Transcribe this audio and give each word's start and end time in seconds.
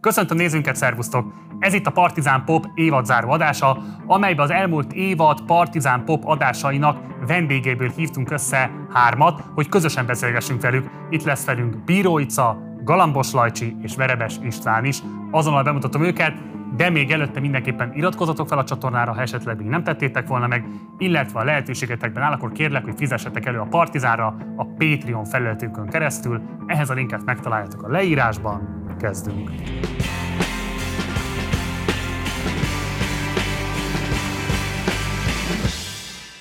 Köszöntöm 0.00 0.36
nézőnket, 0.36 0.76
szervusztok! 0.76 1.32
Ez 1.58 1.74
itt 1.74 1.86
a 1.86 1.90
Partizán 1.90 2.44
Pop 2.44 2.66
évadzáró 2.74 3.30
adása, 3.30 3.78
amelyben 4.06 4.44
az 4.44 4.50
elmúlt 4.50 4.92
évad 4.92 5.42
Partizán 5.46 6.04
Pop 6.04 6.24
adásainak 6.24 6.98
vendégéből 7.26 7.90
hívtunk 7.90 8.30
össze 8.30 8.70
hármat, 8.92 9.44
hogy 9.54 9.68
közösen 9.68 10.06
beszélgessünk 10.06 10.60
velük. 10.60 10.90
Itt 11.10 11.22
lesz 11.22 11.44
velünk 11.44 11.84
Bíró 11.84 12.18
Ica, 12.18 12.58
Galambos 12.84 13.32
Lajcsi 13.32 13.76
és 13.82 13.96
Verebes 13.96 14.34
István 14.42 14.84
is. 14.84 14.98
Azonnal 15.30 15.62
bemutatom 15.62 16.02
őket, 16.02 16.34
de 16.76 16.90
még 16.90 17.10
előtte 17.10 17.40
mindenképpen 17.40 17.92
iratkozzatok 17.94 18.48
fel 18.48 18.58
a 18.58 18.64
csatornára, 18.64 19.12
ha 19.12 19.20
esetleg 19.20 19.56
még 19.56 19.66
nem 19.66 19.84
tettétek 19.84 20.26
volna 20.26 20.46
meg, 20.46 20.64
illetve 20.98 21.40
a 21.40 21.44
lehetőségetekben 21.44 22.22
áll, 22.22 22.32
akkor 22.32 22.52
kérlek, 22.52 22.84
hogy 22.84 22.94
fizessetek 22.96 23.46
elő 23.46 23.58
a 23.58 23.66
Partizánra 23.70 24.36
a 24.56 24.64
Patreon 24.64 25.24
felületünkön 25.24 25.88
keresztül. 25.88 26.40
Ehhez 26.66 26.90
a 26.90 26.94
linket 26.94 27.24
megtaláljátok 27.24 27.82
a 27.82 27.88
leírásban. 27.88 28.86
Kezdünk! 28.98 29.50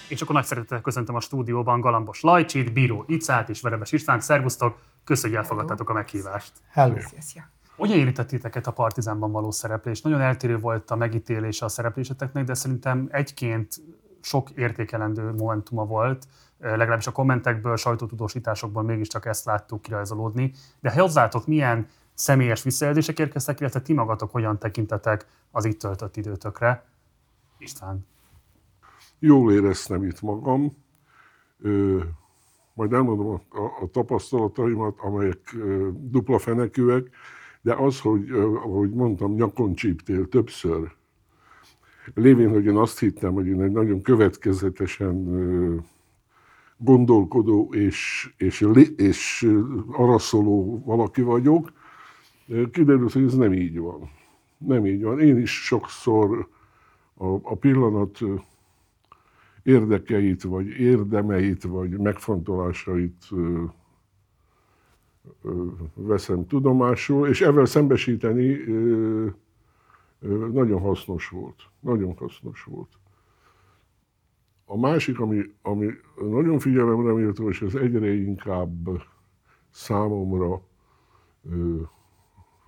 És 0.07 0.21
akkor 0.21 0.35
nagy 0.35 0.43
szeretettel 0.45 0.81
köszöntöm 0.81 1.15
a 1.15 1.19
stúdióban 1.19 1.79
Galambos 1.79 2.21
Lajcsit, 2.21 2.73
Bíró 2.73 3.03
Icát 3.07 3.49
és 3.49 3.61
Verebes 3.61 3.91
István. 3.91 4.19
Szervusztok! 4.19 4.77
Köszönjük, 5.03 5.39
hogy 5.39 5.47
elfogadtátok 5.47 5.89
a 5.89 5.93
meghívást. 5.93 6.51
Hello. 6.71 6.95
Hogyan 7.75 7.97
érintett 7.97 8.27
titeket 8.27 8.67
a 8.67 8.71
Partizánban 8.71 9.31
való 9.31 9.51
szereplés? 9.51 10.01
Nagyon 10.01 10.21
eltérő 10.21 10.57
volt 10.57 10.91
a 10.91 10.95
megítélése 10.95 11.65
a 11.65 11.69
szerepléseteknek, 11.69 12.45
de 12.45 12.53
szerintem 12.53 13.07
egyként 13.11 13.75
sok 14.21 14.49
értékelendő 14.49 15.33
momentuma 15.33 15.85
volt, 15.85 16.27
legalábbis 16.59 17.07
a 17.07 17.11
kommentekből, 17.11 17.75
sajtótudósításokból 17.75 18.83
mégiscsak 18.83 19.25
ezt 19.25 19.45
láttuk 19.45 19.81
kirajzolódni. 19.81 20.53
De 20.79 20.91
hozzátok 20.91 21.47
milyen 21.47 21.87
személyes 22.17 22.63
visszajelzések 22.63 23.19
érkeztek, 23.19 23.59
illetve 23.59 23.81
ti 23.81 23.93
magatok 23.93 24.31
hogyan 24.31 24.59
tekintetek 24.59 25.27
az 25.51 25.65
itt 25.65 25.79
töltött 25.79 26.17
időtökre? 26.17 26.85
István. 27.57 28.05
Jól 29.19 29.53
éreztem 29.53 30.03
itt 30.03 30.21
magam. 30.21 30.77
Ö, 31.61 31.99
majd 32.73 32.93
elmondom 32.93 33.27
a, 33.27 33.57
a, 33.57 33.63
a 33.81 33.87
tapasztalataimat, 33.91 34.99
amelyek 34.99 35.39
ö, 35.55 35.89
dupla 35.93 36.39
fenekűek, 36.39 37.09
de 37.61 37.73
az, 37.73 37.99
hogy, 37.99 38.29
ahogy 38.31 38.89
mondtam, 38.89 39.33
nyakon 39.33 39.73
csíptél 39.73 40.27
többször, 40.29 40.91
lévén, 42.13 42.49
hogy 42.49 42.65
én 42.65 42.75
azt 42.75 42.99
hittem, 42.99 43.33
hogy 43.33 43.47
én 43.47 43.61
egy 43.61 43.71
nagyon 43.71 44.01
következetesen 44.01 45.15
gondolkodó 46.77 47.73
és, 47.73 48.29
és, 48.37 48.67
és 48.95 49.51
araszoló 49.91 50.81
valaki 50.85 51.21
vagyok, 51.21 51.71
kiderült, 52.71 53.11
hogy 53.11 53.23
ez 53.23 53.35
nem 53.35 53.53
így 53.53 53.79
van. 53.79 54.09
Nem 54.57 54.85
így 54.85 55.03
van. 55.03 55.19
Én 55.19 55.37
is 55.37 55.63
sokszor 55.65 56.47
a, 57.13 57.25
a 57.25 57.55
pillanat 57.55 58.19
érdekeit, 59.63 60.43
vagy 60.43 60.67
érdemeit, 60.67 61.63
vagy 61.63 61.89
megfontolásait 61.89 63.27
veszem 65.93 66.47
tudomásul, 66.47 67.27
és 67.27 67.41
ezzel 67.41 67.65
szembesíteni 67.65 68.57
nagyon 70.51 70.81
hasznos 70.81 71.29
volt. 71.29 71.69
Nagyon 71.79 72.15
hasznos 72.17 72.63
volt. 72.63 72.89
A 74.65 74.77
másik, 74.77 75.19
ami, 75.19 75.41
ami 75.61 75.89
nagyon 76.21 76.59
figyelemre 76.59 77.13
méltó, 77.13 77.49
és 77.49 77.61
ez 77.61 77.75
egyre 77.75 78.13
inkább 78.13 78.89
számomra 79.69 80.61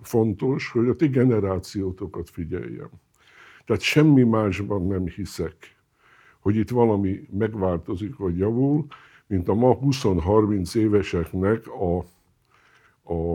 fontos, 0.02 0.70
hogy 0.70 0.88
a 0.88 0.96
ti 0.96 1.08
generációtokat 1.08 2.30
figyeljem. 2.30 2.90
Tehát 3.64 3.82
semmi 3.82 4.22
másban 4.22 4.86
nem 4.86 5.06
hiszek, 5.06 5.76
hogy 6.40 6.56
itt 6.56 6.70
valami 6.70 7.28
megváltozik 7.38 8.16
vagy 8.16 8.38
javul, 8.38 8.86
mint 9.26 9.48
a 9.48 9.54
ma 9.54 9.78
20-30 9.78 10.74
éveseknek 10.74 11.66
a 11.66 12.04
a, 13.10 13.34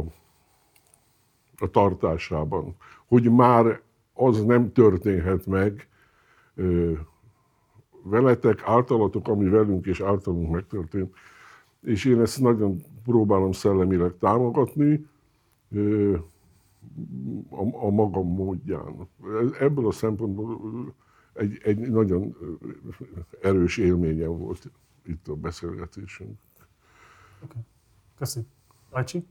a 1.57 1.69
tartásában. 1.72 2.75
Hogy 3.07 3.31
már 3.31 3.81
az 4.13 4.44
nem 4.44 4.72
történhet 4.72 5.45
meg 5.45 5.88
ö, 6.56 6.91
veletek, 8.03 8.61
általatok, 8.66 9.28
ami 9.28 9.50
velünk 9.50 9.85
és 9.85 10.01
általunk 10.01 10.51
megtörtént. 10.51 11.16
És 11.81 12.06
én 12.06 12.22
ezt 12.22 12.41
nagyon 12.41 12.84
próbálom 13.03 13.51
szellemileg 13.51 14.13
támogatni 14.19 15.07
ö, 15.72 16.16
a, 17.50 17.85
a 17.85 17.89
magam 17.89 18.28
módján. 18.28 19.07
Ebből 19.59 19.88
a 19.88 19.91
szempontból 19.91 20.94
egy, 21.33 21.61
egy 21.63 21.78
nagyon 21.78 22.35
erős 23.41 23.78
élményem 23.78 24.38
volt 24.38 24.72
itt 25.05 25.28
a 25.28 25.35
beszélgetésünk. 25.35 26.38
Okay. 27.44 27.61
Köszönöm. 28.17 28.47
Ajcsi? 28.89 29.25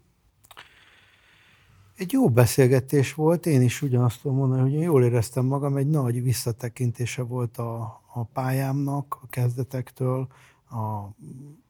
Egy 1.97 2.13
jó 2.13 2.31
beszélgetés 2.31 3.15
volt, 3.15 3.47
én 3.47 3.63
is 3.63 3.83
ugyanazt 3.83 4.23
tudom 4.23 4.37
mondani, 4.37 4.61
hogy 4.61 4.73
én 4.73 4.83
jól 4.83 5.05
éreztem 5.05 5.45
magam, 5.45 5.77
egy 5.77 5.87
nagy 5.87 6.23
visszatekintése 6.23 7.23
volt 7.23 7.59
a, 7.59 8.03
a 8.15 8.25
pályámnak, 8.25 9.19
a 9.23 9.27
kezdetektől, 9.29 10.29
a, 10.71 11.15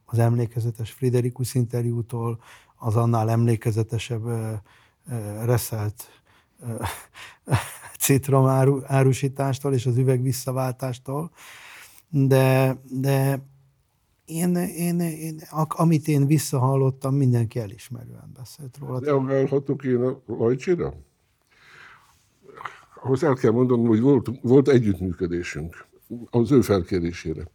az 0.04 0.18
emlékezetes 0.18 0.90
Friderikus 0.90 1.54
interjútól, 1.54 2.40
az 2.76 2.96
annál 2.96 3.30
emlékezetesebb 3.30 4.24
reszelt 5.44 6.22
citrom 7.98 8.46
áru, 8.46 8.80
árusítástól 8.84 9.74
és 9.74 9.86
az 9.86 9.96
üveg 9.96 10.22
visszaváltástól, 10.22 11.30
de, 12.08 12.80
de 12.90 13.42
én, 14.24 14.56
én, 14.56 15.00
én, 15.00 15.40
amit 15.68 16.08
én 16.08 16.26
visszahallottam, 16.26 17.14
mindenki 17.14 17.58
elismerően 17.58 18.30
beszélt 18.36 18.78
róla. 18.78 18.98
Reagálhatok 18.98 19.84
én 19.84 20.00
a 20.00 20.22
Lajcsira? 20.26 20.94
Ahhoz 23.02 23.24
el 23.24 23.34
kell 23.34 23.50
mondanom, 23.50 23.86
hogy 23.86 24.00
volt, 24.00 24.30
volt 24.42 24.68
együttműködésünk 24.68 25.86
az 26.30 26.52
ő 26.52 26.60
felkérésére. 26.60 27.48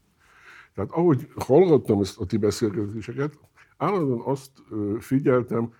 Tehát 0.73 0.91
ahogy 0.91 1.27
hallgattam 1.35 2.01
ezt 2.01 2.17
a 2.19 2.25
ti 2.25 2.37
beszélgetéseket, 2.37 3.39
állandóan 3.77 4.21
azt 4.25 4.51
figyeltem, 4.99 5.73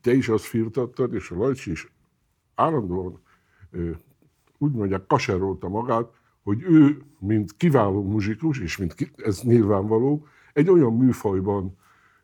te 0.00 0.12
is 0.12 0.28
azt 0.28 0.44
firtattad, 0.44 1.14
és 1.14 1.30
a 1.30 1.36
Lajcsi 1.36 1.70
is 1.70 1.92
állandóan 2.54 3.22
úgy 4.58 4.72
mondják, 4.72 5.06
kaserolta 5.06 5.68
magát, 5.68 6.12
hogy 6.42 6.62
ő, 6.62 7.02
mint 7.18 7.56
kiváló 7.56 8.02
muzsikus, 8.02 8.60
és 8.60 8.76
mint 8.76 8.94
ki, 8.94 9.10
ez 9.16 9.40
nyilvánvaló, 9.42 10.26
egy 10.52 10.68
olyan 10.68 10.96
műfajban 10.96 11.76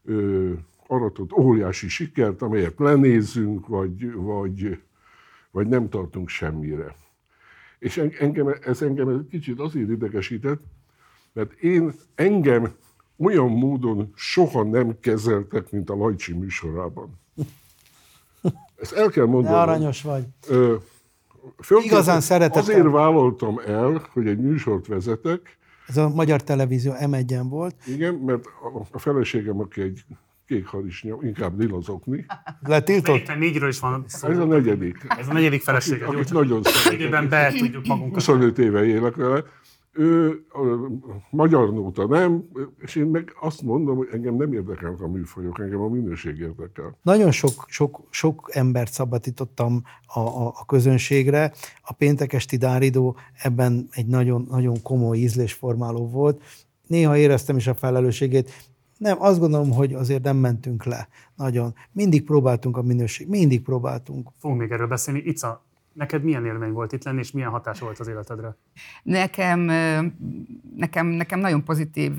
ö, 0.05 0.53
aratott 0.87 1.33
óriási 1.33 1.89
sikert, 1.89 2.43
amelyet 2.43 2.79
lenézzünk, 2.79 3.67
vagy, 3.67 4.13
vagy, 4.13 4.83
vagy 5.51 5.67
nem 5.67 5.89
tartunk 5.89 6.29
semmire. 6.29 6.95
És 7.79 7.97
engem, 7.97 8.55
ez 8.61 8.83
engem 8.83 9.09
egy 9.09 9.27
kicsit 9.27 9.61
azért 9.61 9.91
idegesített, 9.91 10.63
mert 11.33 11.53
én 11.53 11.93
engem 12.15 12.73
olyan 13.21 13.51
módon 13.51 14.13
soha 14.15 14.63
nem 14.63 14.97
kezeltek, 15.01 15.71
mint 15.71 15.91
a 15.91 15.95
Lajcsi 15.95 16.33
műsorában. 16.33 17.21
Ezt 18.77 18.93
el 18.93 19.09
kell 19.09 19.27
mondanom. 19.27 19.57
De 19.57 19.63
aranyos 19.63 20.03
vagy. 20.03 20.25
Ö, 20.49 20.75
Igazán 21.83 22.21
szeretettem. 22.21 22.63
Azért 22.63 22.91
vállaltam 22.91 23.61
el, 23.67 24.07
hogy 24.13 24.27
egy 24.27 24.39
műsort 24.39 24.87
vezetek. 24.87 25.59
Ez 25.87 25.97
a 25.97 26.09
Magyar 26.09 26.43
Televízió 26.43 26.93
M1-en 27.01 27.47
volt. 27.49 27.75
Igen, 27.87 28.15
mert 28.15 28.45
a 28.91 28.99
feleségem, 28.99 29.61
aki 29.61 29.81
egy 29.81 30.05
kék 30.47 30.67
harisnya, 30.67 31.19
inkább 31.23 31.61
lilazokni. 31.61 32.27
Letiltott? 32.63 33.37
Négyről 33.39 33.69
is 33.69 33.81
van 33.81 34.05
szó. 34.07 34.29
Ez 34.29 34.39
a 34.39 34.45
negyedik. 34.45 35.07
Ez 35.19 35.29
a 35.29 35.33
negyedik 35.33 35.63
felesége. 35.63 36.05
Akit, 36.05 36.19
akit 36.19 36.33
nagyon 36.33 36.63
szeretek. 36.63 36.93
Időben 37.01 37.29
be 37.29 37.53
tudjuk 37.59 37.87
magunkat. 37.87 38.15
25 38.15 38.59
éve 38.59 38.85
élek 38.85 39.15
vele 39.15 39.45
ő 39.93 40.45
magyar 41.31 41.73
nóta 41.73 42.07
nem, 42.07 42.45
és 42.79 42.95
én 42.95 43.07
meg 43.07 43.33
azt 43.41 43.63
mondom, 43.63 43.97
hogy 43.97 44.09
engem 44.13 44.35
nem 44.35 44.53
érdekel 44.53 44.97
a 45.01 45.07
műfajok, 45.07 45.61
engem 45.61 45.81
a 45.81 45.89
minőség 45.89 46.39
érdekel. 46.39 46.99
Nagyon 47.03 47.31
sok, 47.31 47.65
sok, 47.67 48.01
sok 48.11 48.49
embert 48.53 48.93
szabadítottam 48.93 49.83
a, 50.07 50.19
a, 50.21 50.47
a 50.47 50.65
közönségre. 50.67 51.53
A 51.83 51.93
péntekesti 51.93 52.57
Dáridó 52.57 53.17
ebben 53.43 53.89
egy 53.91 54.07
nagyon, 54.07 54.47
nagyon 54.51 54.83
komoly 54.83 55.19
ízlésformáló 55.19 56.09
volt. 56.09 56.43
Néha 56.87 57.17
éreztem 57.17 57.57
is 57.57 57.67
a 57.67 57.75
felelősségét, 57.75 58.51
nem, 59.01 59.23
azt 59.23 59.39
gondolom, 59.39 59.71
hogy 59.73 59.95
azért 59.95 60.23
nem 60.23 60.37
mentünk 60.37 60.85
le 60.85 61.09
nagyon. 61.35 61.75
Mindig 61.93 62.25
próbáltunk 62.25 62.77
a 62.77 62.83
minőség, 62.83 63.29
mindig 63.29 63.63
próbáltunk. 63.63 64.29
Fogunk 64.39 64.61
még 64.61 64.71
erről 64.71 64.87
beszélni. 64.87 65.21
Ica, 65.21 65.65
Neked 66.01 66.23
milyen 66.23 66.47
élmény 66.47 66.73
volt 66.73 66.93
itt 66.93 67.05
lenni, 67.05 67.19
és 67.19 67.31
milyen 67.31 67.51
hatása 67.51 67.85
volt 67.85 67.99
az 67.99 68.09
életedre? 68.09 68.57
Nekem, 69.03 69.61
nekem, 70.77 71.07
nekem 71.07 71.41
nagyon 71.41 71.65
pozitív 71.65 72.13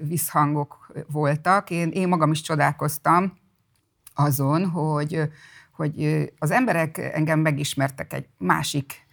visszhangok 0.00 0.92
voltak. 1.12 1.70
Én, 1.70 1.90
én 1.90 2.08
magam 2.08 2.30
is 2.30 2.40
csodálkoztam 2.40 3.38
azon, 4.14 4.66
hogy, 4.66 5.20
hogy 5.72 6.28
az 6.38 6.50
emberek 6.50 6.98
engem 6.98 7.40
megismertek 7.40 8.12
egy 8.12 8.28
másik 8.38 9.06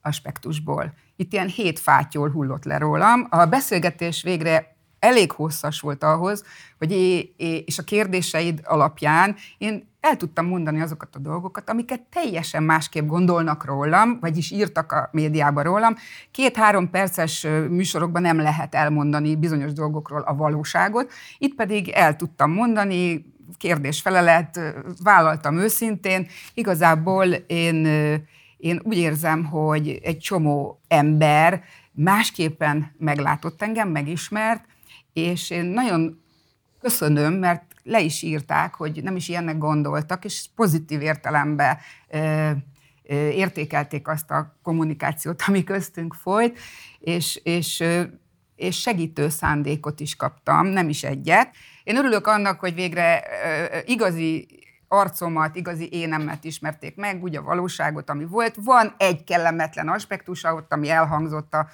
aspektusból. 0.00 0.94
Itt 1.16 1.32
ilyen 1.32 1.48
hét 1.48 1.78
fátyol 1.78 2.30
hullott 2.30 2.64
le 2.64 2.78
rólam. 2.78 3.26
A 3.30 3.46
beszélgetés 3.46 4.22
végre 4.22 4.76
elég 4.98 5.32
hosszas 5.32 5.80
volt 5.80 6.02
ahhoz, 6.02 6.44
hogy 6.78 6.92
é, 6.92 7.56
és 7.66 7.78
a 7.78 7.82
kérdéseid 7.82 8.60
alapján 8.64 9.36
én 9.58 9.91
el 10.02 10.16
tudtam 10.16 10.46
mondani 10.46 10.80
azokat 10.80 11.16
a 11.16 11.18
dolgokat, 11.18 11.70
amiket 11.70 12.00
teljesen 12.00 12.62
másképp 12.62 13.06
gondolnak 13.06 13.64
rólam, 13.64 14.18
vagyis 14.20 14.50
írtak 14.50 14.92
a 14.92 15.08
médiában 15.12 15.62
rólam. 15.62 15.94
Két-három 16.30 16.90
perces 16.90 17.46
műsorokban 17.68 18.22
nem 18.22 18.38
lehet 18.38 18.74
elmondani 18.74 19.36
bizonyos 19.36 19.72
dolgokról 19.72 20.20
a 20.20 20.34
valóságot, 20.34 21.12
itt 21.38 21.54
pedig 21.54 21.88
el 21.88 22.16
tudtam 22.16 22.50
mondani, 22.50 23.24
kérdés-felelet, 23.58 24.60
vállaltam 25.02 25.58
őszintén. 25.58 26.26
Igazából 26.54 27.26
én, 27.46 27.84
én 28.56 28.80
úgy 28.82 28.96
érzem, 28.98 29.44
hogy 29.44 30.00
egy 30.02 30.18
csomó 30.18 30.80
ember 30.88 31.62
másképpen 31.92 32.94
meglátott 32.98 33.62
engem, 33.62 33.88
megismert, 33.88 34.64
és 35.12 35.50
én 35.50 35.64
nagyon 35.64 36.22
köszönöm, 36.82 37.34
mert 37.34 37.62
le 37.82 38.00
is 38.00 38.22
írták, 38.22 38.74
hogy 38.74 39.02
nem 39.02 39.16
is 39.16 39.28
ilyennek 39.28 39.58
gondoltak, 39.58 40.24
és 40.24 40.46
pozitív 40.54 41.00
értelemben 41.00 41.78
értékelték 43.32 44.08
azt 44.08 44.30
a 44.30 44.56
kommunikációt, 44.62 45.42
ami 45.46 45.64
köztünk 45.64 46.14
folyt, 46.14 46.58
és, 46.98 47.40
és, 47.42 47.84
és 48.56 48.80
segítő 48.80 49.28
szándékot 49.28 50.00
is 50.00 50.16
kaptam, 50.16 50.66
nem 50.66 50.88
is 50.88 51.02
egyet. 51.02 51.50
Én 51.84 51.96
örülök 51.96 52.26
annak, 52.26 52.60
hogy 52.60 52.74
végre 52.74 53.24
igazi 53.86 54.46
arcomat, 54.88 55.56
igazi 55.56 55.88
énemet 55.92 56.44
ismerték 56.44 56.96
meg, 56.96 57.22
úgy 57.22 57.36
a 57.36 57.42
valóságot, 57.42 58.10
ami 58.10 58.24
volt. 58.24 58.54
Van 58.64 58.94
egy 58.98 59.24
kellemetlen 59.24 59.88
aspektusa 59.88 60.54
ott, 60.54 60.72
ami 60.72 60.88
elhangzott 60.88 61.54
a, 61.54 61.68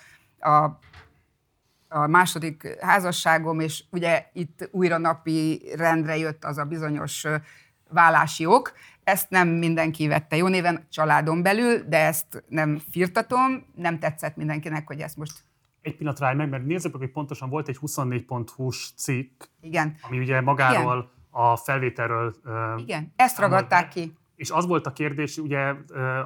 a 0.50 0.78
a 1.88 2.06
második 2.06 2.76
házasságom, 2.80 3.60
és 3.60 3.84
ugye 3.90 4.26
itt 4.32 4.68
újra 4.72 4.98
napi 4.98 5.62
rendre 5.76 6.16
jött 6.16 6.44
az 6.44 6.58
a 6.58 6.64
bizonyos 6.64 7.26
vállási 7.88 8.46
ok. 8.46 8.72
Ezt 9.04 9.30
nem 9.30 9.48
mindenki 9.48 10.08
vette 10.08 10.36
jó 10.36 10.46
néven 10.46 10.86
családon 10.90 11.42
belül, 11.42 11.82
de 11.88 11.98
ezt 12.06 12.44
nem 12.48 12.82
firtatom, 12.90 13.66
nem 13.74 13.98
tetszett 13.98 14.36
mindenkinek, 14.36 14.86
hogy 14.86 15.00
ezt 15.00 15.16
most 15.16 15.46
egy 15.88 15.96
pillanat 15.96 16.18
rá 16.18 16.32
meg, 16.32 16.48
mert 16.48 16.64
nézzük 16.64 16.96
hogy 16.96 17.10
pontosan 17.10 17.48
volt 17.48 17.68
egy 17.68 17.78
24.hu-s 17.80 18.92
cikk, 18.96 19.42
Igen. 19.60 19.96
ami 20.00 20.18
ugye 20.18 20.40
magáról 20.40 20.96
Igen. 20.96 21.10
a 21.30 21.56
felvételről... 21.56 22.34
Igen, 22.76 23.12
ezt 23.16 23.38
ragadták 23.38 23.88
ki. 23.88 24.16
És 24.34 24.50
az 24.50 24.66
volt 24.66 24.86
a 24.86 24.92
kérdés, 24.92 25.38
ugye, 25.38 25.74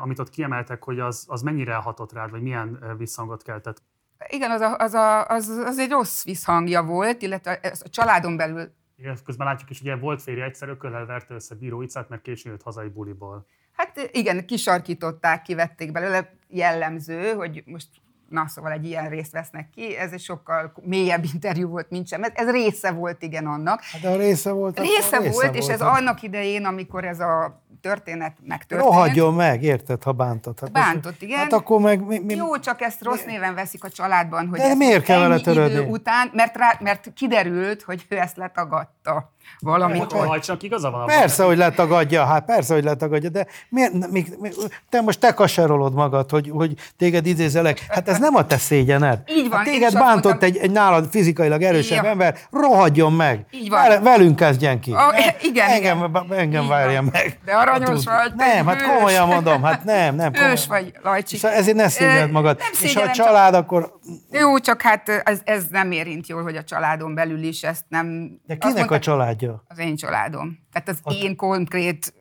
amit 0.01 0.19
ott 0.19 0.31
kiemeltek, 0.31 0.85
hogy 0.85 1.01
az, 1.01 1.27
az 1.29 1.43
mennyire 1.43 1.75
hatott 1.75 2.13
rád, 2.13 2.31
vagy 2.31 2.43
milyen 2.43 2.95
visszhangot 2.99 3.43
keltett? 3.43 3.83
Igen, 4.29 4.51
az, 4.51 4.61
a, 4.61 4.77
az, 4.77 4.95
a, 4.95 5.27
az, 5.27 5.49
az 5.49 5.79
egy 5.79 5.91
rossz 5.91 6.25
visszhangja 6.25 6.83
volt, 6.83 7.23
illetve 7.23 7.61
a 7.85 7.89
családon 7.89 8.37
belül. 8.37 8.73
Igen, 8.97 9.19
közben 9.25 9.47
látjuk 9.47 9.71
is, 9.71 9.81
ugye 9.81 9.97
volt 9.97 10.23
férje 10.23 10.45
egyszer 10.45 10.69
ököllel 10.69 11.07
verte 11.07 11.35
össze 11.35 11.55
Bíró 11.55 11.83
Icát, 11.83 12.09
mert 12.09 12.23
későn 12.23 12.53
jött 12.53 12.63
hazai 12.63 12.89
buliból. 12.89 13.47
Hát 13.73 14.11
igen, 14.13 14.47
kisarkították, 14.47 15.43
kivették 15.43 15.93
belőle, 15.93 16.35
jellemző, 16.49 17.33
hogy 17.33 17.63
most 17.67 17.89
na 18.29 18.49
szóval 18.49 18.73
egy 18.73 18.85
ilyen 18.85 19.09
részt 19.09 19.33
vesznek 19.33 19.71
ki, 19.71 19.97
ez 19.97 20.13
egy 20.13 20.21
sokkal 20.21 20.73
mélyebb 20.83 21.25
interjú 21.33 21.69
volt, 21.69 21.91
mint 21.91 22.09
sem. 22.09 22.23
Ez 22.35 22.51
része 22.51 22.91
volt, 22.91 23.23
igen, 23.23 23.47
annak. 23.47 23.83
Hát 23.83 24.01
de 24.01 24.09
a 24.09 24.17
része 24.17 24.51
volt. 24.51 24.79
Része, 24.79 24.93
része 24.95 25.19
volt, 25.19 25.33
volt, 25.33 25.55
és 25.55 25.67
ez 25.69 25.81
annak 25.81 26.23
idején, 26.23 26.65
amikor 26.65 27.05
ez 27.05 27.21
a 27.21 27.62
történet 27.83 28.37
megtörtént. 28.47 28.91
Rohadjon 28.91 29.35
meg, 29.35 29.63
érted, 29.63 30.03
ha 30.03 30.13
bántott. 30.13 30.61
Hát 30.61 30.73
Bántott, 30.73 31.23
igen. 31.23 31.39
Hát 31.39 31.53
akkor 31.53 31.81
meg... 31.81 32.07
Mi, 32.07 32.19
mi, 32.19 32.35
Jó, 32.35 32.59
csak 32.59 32.81
ezt 32.81 33.03
rossz 33.03 33.25
néven 33.25 33.55
veszik 33.55 33.85
a 33.85 33.89
családban, 33.89 34.49
hogy 34.49 34.59
de 34.59 34.75
miért 34.75 35.05
kell 35.05 35.19
vele 35.19 35.41
törődni? 35.41 35.81
idő 35.81 35.87
után, 35.91 36.31
mert, 36.33 36.57
rá, 36.57 36.79
mert 36.81 37.13
kiderült, 37.15 37.83
hogy 37.83 38.07
ő 38.09 38.17
ezt 38.17 38.37
letagadta 38.37 39.33
valamikor. 39.61 40.27
Hogy 40.27 40.41
csak 40.41 40.63
igaza 40.63 40.91
van. 40.91 41.07
Persze, 41.07 41.45
hogy 41.45 41.57
letagadja, 41.57 42.25
hát 42.25 42.45
persze, 42.45 42.75
hogy 42.75 42.85
letagadja, 42.85 43.31
de 43.31 43.47
miért, 43.69 44.11
mi, 44.11 44.25
mi, 44.41 44.51
te 44.89 45.01
most 45.01 45.21
te 45.21 45.35
kaserolod 45.35 45.95
magad, 45.95 46.31
hogy, 46.31 46.51
hogy 46.53 46.75
téged 46.99 47.27
idézelek. 47.27 47.87
Hát 47.89 48.09
ez 48.09 48.19
nem 48.19 48.35
a 48.35 48.47
te 48.47 48.57
szégyened. 48.57 49.19
Így 49.27 49.49
van. 49.49 49.59
Hát 49.59 49.67
téged 49.67 49.93
bántott 49.93 50.25
mondtam, 50.25 50.49
egy, 50.49 50.57
egy 50.57 50.71
nálad 50.71 51.09
fizikailag 51.11 51.63
erősebb 51.63 52.05
ja. 52.05 52.11
ember, 52.11 52.39
rohadjon 52.51 53.13
meg. 53.13 53.47
Így 53.51 53.69
van. 53.69 54.03
velünk 54.03 54.37
kezdjen 54.37 54.81
ki. 54.81 54.93
A, 54.93 55.15
igen, 55.43 55.69
engem, 55.69 55.99
igen. 56.05 56.39
engem 56.39 56.69
várja 56.69 57.03
meg. 57.03 57.39
De 57.45 57.53
aranyos 57.53 58.05
vagy. 58.05 58.33
Nem, 58.37 58.67
hát 58.67 58.83
komolyan 58.83 59.27
mondom, 59.27 59.63
hát 59.63 59.85
nem, 59.85 60.15
nem. 60.15 60.33
Ős 60.35 60.67
vagy, 60.67 60.93
Lajcsi. 61.03 61.37
Szóval 61.37 61.57
ezért 61.57 61.77
ne 61.77 61.89
szégyed 61.89 62.31
magad. 62.31 62.59
Nem 62.59 62.69
És 62.83 62.95
ha 62.95 63.03
a 63.03 63.11
család, 63.11 63.55
akkor... 63.55 63.99
Jó, 64.31 64.59
csak 64.59 64.83
hát 64.83 65.09
ez, 65.25 65.41
ez 65.45 65.65
nem 65.71 65.91
érint 65.91 66.27
jól, 66.27 66.43
hogy 66.43 66.57
a 66.57 66.65
családon 66.65 67.15
belül 67.15 67.43
is 67.43 67.63
ezt 67.63 67.85
nem... 67.89 68.31
De 68.47 68.57
kinek 68.57 68.77
mondta, 68.77 68.95
a 68.95 68.99
családja? 69.37 69.65
Az 69.69 69.79
én 69.79 69.97
családom. 69.97 70.59
Tehát 70.73 70.89
az 70.89 70.99
Ott... 71.03 71.15
én 71.15 71.37
konkrét 71.37 72.15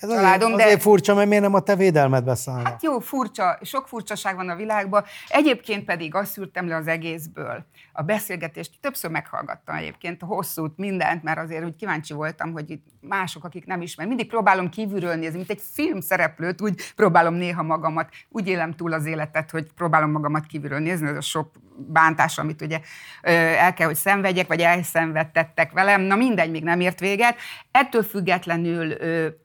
ez 0.00 0.08
családom, 0.08 0.52
azért, 0.52 0.66
azért 0.66 0.82
furcsa, 0.82 1.14
mert 1.14 1.28
miért 1.28 1.42
nem 1.42 1.54
a 1.54 1.60
te 1.60 1.76
védelmedbe 1.76 2.34
szállna? 2.34 2.68
Hát 2.68 2.82
jó, 2.82 2.98
furcsa, 2.98 3.58
sok 3.62 3.88
furcsaság 3.88 4.36
van 4.36 4.48
a 4.48 4.56
világban. 4.56 5.04
Egyébként 5.28 5.84
pedig 5.84 6.14
azt 6.14 6.32
szűrtem 6.32 6.68
le 6.68 6.76
az 6.76 6.86
egészből. 6.86 7.66
A 7.92 8.02
beszélgetést 8.02 8.72
többször 8.80 9.10
meghallgattam 9.10 9.76
egyébként, 9.76 10.22
a 10.22 10.26
hosszút, 10.26 10.76
mindent, 10.76 11.22
mert 11.22 11.38
azért 11.38 11.64
úgy 11.64 11.76
kíváncsi 11.76 12.12
voltam, 12.12 12.52
hogy 12.52 12.70
itt 12.70 12.86
mások, 13.00 13.44
akik 13.44 13.66
nem 13.66 13.80
ismer. 13.80 14.06
Mindig 14.06 14.28
próbálom 14.28 14.68
kívülről 14.68 15.14
nézni, 15.14 15.36
mint 15.36 15.50
egy 15.50 15.62
film 15.72 16.00
szereplőt, 16.00 16.60
úgy 16.60 16.92
próbálom 16.96 17.34
néha 17.34 17.62
magamat, 17.62 18.08
úgy 18.28 18.48
élem 18.48 18.72
túl 18.72 18.92
az 18.92 19.06
életet, 19.06 19.50
hogy 19.50 19.72
próbálom 19.72 20.10
magamat 20.10 20.46
kívülről 20.46 20.78
nézni, 20.78 21.08
ez 21.08 21.16
a 21.16 21.20
sok 21.20 21.50
bántás, 21.86 22.38
amit 22.38 22.62
ugye 22.62 22.80
el 23.22 23.74
kell, 23.74 23.86
hogy 23.86 23.96
szenvedjek, 23.96 24.46
vagy 24.46 24.60
elszenvedtettek 24.60 25.72
velem. 25.72 26.00
Na 26.00 26.16
mindegy, 26.16 26.50
még 26.50 26.62
nem 26.62 26.80
ért 26.80 27.00
véget. 27.00 27.36
Ettől 27.70 28.02
függetlenül 28.02 28.96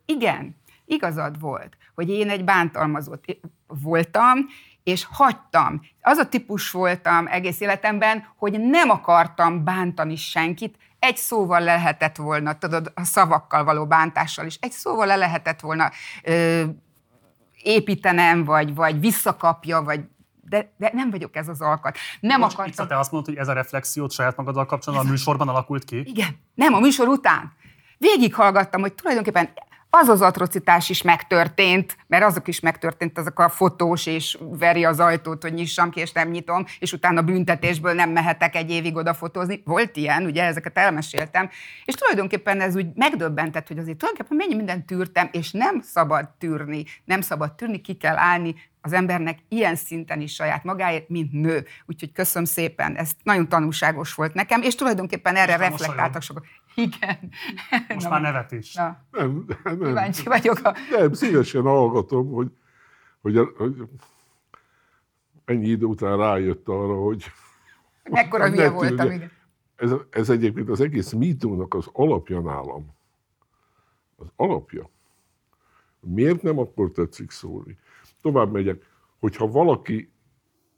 igen, 0.05 0.61
igazad 0.85 1.39
volt, 1.39 1.77
hogy 1.95 2.09
én 2.09 2.29
egy 2.29 2.43
bántalmazott 2.43 3.25
voltam, 3.67 4.37
és 4.83 5.07
hagytam. 5.11 5.81
Az 6.01 6.17
a 6.17 6.29
típus 6.29 6.71
voltam 6.71 7.27
egész 7.27 7.59
életemben, 7.59 8.27
hogy 8.37 8.59
nem 8.59 8.89
akartam 8.89 9.63
bántani 9.63 10.15
senkit, 10.15 10.77
egy 10.99 11.17
szóval 11.17 11.59
le 11.59 11.73
lehetett 11.73 12.15
volna, 12.15 12.57
tudod, 12.57 12.91
a 12.95 13.03
szavakkal 13.03 13.63
való 13.63 13.85
bántással 13.85 14.45
is, 14.45 14.57
egy 14.61 14.71
szóval 14.71 15.05
le 15.05 15.15
lehetett 15.15 15.59
volna 15.59 15.91
ö, 16.23 16.63
építenem, 17.63 18.43
vagy, 18.43 18.75
vagy 18.75 18.99
visszakapja, 18.99 19.81
vagy 19.81 20.01
de, 20.53 20.71
de 20.77 20.91
nem 20.93 21.09
vagyok 21.09 21.35
ez 21.35 21.47
az 21.47 21.61
alkat. 21.61 21.97
Nem 22.19 22.39
Most 22.39 22.53
akartam. 22.53 22.87
te 22.87 22.97
azt 22.97 23.11
mondod, 23.11 23.29
hogy 23.29 23.39
ez 23.39 23.47
a 23.47 23.53
reflexiót 23.53 24.11
saját 24.11 24.37
magaddal 24.37 24.65
kapcsolatban 24.65 25.07
a 25.07 25.11
műsorban 25.11 25.47
alakult 25.47 25.83
ki? 25.83 26.01
Igen. 26.05 26.39
Nem, 26.53 26.73
a 26.73 26.79
műsor 26.79 27.07
után. 27.07 27.53
Végighallgattam, 27.97 28.81
hogy 28.81 28.93
tulajdonképpen 28.93 29.49
az 29.89 30.07
az 30.07 30.21
atrocitás 30.21 30.89
is 30.89 31.01
megtörtént, 31.01 31.97
mert 32.07 32.23
azok 32.23 32.47
is 32.47 32.59
megtörtént, 32.59 33.17
azok 33.17 33.39
a 33.39 33.49
fotós, 33.49 34.05
és 34.05 34.37
veri 34.39 34.85
az 34.85 34.99
ajtót, 34.99 35.41
hogy 35.41 35.53
nyissam 35.53 35.89
ki, 35.89 35.99
és 35.99 36.11
nem 36.11 36.29
nyitom, 36.29 36.65
és 36.79 36.93
utána 36.93 37.21
büntetésből 37.21 37.93
nem 37.93 38.09
mehetek 38.09 38.55
egy 38.55 38.69
évig 38.69 38.95
oda 38.95 39.13
fotózni. 39.13 39.61
Volt 39.65 39.95
ilyen, 39.95 40.25
ugye 40.25 40.43
ezeket 40.43 40.77
elmeséltem, 40.77 41.49
és 41.85 41.93
tulajdonképpen 41.93 42.61
ez 42.61 42.75
úgy 42.75 42.87
megdöbbentett, 42.95 43.67
hogy 43.67 43.77
azért 43.77 43.97
tulajdonképpen 43.97 44.37
mennyi 44.37 44.55
mindent 44.55 44.85
tűrtem, 44.85 45.29
és 45.31 45.51
nem 45.51 45.81
szabad 45.81 46.29
tűrni, 46.37 46.85
nem 47.05 47.21
szabad 47.21 47.53
tűrni, 47.53 47.81
ki 47.81 47.93
kell 47.93 48.17
állni, 48.17 48.55
az 48.85 48.93
embernek 48.93 49.39
ilyen 49.47 49.75
szinten 49.75 50.21
is 50.21 50.33
saját 50.33 50.63
magáért, 50.63 51.09
mint 51.09 51.31
nő. 51.31 51.65
Úgyhogy 51.85 52.11
köszönöm 52.11 52.45
szépen, 52.45 52.95
ez 52.95 53.11
nagyon 53.23 53.49
tanulságos 53.49 54.13
volt 54.13 54.33
nekem, 54.33 54.61
és 54.61 54.75
tulajdonképpen 54.75 55.35
erre 55.35 55.57
reflektáltak 55.57 56.21
sokan. 56.21 56.43
Igen. 56.75 57.17
Most 57.87 58.03
na, 58.03 58.09
már 58.09 58.21
nevet 58.21 58.51
is. 58.51 58.73
Na. 58.73 59.05
Nem, 59.11 59.45
nem. 59.63 59.79
Kíváncsi 59.79 60.23
vagyok. 60.23 60.59
A... 60.63 60.75
Nem, 60.97 61.13
szívesen 61.13 61.61
hallgatom, 61.61 62.31
hogy, 62.31 62.51
hogy, 63.21 63.39
hogy 63.57 63.75
ennyi 65.45 65.67
idő 65.67 65.85
után 65.85 66.17
rájött 66.17 66.67
arra, 66.67 66.95
hogy... 66.95 67.25
Mekkora 68.09 68.49
hülye 68.49 68.69
voltam, 68.69 69.11
igen. 69.11 69.31
Ez, 69.75 69.91
ez 70.09 70.29
egyébként 70.29 70.69
az 70.69 70.81
egész 70.81 71.11
mítónak 71.11 71.73
az 71.73 71.89
alapja 71.91 72.39
nálam. 72.39 72.95
Az 74.15 74.27
alapja. 74.35 74.89
Miért 75.99 76.41
nem 76.41 76.59
akkor 76.59 76.91
tetszik 76.91 77.31
szólni? 77.31 77.77
Tovább 78.23 78.51
megyek, 78.51 78.83
hogyha 79.19 79.47
valaki 79.47 80.11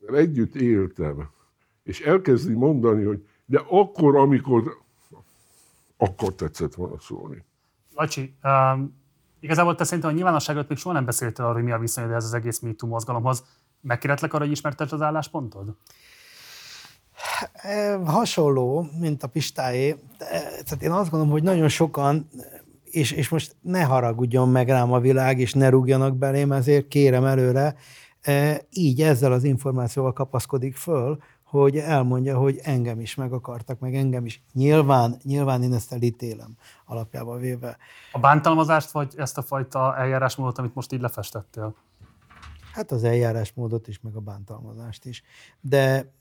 együtt 0.07 0.55
éltem, 0.55 1.29
és 1.83 2.01
elkezdi 2.01 2.53
mondani, 2.53 3.03
hogy 3.03 3.27
de 3.45 3.61
akkor, 3.69 4.15
amikor, 4.15 4.77
akkor 5.97 6.33
tetszett 6.33 6.73
volna 6.73 6.99
szólni. 6.99 7.43
Lacsi, 7.93 8.35
um, 8.43 8.97
igazából 9.39 9.75
te 9.75 9.83
szerintem 9.83 10.09
a 10.09 10.13
nyilvánosságot 10.13 10.67
még 10.69 10.77
soha 10.77 10.95
nem 10.95 11.05
beszéltél 11.05 11.45
arról, 11.45 11.57
hogy 11.57 11.65
mi 11.65 11.71
a 11.71 11.79
viszonyod 11.79 12.11
ez 12.11 12.23
az 12.23 12.33
egész 12.33 12.59
MeToo 12.59 12.89
mozgalomhoz. 12.89 13.43
Megkéretlek 13.81 14.33
arra, 14.33 14.43
hogy 14.43 14.51
ismertesd 14.51 14.93
az 14.93 15.01
álláspontod? 15.01 15.75
Hasonló, 18.05 18.87
mint 18.99 19.23
a 19.23 19.27
Pistáé. 19.27 19.95
Tehát 20.17 20.81
én 20.81 20.91
azt 20.91 21.09
gondolom, 21.09 21.33
hogy 21.33 21.43
nagyon 21.43 21.69
sokan 21.69 22.29
és, 22.95 23.11
és 23.11 23.29
most 23.29 23.55
ne 23.61 23.83
haragudjon 23.83 24.49
meg 24.49 24.69
rám 24.69 24.93
a 24.93 24.99
világ, 24.99 25.39
és 25.39 25.53
ne 25.53 25.69
rúgjanak 25.69 26.15
belém, 26.15 26.51
ezért 26.51 26.87
kérem 26.87 27.25
előre, 27.25 27.75
e, 28.21 28.61
így 28.69 29.01
ezzel 29.01 29.31
az 29.31 29.43
információval 29.43 30.13
kapaszkodik 30.13 30.75
föl, 30.75 31.17
hogy 31.43 31.77
elmondja, 31.77 32.37
hogy 32.37 32.59
engem 32.63 32.99
is 32.99 33.15
meg 33.15 33.33
akartak, 33.33 33.79
meg 33.79 33.95
engem 33.95 34.25
is. 34.25 34.43
Nyilván, 34.53 35.17
nyilván 35.23 35.63
én 35.63 35.73
ezt 35.73 35.91
elítélem 35.91 36.57
alapjában 36.85 37.39
véve. 37.39 37.77
A 38.11 38.19
bántalmazást, 38.19 38.91
vagy 38.91 39.13
ezt 39.17 39.37
a 39.37 39.41
fajta 39.41 39.97
eljárásmódot, 39.97 40.57
amit 40.57 40.75
most 40.75 40.93
így 40.93 41.01
lefestettél? 41.01 41.75
Hát 42.75 42.91
az 42.91 43.03
eljárásmódot 43.03 43.87
is, 43.87 43.99
meg 43.99 44.15
a 44.15 44.19
bántalmazást 44.19 45.05
is. 45.05 45.23
De 45.61 46.11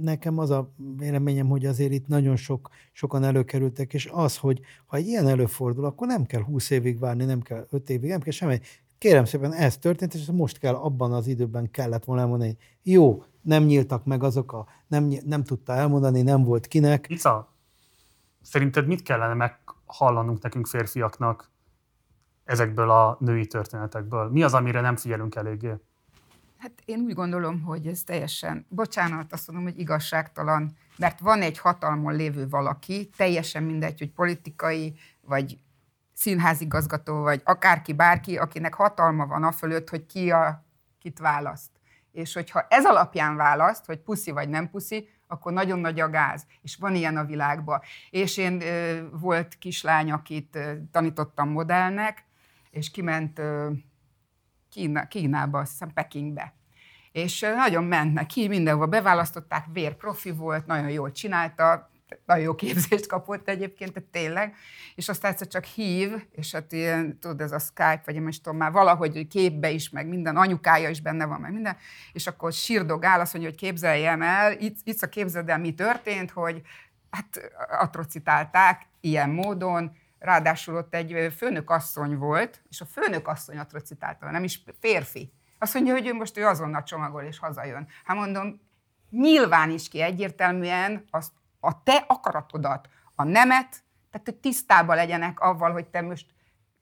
nekem 0.00 0.38
az 0.38 0.50
a 0.50 0.72
véleményem, 0.96 1.48
hogy 1.48 1.66
azért 1.66 1.92
itt 1.92 2.06
nagyon 2.06 2.36
sok, 2.36 2.68
sokan 2.92 3.24
előkerültek, 3.24 3.94
és 3.94 4.08
az, 4.12 4.36
hogy 4.36 4.60
ha 4.86 4.96
egy 4.96 5.06
ilyen 5.06 5.26
előfordul, 5.26 5.84
akkor 5.84 6.06
nem 6.06 6.24
kell 6.24 6.42
20 6.42 6.70
évig 6.70 6.98
várni, 6.98 7.24
nem 7.24 7.40
kell 7.40 7.66
5 7.70 7.90
évig, 7.90 8.10
nem 8.10 8.20
kell 8.20 8.32
semmi. 8.32 8.60
Kérem 8.98 9.24
szépen, 9.24 9.52
ez 9.52 9.78
történt, 9.78 10.14
és 10.14 10.26
most 10.26 10.58
kell, 10.58 10.74
abban 10.74 11.12
az 11.12 11.26
időben 11.26 11.70
kellett 11.70 12.04
volna 12.04 12.22
elmondani, 12.22 12.56
jó, 12.82 13.24
nem 13.42 13.64
nyíltak 13.64 14.04
meg 14.04 14.22
azok 14.22 14.52
a, 14.52 14.66
nem, 14.86 15.12
nem 15.24 15.44
tudta 15.44 15.72
elmondani, 15.72 16.22
nem 16.22 16.44
volt 16.44 16.66
kinek. 16.66 17.06
Ica, 17.08 17.54
szerinted 18.42 18.86
mit 18.86 19.02
kellene 19.02 19.34
meghallanunk 19.34 20.42
nekünk 20.42 20.66
férfiaknak 20.66 21.50
ezekből 22.44 22.90
a 22.90 23.16
női 23.20 23.46
történetekből? 23.46 24.30
Mi 24.30 24.42
az, 24.42 24.54
amire 24.54 24.80
nem 24.80 24.96
figyelünk 24.96 25.34
eléggé? 25.34 25.74
Hát 26.58 26.72
én 26.84 27.00
úgy 27.00 27.14
gondolom, 27.14 27.62
hogy 27.62 27.86
ez 27.86 28.02
teljesen, 28.02 28.66
bocsánat, 28.68 29.32
azt 29.32 29.46
mondom, 29.46 29.64
hogy 29.64 29.78
igazságtalan, 29.78 30.76
mert 30.96 31.20
van 31.20 31.42
egy 31.42 31.58
hatalmon 31.58 32.14
lévő 32.14 32.48
valaki, 32.48 33.10
teljesen 33.16 33.62
mindegy, 33.62 33.98
hogy 33.98 34.10
politikai, 34.10 34.98
vagy 35.20 35.58
színházigazgató, 36.12 37.22
vagy 37.22 37.40
akárki, 37.44 37.92
bárki, 37.92 38.36
akinek 38.36 38.74
hatalma 38.74 39.26
van 39.26 39.44
a 39.44 39.52
fölött, 39.52 39.88
hogy 39.88 40.06
ki 40.06 40.30
a, 40.30 40.64
kit 40.98 41.18
választ. 41.18 41.70
És 42.12 42.34
hogyha 42.34 42.66
ez 42.68 42.84
alapján 42.84 43.36
választ, 43.36 43.86
hogy 43.86 43.98
puszi 43.98 44.30
vagy 44.30 44.48
nem 44.48 44.70
puszi, 44.70 45.08
akkor 45.26 45.52
nagyon 45.52 45.78
nagy 45.78 46.00
a 46.00 46.10
gáz. 46.10 46.46
És 46.62 46.76
van 46.76 46.94
ilyen 46.94 47.16
a 47.16 47.24
világban. 47.24 47.80
És 48.10 48.36
én 48.36 48.62
volt 49.12 49.58
kislány, 49.58 50.12
akit 50.12 50.58
tanítottam 50.90 51.48
modellnek, 51.48 52.23
és 52.74 52.90
kiment 52.90 53.40
Kína, 54.70 55.08
Kínába, 55.08 55.58
azt 55.58 55.70
hiszem 55.70 55.92
Pekingbe. 55.92 56.54
És 57.12 57.40
nagyon 57.40 57.84
ment 57.84 58.14
neki, 58.14 58.48
mindenhol 58.48 58.86
beválasztották, 58.86 59.64
vérprofi 59.72 60.30
volt, 60.30 60.66
nagyon 60.66 60.90
jól 60.90 61.12
csinálta, 61.12 61.90
nagyon 62.26 62.44
jó 62.44 62.54
képzést 62.54 63.06
kapott 63.06 63.48
egyébként, 63.48 63.92
tehát 63.92 64.08
tényleg, 64.08 64.54
és 64.94 65.08
aztán 65.08 65.30
egyszer 65.30 65.46
csak 65.46 65.64
hív, 65.64 66.26
és 66.30 66.52
hát 66.52 66.72
ilyen, 66.72 67.18
tudod, 67.18 67.40
ez 67.40 67.52
a 67.52 67.58
Skype, 67.58 68.02
vagy 68.04 68.20
most 68.20 68.42
tudom 68.42 68.58
már 68.58 68.72
valahogy 68.72 69.26
képbe 69.26 69.70
is, 69.70 69.90
meg 69.90 70.08
minden, 70.08 70.36
anyukája 70.36 70.88
is 70.88 71.00
benne 71.00 71.24
van, 71.24 71.40
meg 71.40 71.52
minden, 71.52 71.76
és 72.12 72.26
akkor 72.26 72.52
sírdogál, 72.52 73.20
azt 73.20 73.32
mondja, 73.32 73.50
hogy 73.50 73.60
képzeljem 73.60 74.22
el, 74.22 74.52
itt, 74.52 74.78
itt 74.84 75.02
a 75.02 75.08
képzeld 75.08 75.48
el, 75.48 75.58
mi 75.58 75.74
történt, 75.74 76.30
hogy 76.30 76.62
hát 77.10 77.52
atrocitálták 77.80 78.86
ilyen 79.00 79.30
módon, 79.30 79.96
ráadásul 80.24 80.76
ott 80.76 80.94
egy 80.94 81.32
főnök 81.36 81.70
asszony 81.70 82.16
volt, 82.16 82.62
és 82.68 82.80
a 82.80 82.84
főnök 82.84 83.28
asszony 83.28 83.58
atrocitálta, 83.58 84.30
nem 84.30 84.44
is 84.44 84.62
férfi. 84.80 85.32
Azt 85.58 85.74
mondja, 85.74 85.92
hogy 85.92 86.06
ő 86.06 86.14
most 86.14 86.38
ő 86.38 86.46
azonnal 86.46 86.82
csomagol 86.82 87.22
és 87.22 87.38
hazajön. 87.38 87.88
Hát 88.04 88.16
mondom, 88.16 88.60
nyilván 89.10 89.70
is 89.70 89.88
ki 89.88 90.00
egyértelműen 90.00 91.04
azt 91.10 91.32
a 91.60 91.82
te 91.82 92.04
akaratodat, 92.06 92.88
a 93.14 93.24
nemet, 93.24 93.82
tehát 94.10 94.26
hogy 94.26 94.34
tisztában 94.34 94.96
legyenek 94.96 95.40
avval, 95.40 95.72
hogy 95.72 95.86
te 95.86 96.00
most 96.00 96.26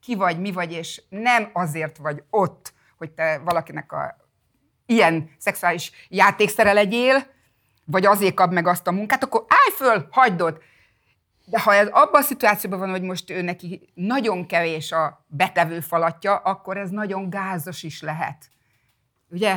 ki 0.00 0.14
vagy, 0.14 0.40
mi 0.40 0.52
vagy, 0.52 0.72
és 0.72 1.02
nem 1.08 1.50
azért 1.52 1.96
vagy 1.96 2.24
ott, 2.30 2.72
hogy 2.98 3.10
te 3.10 3.38
valakinek 3.38 3.92
a 3.92 4.16
ilyen 4.86 5.30
szexuális 5.38 5.92
játékszere 6.08 6.72
legyél, 6.72 7.26
vagy 7.84 8.06
azért 8.06 8.34
kap 8.34 8.52
meg 8.52 8.66
azt 8.66 8.86
a 8.86 8.92
munkát, 8.92 9.22
akkor 9.22 9.44
állj 9.48 9.76
föl, 9.76 10.08
hagyd 10.10 10.40
ott. 10.40 10.62
De 11.44 11.60
ha 11.60 11.74
ez 11.74 11.88
abban 11.88 12.20
a 12.20 12.24
szituációban 12.24 12.78
van, 12.78 12.90
hogy 12.90 13.02
most 13.02 13.30
ő 13.30 13.42
neki 13.42 13.88
nagyon 13.94 14.46
kevés 14.46 14.92
a 14.92 15.24
betevő 15.26 15.80
falatja, 15.80 16.36
akkor 16.36 16.76
ez 16.76 16.90
nagyon 16.90 17.30
gázos 17.30 17.82
is 17.82 18.02
lehet. 18.02 18.50
Ugye? 19.30 19.56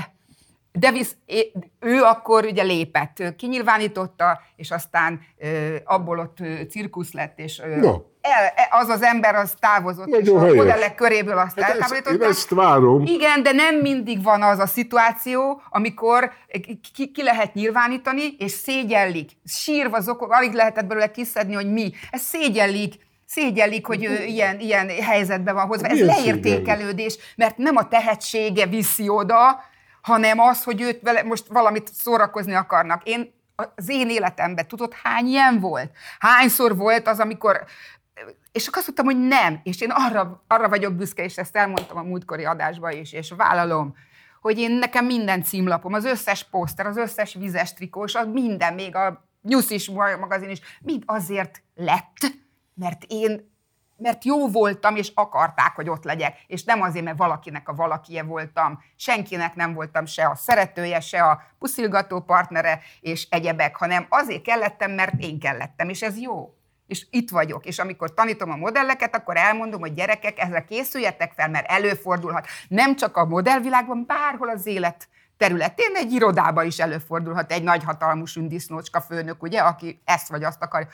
Visz, 0.92 1.15
ő 1.80 2.01
akkor 2.04 2.46
ugye 2.46 2.63
lépett, 2.63 3.36
kinyilvánította, 3.36 4.42
és 4.56 4.72
aztán 4.72 5.22
abból 5.84 6.20
ott 6.20 6.38
cirkusz 6.70 7.12
lett, 7.12 7.39
és 7.39 7.62
no. 7.80 8.01
El, 8.25 8.53
e, 8.55 8.67
az 8.72 8.89
az 8.89 9.01
ember 9.01 9.36
az 9.36 9.53
távozott, 9.60 10.05
Nagyon 10.05 10.46
és 10.46 10.51
a 10.51 10.55
modellek 10.55 10.96
köréből 10.96 11.38
azt 11.38 11.60
hát 11.60 11.70
eltávolították. 11.70 12.22
Én 12.22 12.27
ezt 12.27 12.50
várom. 12.50 13.01
Igen, 13.05 13.44
de 13.44 13.51
nem 13.51 13.75
mindig 13.75 14.24
van 14.24 14.41
az 14.41 14.60
a 14.60 14.65
szituáció, 14.65 15.62
amikor 15.70 16.32
ki, 16.94 17.12
ki 17.12 17.24
lehet 17.24 17.53
nyilvánítani, 17.53 18.36
és 18.38 18.51
szégyellik. 18.51 19.32
Sírva 19.46 20.00
zokog, 20.00 20.32
alig 20.32 20.53
lehetett 20.53 20.86
belőle 20.86 21.12
kiszedni, 21.12 21.53
hogy 21.53 21.72
mi. 21.72 21.91
Ez 22.10 22.22
szégyellik, 22.22 22.94
szégyellik, 23.25 23.86
hogy 23.86 24.03
ő 24.05 24.24
ilyen, 24.24 24.60
ilyen 24.60 24.89
helyzetben 24.89 25.55
van 25.55 25.67
hozva. 25.67 25.88
Ez 25.88 26.00
leértékelődés, 26.00 27.17
mert 27.36 27.58
nem 27.58 27.75
a 27.75 27.88
tehetsége 27.88 28.65
viszi 28.65 29.10
oda, 29.10 29.63
hanem 30.01 30.39
az, 30.39 30.63
hogy 30.63 30.82
őt 30.82 31.01
vele 31.01 31.24
most 31.24 31.46
valamit 31.48 31.89
szórakozni 31.94 32.53
akarnak. 32.53 33.01
Én 33.03 33.34
az 33.55 33.89
én 33.89 34.10
életemben 34.10 34.67
tudod, 34.67 34.94
hány 35.03 35.25
ilyen 35.25 35.60
volt? 35.60 35.91
Hányszor 36.20 36.75
volt 36.75 37.08
az, 37.08 37.20
amikor 37.20 37.65
és 38.51 38.67
akkor 38.67 38.77
azt 38.77 38.95
mondtam, 38.95 39.05
hogy 39.05 39.27
nem. 39.27 39.60
És 39.63 39.81
én 39.81 39.91
arra, 39.91 40.43
arra 40.48 40.69
vagyok 40.69 40.93
büszke, 40.93 41.24
és 41.24 41.38
ezt 41.38 41.55
elmondtam 41.55 41.98
a 41.98 42.03
múltkori 42.03 42.45
adásban 42.45 42.91
is, 42.91 43.13
és 43.13 43.34
vállalom, 43.38 43.95
hogy 44.41 44.57
én 44.57 44.72
nekem 44.72 45.05
minden 45.05 45.43
címlapom, 45.43 45.93
az 45.93 46.05
összes 46.05 46.43
poszter, 46.43 46.86
az 46.86 46.98
összes 46.98 47.34
vizes 47.34 47.74
trikós, 47.74 48.15
az 48.15 48.27
minden, 48.27 48.74
még 48.74 48.95
a 48.95 49.24
Nyuszis 49.41 49.89
magazin 50.19 50.50
is, 50.50 50.60
mind 50.81 51.03
azért 51.05 51.63
lett, 51.75 52.17
mert 52.74 53.03
én 53.07 53.53
mert 53.98 54.25
jó 54.25 54.48
voltam, 54.48 54.95
és 54.95 55.12
akarták, 55.13 55.75
hogy 55.75 55.89
ott 55.89 56.03
legyek. 56.03 56.38
És 56.48 56.63
nem 56.63 56.81
azért, 56.81 57.05
mert 57.05 57.17
valakinek 57.17 57.69
a 57.69 57.74
valakije 57.74 58.24
voltam. 58.24 58.84
Senkinek 58.95 59.55
nem 59.55 59.74
voltam 59.74 60.05
se 60.05 60.27
a 60.27 60.36
szeretője, 60.36 61.00
se 61.00 61.24
a 61.24 61.41
puszilgató 61.60 62.22
partnere, 62.22 62.81
és 63.00 63.27
egyebek, 63.29 63.75
hanem 63.75 64.05
azért 64.10 64.43
kellettem, 64.43 64.91
mert 64.91 65.13
én 65.17 65.39
kellettem, 65.39 65.89
és 65.89 66.01
ez 66.01 66.19
jó. 66.19 66.53
És 66.88 67.08
itt 67.10 67.30
vagyok. 67.30 67.65
És 67.65 67.80
amikor 67.80 68.13
tanítom 68.13 68.51
a 68.51 68.56
modelleket, 68.56 69.15
akkor 69.15 69.38
elmondom, 69.38 69.80
hogy 69.80 69.94
gyerekek, 69.94 70.39
ezre 70.39 70.63
készüljetek 70.63 71.32
fel, 71.36 71.50
mert 71.50 71.72
előfordulhat. 71.72 72.48
Nem 72.68 72.96
csak 72.96 73.18
a 73.18 73.25
modellvilágban, 73.25 74.06
bárhol 74.06 74.50
az 74.50 74.65
élet 74.65 75.08
területén, 75.38 75.96
egy 75.96 76.12
irodában 76.12 76.65
is 76.65 76.80
előfordulhat 76.80 77.51
egy 77.51 77.63
nagyhatalmú 77.63 78.25
sündisznócska 78.25 79.01
főnök, 79.01 79.44
ugye, 79.44 79.60
aki 79.60 80.01
ezt 80.06 80.27
vagy 80.27 80.44
azt 80.44 80.62
akar 80.62 80.88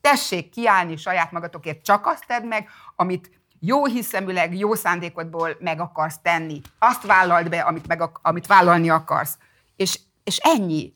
tessék 0.00 0.50
kiállni 0.50 0.96
saját 0.96 1.32
magatokért, 1.32 1.84
csak 1.84 2.06
azt 2.06 2.26
tedd 2.26 2.44
meg, 2.44 2.68
amit 2.96 3.30
jó 3.60 3.84
hiszeműleg, 3.86 4.58
jó 4.58 4.74
szándékodból 4.74 5.56
meg 5.60 5.80
akarsz 5.80 6.18
tenni. 6.22 6.60
Azt 6.78 7.06
vállald 7.06 7.48
be, 7.48 7.60
amit, 7.60 7.86
meg, 7.86 8.02
amit 8.22 8.46
vállalni 8.46 8.90
akarsz. 8.90 9.38
És, 9.76 10.00
és 10.24 10.36
ennyi. 10.36 10.94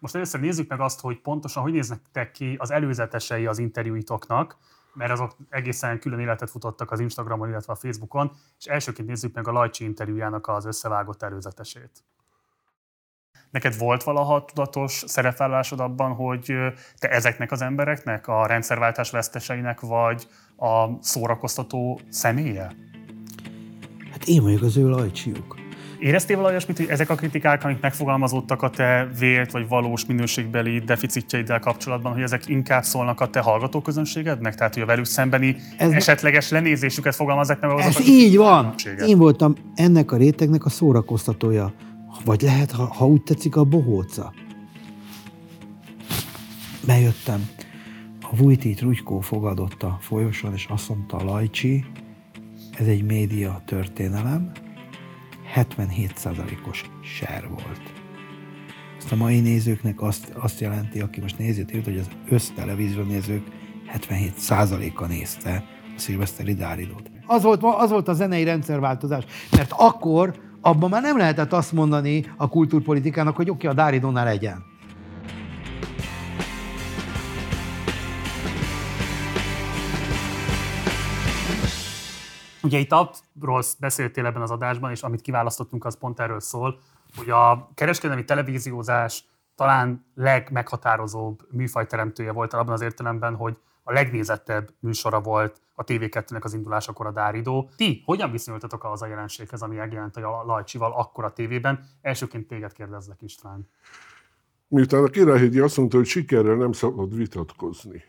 Most 0.00 0.14
először 0.14 0.40
nézzük 0.40 0.68
meg 0.68 0.80
azt, 0.80 1.00
hogy 1.00 1.20
pontosan 1.20 1.62
hogy 1.62 1.72
néznek 1.72 2.30
ki 2.32 2.56
az 2.58 2.70
előzetesei 2.70 3.46
az 3.46 3.58
interjúitoknak, 3.58 4.56
mert 4.94 5.12
azok 5.12 5.36
egészen 5.48 5.98
külön 5.98 6.18
életet 6.18 6.50
futottak 6.50 6.90
az 6.90 7.00
Instagramon, 7.00 7.48
illetve 7.48 7.72
a 7.72 7.76
Facebookon, 7.76 8.32
és 8.58 8.64
elsőként 8.66 9.08
nézzük 9.08 9.34
meg 9.34 9.48
a 9.48 9.52
Lajcsi 9.52 9.84
interjújának 9.84 10.48
az 10.48 10.64
összevágott 10.64 11.22
előzetesét. 11.22 12.04
Neked 13.50 13.78
volt 13.78 14.02
valaha 14.02 14.44
tudatos 14.44 15.02
szerepvállalásod 15.06 15.80
abban, 15.80 16.12
hogy 16.12 16.54
te 16.98 17.08
ezeknek 17.08 17.52
az 17.52 17.62
embereknek, 17.62 18.28
a 18.28 18.46
rendszerváltás 18.46 19.10
veszteseinek 19.10 19.80
vagy 19.80 20.26
a 20.56 21.02
szórakoztató 21.02 22.00
személye? 22.08 22.72
Hát 24.10 24.24
én 24.24 24.42
vagyok 24.42 24.62
az 24.62 24.76
ő 24.76 24.88
lajcsiuk. 24.88 25.59
Éreztél 26.00 26.36
valahogy 26.36 26.56
olyasmit, 26.56 26.76
hogy 26.76 26.88
ezek 26.88 27.10
a 27.10 27.14
kritikák, 27.14 27.64
amik 27.64 27.80
megfogalmazódtak 27.80 28.62
a 28.62 28.70
te 28.70 29.10
vélt 29.18 29.50
vagy 29.50 29.68
valós 29.68 30.06
minőségbeli 30.06 30.78
deficitjeiddel 30.78 31.58
kapcsolatban, 31.58 32.12
hogy 32.12 32.22
ezek 32.22 32.48
inkább 32.48 32.82
szólnak 32.82 33.20
a 33.20 33.26
te 33.26 33.40
hallgatóközönségednek? 33.40 34.54
Tehát, 34.54 34.74
hogy 34.74 34.82
a 34.82 34.86
velük 34.86 35.04
szembeni 35.04 35.56
ez 35.76 35.90
esetleges 35.90 36.50
lenézésüket 36.50 37.14
fogalmazzák 37.14 37.60
meg 37.60 37.78
Ez 37.78 38.08
így 38.08 38.36
van. 38.36 38.74
Én 39.06 39.18
voltam 39.18 39.54
ennek 39.74 40.12
a 40.12 40.16
rétegnek 40.16 40.64
a 40.64 40.68
szórakoztatója. 40.68 41.72
Vagy 42.24 42.42
lehet, 42.42 42.70
ha, 42.70 42.84
ha 42.84 43.06
úgy 43.06 43.22
tetszik, 43.22 43.56
a 43.56 43.64
bohóca. 43.64 44.32
Bejöttem. 46.86 47.48
A 48.20 48.36
Vujtit 48.36 48.80
Rugykó 48.80 49.20
fogadott 49.20 49.82
a 49.82 49.98
folyosón, 50.00 50.52
és 50.52 50.66
azt 50.70 50.88
mondta 50.88 51.24
Lajcsi, 51.24 51.84
ez 52.78 52.86
egy 52.86 53.04
média 53.04 53.62
történelem, 53.64 54.52
77%-os 55.54 56.84
ser 57.02 57.48
volt. 57.48 57.92
Ezt 58.98 59.12
a 59.12 59.16
mai 59.16 59.40
nézőknek 59.40 60.02
azt, 60.02 60.32
azt 60.34 60.60
jelenti, 60.60 61.00
aki 61.00 61.20
most 61.20 61.38
nézi, 61.38 61.64
hogy 61.84 61.98
az 61.98 62.08
össztelevízió 62.28 63.02
nézők 63.02 63.46
77%-a 63.98 65.06
nézte 65.06 65.64
a 65.96 66.00
szilveszteri 66.00 66.54
Dáridót. 66.54 67.10
Az 67.26 67.42
volt, 67.42 67.62
az 67.62 67.90
volt 67.90 68.08
a 68.08 68.12
zenei 68.12 68.44
rendszerváltozás, 68.44 69.24
mert 69.50 69.72
akkor 69.76 70.34
abban 70.60 70.90
már 70.90 71.02
nem 71.02 71.16
lehetett 71.16 71.52
azt 71.52 71.72
mondani 71.72 72.24
a 72.36 72.48
kultúrpolitikának, 72.48 73.36
hogy 73.36 73.50
oké, 73.50 73.66
okay, 73.66 73.70
a 73.70 73.82
Dáridónál 73.82 74.24
legyen. 74.24 74.64
Ugye 82.62 82.78
itt 82.78 82.92
arról 82.92 83.62
beszéltél 83.78 84.26
ebben 84.26 84.42
az 84.42 84.50
adásban, 84.50 84.90
és 84.90 85.02
amit 85.02 85.20
kiválasztottunk, 85.20 85.84
az 85.84 85.98
pont 85.98 86.20
erről 86.20 86.40
szól, 86.40 86.78
hogy 87.16 87.30
a 87.30 87.70
kereskedelmi 87.74 88.24
televíziózás 88.24 89.24
talán 89.54 90.04
legmeghatározóbb 90.14 91.46
műfajteremtője 91.50 92.32
volt 92.32 92.52
abban 92.52 92.72
az 92.72 92.80
értelemben, 92.80 93.34
hogy 93.34 93.58
a 93.82 93.92
legnézettebb 93.92 94.70
műsora 94.78 95.20
volt 95.20 95.60
a 95.74 95.84
TV2-nek 95.84 96.42
az 96.42 96.54
indulásakor 96.54 97.06
a 97.06 97.10
Dáridó. 97.10 97.70
Ti 97.76 98.02
hogyan 98.04 98.30
viszonyultatok 98.30 98.84
az 98.84 99.02
a 99.02 99.06
jelenséghez, 99.06 99.62
ami 99.62 99.76
megjelent 99.76 100.16
a 100.16 100.42
Lajcsival 100.46 100.92
akkor 100.92 101.24
a 101.24 101.32
tévében? 101.32 101.84
Elsőként 102.02 102.46
téged 102.46 102.72
kérdezlek, 102.72 103.22
István. 103.22 103.68
Miután 104.68 105.04
a 105.04 105.08
Királyhédi 105.08 105.58
azt 105.58 105.76
mondta, 105.76 105.96
hogy 105.96 106.06
sikerrel 106.06 106.54
nem 106.54 106.72
szabad 106.72 107.14
vitatkozni. 107.14 108.02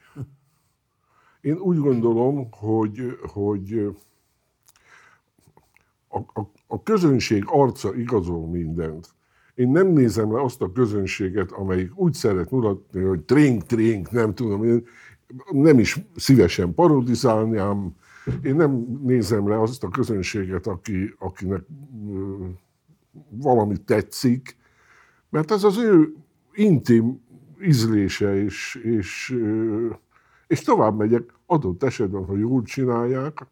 Én 1.41 1.57
úgy 1.57 1.77
gondolom, 1.77 2.51
hogy, 2.51 3.19
hogy 3.33 3.95
a, 6.11 6.39
a, 6.39 6.51
a 6.67 6.83
közönség 6.83 7.43
arca 7.47 7.95
igazol 7.95 8.47
mindent. 8.47 9.07
Én 9.55 9.69
nem 9.69 9.87
nézem 9.87 10.33
le 10.33 10.41
azt 10.41 10.61
a 10.61 10.71
közönséget, 10.71 11.51
amelyik 11.51 11.91
úgy 11.99 12.13
szeret 12.13 12.51
mutatni, 12.51 13.01
hogy 13.01 13.19
trink-trink, 13.19 14.11
nem 14.11 14.33
tudom, 14.33 14.63
én 14.63 14.85
nem 15.51 15.79
is 15.79 15.99
szívesen 16.15 16.73
parodizálnám, 16.73 17.95
én 18.43 18.55
nem 18.55 18.99
nézem 19.03 19.47
le 19.47 19.61
azt 19.61 19.83
a 19.83 19.89
közönséget, 19.89 20.67
aki, 20.67 21.13
akinek 21.19 21.63
valami 23.29 23.77
tetszik, 23.77 24.57
mert 25.29 25.51
ez 25.51 25.63
az 25.63 25.77
ő 25.77 26.13
intim 26.53 27.21
ízlése, 27.63 28.43
és, 28.43 28.75
és, 28.75 29.37
és 30.47 30.61
tovább 30.61 30.97
megyek, 30.97 31.33
adott 31.45 31.83
esetben, 31.83 32.25
ha 32.25 32.37
jól 32.37 32.61
csinálják, 32.61 33.47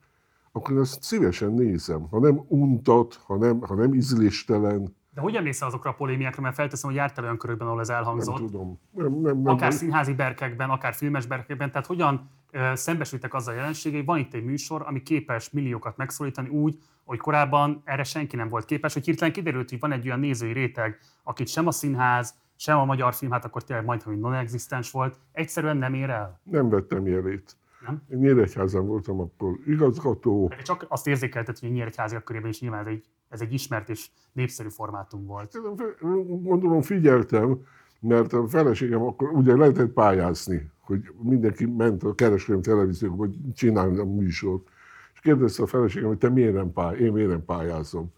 akkor 0.59 0.77
ezt 0.77 1.03
szívesen 1.03 1.53
nézem. 1.53 2.07
Ha 2.09 2.19
nem 2.19 2.43
untat, 2.47 3.19
ha 3.25 3.37
nem, 3.37 3.61
ha 3.61 3.75
nem 3.75 3.93
ízléstelen. 3.93 4.97
De 5.13 5.21
hogy 5.21 5.35
emlékszel 5.35 5.67
azokra 5.67 5.89
a 5.89 5.93
polémiákra, 5.93 6.41
mert 6.41 6.55
felteszem, 6.55 6.89
hogy 6.89 6.99
jártál 6.99 7.23
olyan 7.23 7.37
körökben, 7.37 7.67
ahol 7.67 7.79
ez 7.79 7.89
elhangzott. 7.89 8.39
Nem 8.39 8.45
tudom. 8.45 8.79
Nem, 8.91 9.21
nem, 9.21 9.41
nem, 9.41 9.53
akár 9.53 9.73
színházi 9.73 10.13
berkekben, 10.13 10.69
akár 10.69 10.93
filmes 10.93 11.25
berkekben. 11.25 11.71
Tehát 11.71 11.87
hogyan 11.87 12.29
uh, 12.53 12.73
szembesültek 12.73 13.33
azzal 13.33 13.53
a 13.53 13.57
jelenséggel, 13.57 13.97
hogy 13.97 14.07
van 14.07 14.17
itt 14.17 14.33
egy 14.33 14.43
műsor, 14.43 14.83
ami 14.87 15.03
képes 15.03 15.49
milliókat 15.49 15.97
megszólítani 15.97 16.49
úgy, 16.49 16.77
hogy 17.05 17.17
korábban 17.17 17.81
erre 17.85 18.03
senki 18.03 18.35
nem 18.35 18.47
volt 18.47 18.65
képes, 18.65 18.93
hogy 18.93 19.05
hirtelen 19.05 19.33
kiderült, 19.33 19.69
hogy 19.69 19.79
van 19.79 19.91
egy 19.91 20.05
olyan 20.05 20.19
nézői 20.19 20.53
réteg, 20.53 20.99
akit 21.23 21.47
sem 21.47 21.67
a 21.67 21.71
színház, 21.71 22.33
sem 22.55 22.77
a 22.77 22.85
magyar 22.85 23.13
film, 23.13 23.31
hát 23.31 23.45
akkor 23.45 23.63
tényleg 23.63 23.85
majdnem 23.85 24.19
non-existens 24.19 24.91
volt, 24.91 25.19
egyszerűen 25.31 25.77
nem 25.77 25.93
ér 25.93 26.09
el? 26.09 26.39
Nem 26.43 26.69
vettem 26.69 27.07
jelét. 27.07 27.57
Nem? 27.89 28.01
Én 28.09 28.17
Nyíregyházan 28.17 28.87
voltam 28.87 29.19
akkor 29.19 29.59
igazgató. 29.65 30.51
Csak 30.63 30.85
azt 30.89 31.07
érzékeltet, 31.07 31.59
hogy 31.59 31.69
a 31.69 31.71
Nyíregyháziak 31.71 32.23
körében 32.23 32.49
is 32.49 32.61
nyilván 32.61 32.79
ez 32.79 32.87
egy, 32.87 33.05
ez 33.29 33.41
egy 33.41 33.53
ismert 33.53 33.89
és 33.89 34.09
népszerű 34.31 34.69
formátum 34.69 35.25
volt. 35.25 35.57
Gondolom 36.41 36.81
figyeltem, 36.81 37.61
mert 37.99 38.33
a 38.33 38.47
feleségem 38.47 39.01
akkor 39.01 39.29
ugye 39.29 39.55
lehetett 39.55 39.91
pályázni, 39.91 40.71
hogy 40.79 41.11
mindenki 41.21 41.65
ment 41.65 42.03
a 42.03 42.15
kereskedelmi 42.15 42.61
televízióba, 42.61 43.15
hogy 43.15 43.35
csinálni 43.53 43.97
a 43.97 44.05
műsort. 44.05 44.67
És 45.13 45.19
kérdezte 45.19 45.63
a 45.63 45.67
feleségem, 45.67 46.07
hogy 46.07 46.17
te 46.17 46.29
miért 46.29 46.53
nem 46.53 46.73
pály, 46.73 46.97
én 46.97 47.11
miért 47.11 47.29
nem 47.29 47.45
pályázom. 47.45 48.11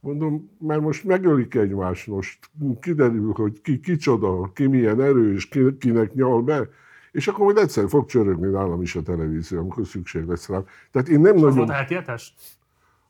Mondom, 0.00 0.50
mert 0.58 0.80
most 0.80 1.04
megölik 1.04 1.54
egymást, 1.54 2.06
most 2.06 2.50
kiderül, 2.80 3.32
hogy 3.32 3.60
ki 3.60 3.80
kicsoda, 3.80 4.50
ki 4.52 4.66
milyen 4.66 5.00
erős, 5.00 5.48
ki, 5.48 5.76
kinek 5.78 6.14
nyal 6.14 6.42
be 6.42 6.68
és 7.12 7.28
akkor 7.28 7.44
majd 7.44 7.56
egyszer 7.56 7.88
fog 7.88 8.06
csörögni 8.06 8.50
nálam 8.50 8.82
is 8.82 8.96
a 8.96 9.02
televízió, 9.02 9.58
amikor 9.58 9.86
szükség 9.86 10.24
lesz 10.24 10.48
rám. 10.48 10.64
Tehát 10.90 11.08
én 11.08 11.20
nem 11.20 11.34
És 11.34 11.40
nagyon... 11.40 11.48
Az 11.48 11.56
volt 11.56 11.68
a 11.68 11.72
heti 11.72 11.94
hetes? 11.94 12.34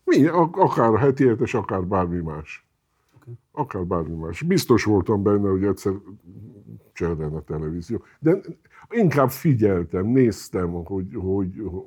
Mi, 0.04 0.26
akár 0.52 0.88
a 0.88 0.98
heti 0.98 1.26
hetes, 1.26 1.54
akár 1.54 1.84
bármi 1.84 2.20
más. 2.20 2.66
Okay. 3.20 3.34
Akár 3.52 3.82
bármi 3.82 4.14
más. 4.14 4.42
Biztos 4.42 4.84
voltam 4.84 5.22
benne, 5.22 5.48
hogy 5.48 5.64
egyszer 5.64 5.92
csörden 6.92 7.34
a 7.34 7.40
televízió. 7.40 8.02
De 8.18 8.40
inkább 8.90 9.30
figyeltem, 9.30 10.06
néztem, 10.06 10.70
hogy, 10.70 11.14
hogy, 11.14 11.62
hogy, 11.64 11.84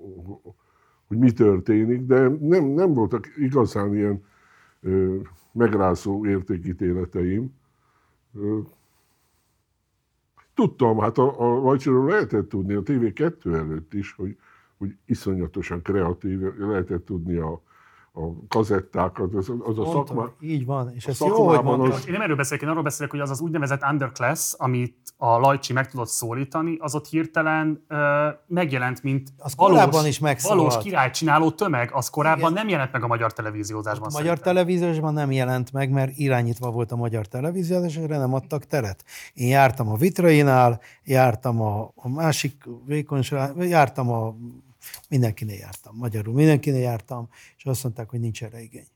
hogy 1.08 1.18
mi 1.18 1.32
történik, 1.32 2.02
de 2.02 2.28
nem, 2.40 2.66
nem 2.66 2.94
voltak 2.94 3.28
igazán 3.38 3.96
ilyen 3.96 4.24
ö, 4.82 5.16
megrázó 5.52 6.26
értékítéleteim. 6.26 7.54
Ö, 8.36 8.60
Tudtam, 10.62 11.00
hát 11.00 11.18
a, 11.18 11.40
a 11.40 11.62
Lajcsiról 11.62 12.06
lehetett 12.06 12.50
tudni 12.50 12.74
a 12.74 12.82
TV2 12.82 13.54
előtt 13.54 13.94
is, 13.94 14.14
hogy, 14.14 14.38
hogy 14.78 14.96
iszonyatosan 15.06 15.82
kreatív, 15.82 16.40
lehetett 16.58 17.06
tudni 17.06 17.38
a, 17.38 17.62
a 18.14 18.48
kazettákat, 18.48 19.34
az, 19.34 19.52
az 19.60 19.80
a 19.80 19.86
szakma... 19.86 20.30
Így 20.40 20.66
van, 20.66 20.92
és 20.96 21.08
ez 21.08 21.20
jó, 21.20 21.48
hogy 21.48 21.64
mondtad. 21.64 21.92
Az... 21.92 22.08
Én 22.08 22.12
nem 22.12 22.22
erről 22.22 22.36
beszélek, 22.36 22.64
én 22.64 22.70
arról 22.70 22.84
beszélek, 22.84 23.12
hogy 23.12 23.20
az 23.20 23.30
az 23.30 23.42
úgynevezett 23.42 23.84
underclass, 23.92 24.54
amit 24.58 24.96
a 25.18 25.38
Lajcsi 25.38 25.74
meg 25.74 25.90
tudott 25.90 26.08
szólítani, 26.08 26.78
az 26.80 26.96
ott 26.96 27.08
hirtelen 27.08 27.86
uh, 27.90 27.98
megjelent, 28.48 29.04
mint 29.04 29.30
az 29.38 29.56
valós, 29.56 30.06
is 30.06 30.20
valós 30.44 30.78
királycsináló 30.78 31.52
tömeg, 31.52 31.90
az 31.94 32.10
korábban 32.10 32.52
Igen. 32.52 32.54
nem 32.54 32.68
jelent 32.68 32.92
meg 32.92 33.04
a 33.04 33.08
magyar 33.08 33.34
televíziózásban. 33.34 34.10
A 34.14 34.18
magyar 34.18 34.40
televíziósban 34.40 35.14
nem 35.14 35.32
jelent 35.32 35.72
meg, 35.72 35.90
mert 35.90 36.18
irányítva 36.18 36.72
volt 36.72 36.92
a 36.92 36.96
magyar 36.96 37.28
televíziózás, 37.28 37.96
és 37.96 38.02
erre 38.04 38.18
nem 38.18 38.34
adtak 38.34 38.66
teret. 38.66 39.04
Én 39.34 39.48
jártam 39.48 39.90
a 39.90 39.96
Vitrainál, 39.96 40.82
jártam 41.04 41.62
a, 41.62 41.92
a 41.96 42.10
másik 42.10 42.64
vékonyság, 42.86 43.56
jártam 43.58 44.10
a 44.10 44.36
Mindenkinél 45.10 45.58
jártam, 45.58 45.96
magyarul 45.96 46.34
mindenkinél 46.34 46.82
jártam, 46.82 47.30
és 47.58 47.66
azt 47.66 47.84
mondták, 47.84 48.10
hogy 48.10 48.20
nincs 48.20 48.44
erre 48.44 48.62
igény. 48.62 48.88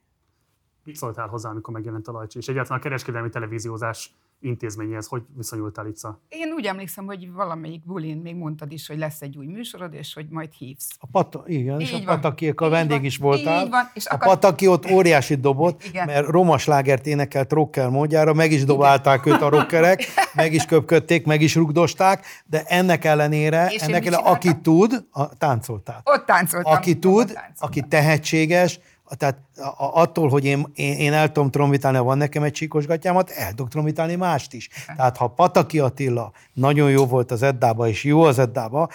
Mit 0.84 0.96
szóltál 0.96 1.28
hozzá, 1.28 1.50
amikor 1.50 1.74
megjelent 1.74 2.08
a 2.08 2.12
Lajcsi? 2.12 2.38
És 2.38 2.48
egyáltalán 2.48 2.80
a 2.80 2.82
kereskedelmi 2.82 3.30
televíziózás 3.30 4.16
intézményhez 4.40 5.08
hogy 5.08 5.22
viszonyultál 5.36 5.88
itt? 5.88 5.98
Én 6.30 6.52
úgy 6.56 6.66
emlékszem, 6.66 7.06
hogy 7.06 7.32
valamelyik 7.32 7.86
bulin 7.86 8.18
még 8.18 8.36
mondtad 8.36 8.72
is, 8.72 8.88
hogy 8.88 8.98
lesz 8.98 9.22
egy 9.22 9.38
új 9.38 9.46
műsorod, 9.46 9.94
és 9.94 10.14
hogy 10.14 10.30
majd 10.30 10.52
hívsz. 10.52 10.90
A 11.00 11.08
pata, 11.12 11.44
igen, 11.46 11.80
így 11.80 11.88
és 11.88 11.94
a 11.94 12.04
Patakiek 12.06 12.62
a 12.62 12.70
vendég 12.70 12.98
van, 12.98 13.06
is 13.06 13.18
voltál. 13.18 13.64
Így 13.64 13.70
van, 13.70 13.90
és 13.94 14.06
a 14.06 14.14
akar... 14.14 14.28
Pataki 14.28 14.68
ott 14.68 14.92
óriási 14.92 15.36
dobott, 15.36 15.84
igen. 15.84 16.06
mert 16.06 16.28
romas 16.28 16.66
lágert 16.66 17.08
énekelt 17.08 17.52
rocker 17.52 17.90
módjára, 17.90 18.34
meg 18.34 18.52
is 18.52 18.64
dobálták 18.64 19.26
őt 19.26 19.42
a 19.42 19.50
rockerek, 19.50 20.04
meg 20.34 20.54
is 20.54 20.66
köpködték, 20.66 21.26
meg 21.26 21.42
is 21.42 21.56
rugdosták, 21.56 22.26
de 22.46 22.64
ennek 22.64 23.06
ellenére, 23.06 23.68
és 23.70 23.82
ennek 23.82 24.06
ellenére, 24.06 24.30
aki 24.30 24.62
tud, 24.62 25.06
a, 25.12 25.38
táncoltál. 25.38 26.02
Ott 26.04 26.26
táncoltam. 26.26 26.74
Aki 26.74 27.00
tud, 27.00 27.40
aki 27.58 27.82
tehetséges, 27.82 28.80
tehát 29.10 29.38
attól, 29.78 30.30
hogy 30.30 30.46
én, 30.46 30.66
én, 30.74 30.98
én 30.98 31.14
el 31.14 31.32
tudom 31.32 31.52
trombitálni, 31.52 31.98
ha 31.98 32.04
van 32.04 32.18
nekem 32.18 32.44
egy 32.44 32.52
csíkos 32.52 32.86
gatyámat, 32.86 33.30
el 33.30 33.50
tudok 33.50 33.68
trombitálni 33.68 34.16
mást 34.16 34.54
is. 34.54 34.70
Tehát 34.96 35.18
ha 35.18 35.28
Pataki 35.28 35.80
Attila 35.80 36.32
nagyon 36.54 36.90
jó 36.90 37.06
volt 37.06 37.32
az 37.32 37.42
Eddába, 37.42 37.88
és 37.88 38.04
jó 38.04 38.22
az 38.22 38.40
Eddába, 38.40 38.90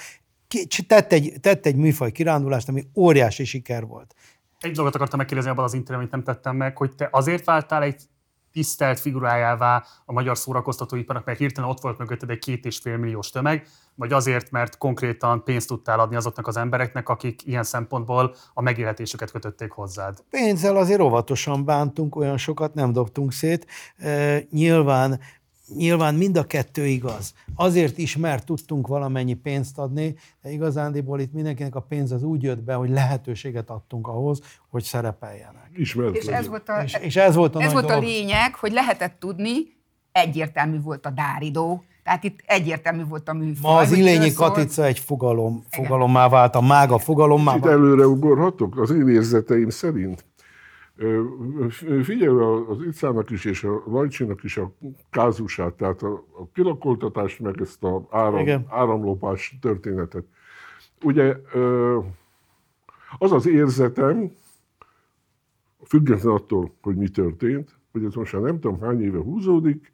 tett 0.87 1.13
egy, 1.13 1.33
tett 1.41 1.67
egy 1.67 1.77
műfaj 1.77 2.13
kirándulást, 2.13 2.69
ami 2.69 2.87
óriási 2.95 3.45
siker 3.45 3.87
volt. 3.87 4.15
Egy 4.61 4.73
dolgot 4.73 4.95
akartam 4.95 5.19
megkérdezni 5.19 5.51
abban 5.51 5.65
az 5.65 5.75
interjúban, 5.75 6.09
amit 6.09 6.25
nem 6.25 6.35
tettem 6.35 6.57
meg, 6.57 6.77
hogy 6.77 6.95
te 6.95 7.09
azért 7.13 7.45
váltál 7.45 7.83
egy 7.83 8.03
tisztelt 8.53 9.01
figurájává 9.01 9.85
a 10.05 10.13
magyar 10.13 10.39
szórakoztatóiparnak, 10.39 11.25
mert 11.25 11.39
hirtelen 11.39 11.71
ott 11.71 11.81
volt 11.81 11.99
mögötted 11.99 12.31
egy 12.31 12.39
két 12.39 12.65
és 12.65 12.79
fél 12.79 12.97
milliós 12.97 13.31
tömeg, 13.31 13.67
vagy 14.01 14.13
azért, 14.13 14.51
mert 14.51 14.79
konkrétan 14.79 15.45
pénzt 15.45 15.69
tudtál 15.69 16.01
adni 16.01 16.17
azoknak 16.17 16.47
az 16.47 16.57
embereknek, 16.57 17.09
akik 17.09 17.47
ilyen 17.47 17.63
szempontból 17.63 18.35
a 18.55 18.63
megélhetésüket 18.63 19.31
kötötték 19.31 19.71
hozzád? 19.71 20.19
Pénzzel 20.31 20.77
azért 20.77 21.01
óvatosan 21.01 21.65
bántunk, 21.65 22.17
olyan 22.17 22.37
sokat 22.37 22.75
nem 22.75 22.93
dobtunk 22.93 23.33
szét. 23.33 23.67
E, 23.97 24.39
nyilván 24.51 25.21
Nyilván 25.77 26.15
mind 26.15 26.37
a 26.37 26.45
kettő 26.45 26.87
igaz. 26.87 27.35
Azért 27.55 27.99
is, 27.99 28.17
mert 28.17 28.45
tudtunk 28.45 28.87
valamennyi 28.87 29.35
pénzt 29.35 29.79
adni, 29.79 30.15
de 30.43 30.51
igazándiból 30.51 31.21
itt 31.21 31.33
mindenkinek 31.33 31.75
a 31.75 31.81
pénz 31.81 32.13
az 32.13 32.23
úgy 32.23 32.43
jött 32.43 32.63
be, 32.63 32.75
hogy 32.75 32.91
lehetőséget 32.91 33.71
adtunk 33.71 34.07
ahhoz, 34.07 34.41
hogy 34.69 34.83
szerepeljenek. 34.83 35.71
És 35.73 36.27
ez 36.27 36.49
volt 36.49 36.69
a, 36.69 36.83
és, 36.83 36.97
és 37.01 37.17
ez 37.17 37.35
volt 37.35 37.55
a, 37.55 37.61
ez 37.63 37.73
volt 37.73 37.91
a 37.91 37.99
lényeg, 37.99 38.55
hogy 38.55 38.73
lehetett 38.73 39.17
tudni, 39.19 39.53
egyértelmű 40.13 40.81
volt 40.81 41.07
a 41.07 41.11
dáridó, 41.11 41.85
tehát 42.11 42.25
itt 42.25 42.41
egyértelmű 42.47 43.05
volt 43.05 43.29
a 43.29 43.33
műfaj. 43.33 43.73
Ma 43.73 43.79
az 43.79 43.93
Ilényi 43.93 44.33
Katica 44.33 44.85
egy 44.85 44.99
fogalom, 44.99 45.65
fogalommá 45.71 46.29
vált, 46.29 46.55
a 46.55 46.61
mága 46.61 46.99
fogalommá 46.99 47.45
vált. 47.45 47.65
Itt 47.65 47.71
előre 47.71 48.07
ugorhatok 48.07 48.79
az 48.79 48.91
én 48.91 49.09
érzeteim 49.09 49.69
szerint. 49.69 50.25
Figyelj 52.03 52.37
az 52.69 52.77
Icának 52.87 53.31
is 53.31 53.45
és 53.45 53.65
a 53.65 53.83
Lajcsinak 53.87 54.45
is 54.45 54.57
a 54.57 54.73
kázusát, 55.11 55.73
tehát 55.73 56.03
a, 56.03 56.13
a 56.13 56.49
kilakoltatást, 56.53 57.41
meg 57.41 57.61
ezt 57.61 57.85
a 57.85 58.07
áram, 58.11 58.65
áramlopás 58.69 59.59
történetet. 59.61 60.25
Ugye 61.03 61.37
Az 63.19 63.33
az 63.33 63.47
érzetem, 63.47 64.33
független 65.85 66.33
attól, 66.33 66.75
hogy 66.83 66.97
mi 66.97 67.09
történt, 67.09 67.79
hogy 67.93 68.05
ez 68.05 68.15
most 68.15 68.33
már 68.33 68.43
nem 68.43 68.61
tudom 68.61 68.81
hány 68.81 69.03
éve 69.03 69.19
húzódik, 69.19 69.93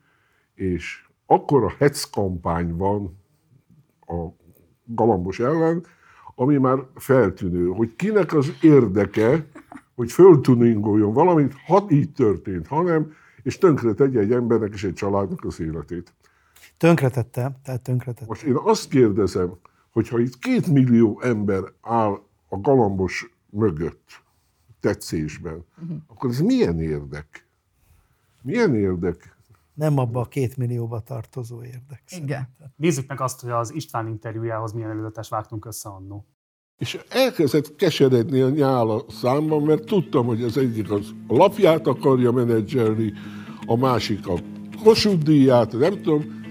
és 0.55 1.06
akkor 1.27 1.65
a 1.65 1.75
hetz 1.79 2.05
kampány 2.05 2.77
van 2.77 3.19
a 4.01 4.27
galambos 4.85 5.41
ellen, 5.41 5.85
ami 6.35 6.57
már 6.57 6.79
feltűnő, 6.95 7.67
hogy 7.67 7.97
kinek 7.97 8.33
az 8.33 8.53
érdeke, 8.61 9.47
hogy 9.95 10.13
föltuningoljon 10.13 11.13
valamit, 11.13 11.55
ha 11.67 11.87
így 11.89 12.13
történt, 12.13 12.67
hanem, 12.67 13.13
és 13.43 13.59
tönkre 13.59 13.93
tegye 13.93 14.21
egy 14.21 14.33
embernek 14.33 14.73
és 14.73 14.85
egy 14.85 14.93
családnak 14.93 15.45
az 15.45 15.61
életét. 15.61 16.15
Tönkretette, 16.77 17.59
tehát 17.63 17.83
tönkretette. 17.83 18.25
Most 18.29 18.43
én 18.43 18.57
azt 18.57 18.89
kérdezem, 18.89 19.53
hogy 19.91 20.09
ha 20.09 20.19
itt 20.19 20.39
két 20.39 20.67
millió 20.67 21.21
ember 21.21 21.63
áll 21.81 22.21
a 22.49 22.59
galambos 22.61 23.35
mögött, 23.51 24.23
tetszésben, 24.81 25.65
uh-huh. 25.83 25.97
akkor 26.07 26.31
ez 26.31 26.41
milyen 26.41 26.81
érdek? 26.81 27.47
Milyen 28.43 28.75
érdek? 28.75 29.36
Nem 29.77 29.99
abba 29.99 30.21
a 30.21 30.25
két 30.25 30.57
millióba 30.57 31.01
tartozó 31.01 31.63
érdek. 31.63 32.03
Igen. 32.07 32.27
szerintem. 32.27 32.73
Nézzük 32.77 33.09
meg 33.09 33.21
azt, 33.21 33.41
hogy 33.41 33.51
az 33.51 33.75
István 33.75 34.09
interjújához 34.09 34.73
milyen 34.73 34.91
előzetes 34.91 35.29
vágtunk 35.29 35.65
össze 35.65 35.89
annó. 35.89 36.27
És 36.79 36.99
elkezdett 37.09 37.77
keseredni 37.77 38.41
a 38.41 38.49
nyál 38.49 38.91
a 38.91 39.05
számban, 39.09 39.63
mert 39.63 39.85
tudtam, 39.85 40.27
hogy 40.27 40.43
az 40.43 40.57
egyik 40.57 40.91
az 40.91 41.15
a 41.27 41.37
lapját 41.37 41.87
akarja 41.87 42.33
menedzselni, 42.33 43.13
a 43.67 43.77
másik 43.77 44.29
a 44.29 44.35
Kossuth 44.83 45.23
díját, 45.23 45.73
nem 45.73 46.03
tudom. 46.03 46.45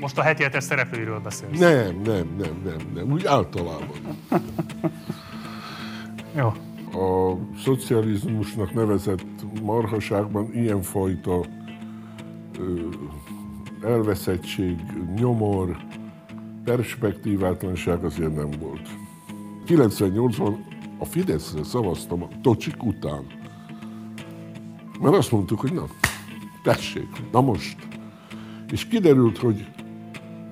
Most 0.00 0.18
a 0.18 0.22
heti 0.22 0.42
hetes 0.42 0.64
szereplőiről 0.64 1.20
beszélsz. 1.20 1.58
Nem, 1.58 2.00
nem, 2.04 2.34
nem, 2.38 2.62
nem, 2.64 2.92
nem, 2.94 3.12
úgy 3.12 3.26
általában. 3.26 3.96
Jó. 6.36 6.52
A 7.00 7.38
szocializmusnak 7.64 8.74
nevezett 8.74 9.26
marhaságban 9.62 10.54
ilyenfajta 10.54 11.46
elveszettség, 13.82 14.76
nyomor, 15.16 15.76
perspektívátlanság 16.64 18.04
azért 18.04 18.34
nem 18.34 18.50
volt. 18.60 18.88
98-ban 19.66 20.54
a 20.98 21.04
Fideszre 21.04 21.64
szavaztam 21.64 22.22
a 22.22 22.28
Tocsik 22.42 22.82
után. 22.82 23.26
Mert 25.00 25.14
azt 25.14 25.32
mondtuk, 25.32 25.60
hogy 25.60 25.72
na, 25.72 25.84
tessék, 26.62 27.08
na 27.32 27.40
most. 27.40 27.76
És 28.70 28.86
kiderült, 28.86 29.38
hogy, 29.38 29.66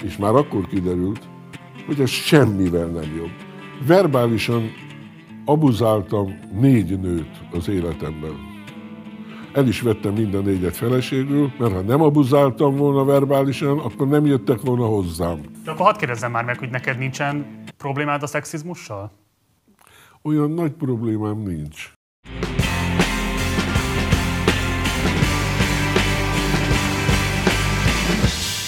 és 0.05 0.17
már 0.17 0.35
akkor 0.35 0.67
kiderült, 0.67 1.29
hogy 1.87 2.01
ez 2.01 2.09
semmivel 2.09 2.87
nem 2.87 3.17
jobb. 3.17 3.33
Verbálisan 3.87 4.71
abuzáltam 5.45 6.39
négy 6.61 7.01
nőt 7.01 7.41
az 7.53 7.69
életemben. 7.69 8.52
El 9.55 9.67
is 9.67 9.81
vettem 9.81 10.13
minden 10.13 10.43
négyet 10.43 10.77
feleségül, 10.77 11.53
mert 11.59 11.73
ha 11.73 11.81
nem 11.81 12.03
abuzáltam 12.03 12.77
volna 12.77 13.05
verbálisan, 13.05 13.79
akkor 13.79 14.09
nem 14.09 14.27
jöttek 14.27 14.61
volna 14.61 14.85
hozzám. 14.87 15.41
De 15.65 15.71
akkor 15.71 15.87
hadd 15.87 15.99
kérdezzem 15.99 16.31
már 16.31 16.45
meg, 16.45 16.59
hogy 16.59 16.71
neked 16.71 16.99
nincsen 16.99 17.63
problémád 17.77 18.23
a 18.23 18.27
szexizmussal? 18.27 19.13
Olyan 20.23 20.51
nagy 20.51 20.73
problémám 20.73 21.39
nincs. 21.39 21.93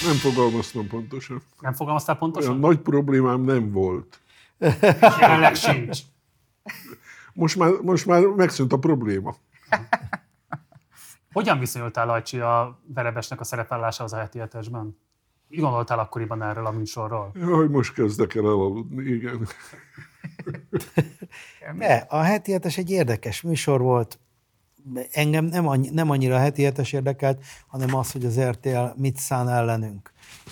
Nem 0.05 0.15
fogalmaztam 0.15 0.87
pontosan. 0.87 1.41
Nem 1.59 1.73
fogalmaztál 1.73 2.15
pontosan? 2.15 2.49
Olyan 2.49 2.61
nagy 2.61 2.77
problémám 2.77 3.41
nem 3.41 3.71
volt. 3.71 4.19
Jelenleg 5.19 5.55
sincs. 5.55 5.99
Most 7.33 7.55
már, 7.55 7.71
most 7.81 8.05
már 8.05 8.21
megszűnt 8.21 8.73
a 8.73 8.77
probléma. 8.77 9.35
Hogyan 11.35 11.59
viszonyultál, 11.59 12.05
Lajcsi, 12.05 12.39
a 12.39 12.79
Verebesnek 12.93 13.39
a 13.39 13.43
szerepellásához 13.43 14.13
a 14.13 14.17
heti 14.17 14.39
hetesben? 14.39 14.97
Mi 15.47 15.57
gondoltál 15.57 15.99
akkoriban 15.99 16.43
erről 16.43 16.65
a 16.65 16.71
műsorról? 16.71 17.31
Jaj, 17.33 17.67
most 17.67 17.93
kezdek 17.93 18.35
el 18.35 18.43
elaludni, 18.45 19.03
igen. 19.03 19.47
De 21.77 22.05
a 22.09 22.17
heti 22.17 22.51
hetes 22.51 22.77
egy 22.77 22.89
érdekes 22.89 23.41
műsor 23.41 23.81
volt. 23.81 24.19
Engem 25.11 25.45
nem, 25.45 25.67
annyi, 25.67 25.89
nem 25.89 26.09
annyira 26.09 26.35
a 26.35 26.39
heti 26.39 26.63
hetes 26.63 26.93
érdekelt, 26.93 27.43
hanem 27.67 27.95
az, 27.95 28.11
hogy 28.11 28.25
az 28.25 28.39
RTL 28.39 28.85
mit 28.95 29.17
szán 29.17 29.49
ellenünk. 29.49 30.11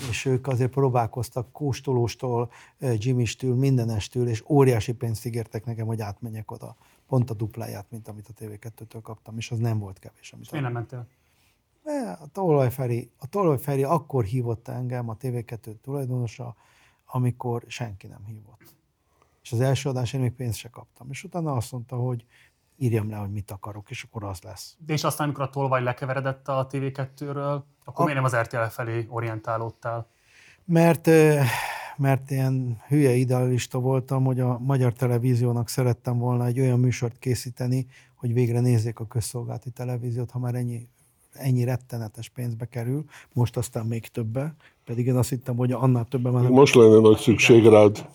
És 0.10 0.26
ők 0.26 0.48
azért 0.48 0.72
próbálkoztak 0.72 1.52
kóstolóstól, 1.52 2.52
eh, 2.80 2.96
Jimmy-stől, 2.98 3.56
mindenestől, 3.56 4.28
és 4.28 4.44
óriási 4.48 4.94
pénzt 4.94 5.26
ígértek 5.26 5.66
nekem, 5.66 5.86
hogy 5.86 6.02
átmenjek 6.02 6.52
oda. 6.52 6.76
Pont 7.14 7.30
a 7.30 7.34
dupláját, 7.34 7.86
mint 7.90 8.08
amit 8.08 8.28
a 8.28 8.34
TV2-től 8.34 9.00
kaptam, 9.02 9.38
és 9.38 9.52
az 9.52 9.58
nem 9.58 9.80
volt 9.80 10.00
kevés. 10.00 10.34
Amit 10.34 10.52
Miért 10.52 10.66
nem 10.66 10.76
mentél? 10.76 11.08
A 12.20 12.28
Tolvajferi, 12.32 13.12
a 13.18 13.28
Tolvajferi 13.28 13.84
akkor 13.84 14.24
hívott 14.24 14.68
engem, 14.68 15.10
a 15.10 15.18
TV2 15.18 15.76
tulajdonosa, 15.82 16.56
amikor 17.06 17.64
senki 17.68 18.08
nem 18.08 18.26
hívott. 18.26 18.76
És 19.44 19.52
az 19.52 19.60
első 19.60 19.90
adásén 19.90 20.20
még 20.20 20.32
pénzt 20.32 20.58
se 20.58 20.70
kaptam. 20.70 21.10
És 21.10 21.24
utána 21.24 21.56
azt 21.56 21.72
mondta, 21.72 21.96
hogy 21.96 22.26
írjam 22.76 23.10
le, 23.10 23.16
hogy 23.16 23.32
mit 23.32 23.52
akarok, 23.52 23.90
és 23.90 24.04
akkor 24.04 24.24
az 24.24 24.42
lesz. 24.42 24.78
De 24.86 24.94
és 24.94 25.04
aztán, 25.04 25.28
amikor 25.28 25.44
a 25.44 25.50
tolvaj 25.50 25.84
lekeveredett 25.84 26.48
a 26.48 26.68
TV2-ről, 26.72 27.62
akkor 27.84 28.06
miért 28.06 28.22
nem 28.22 28.24
az 28.24 28.36
RTL 28.36 28.64
felé 28.64 29.06
orientálódtál? 29.10 30.08
Mert, 30.66 31.10
mert 31.98 32.32
ilyen 32.32 32.78
hülye 32.88 33.14
idealista 33.14 33.80
voltam, 33.80 34.24
hogy 34.24 34.40
a 34.40 34.60
magyar 34.60 34.94
televíziónak 34.94 35.70
szerettem 35.70 36.18
volna 36.18 36.46
egy 36.46 36.60
olyan 36.60 36.80
műsort 36.80 37.20
készíteni, 37.20 37.88
hogy 38.16 38.34
végre 38.34 38.60
nézzék 38.60 39.00
a 39.00 39.06
közszolgálati 39.06 39.70
televíziót, 39.70 40.32
ha 40.32 40.40
már 40.40 40.56
ennyi, 40.56 40.88
ennyi 41.34 41.64
rettenetes 41.64 42.30
pénzbe 42.30 42.66
kerül, 42.66 43.06
most 43.34 43.58
aztán 43.58 43.86
még 43.86 44.08
többe, 44.08 44.56
pedig 44.86 45.06
én 45.06 45.16
azt 45.16 45.30
hittem, 45.30 45.56
hogy 45.56 45.72
annál 45.72 46.06
többen 46.10 46.34
már 46.34 46.44
Most 46.44 46.76
lenne 46.76 47.00
nagy 47.00 47.18
szükség 47.18 47.66
rád. 47.66 48.10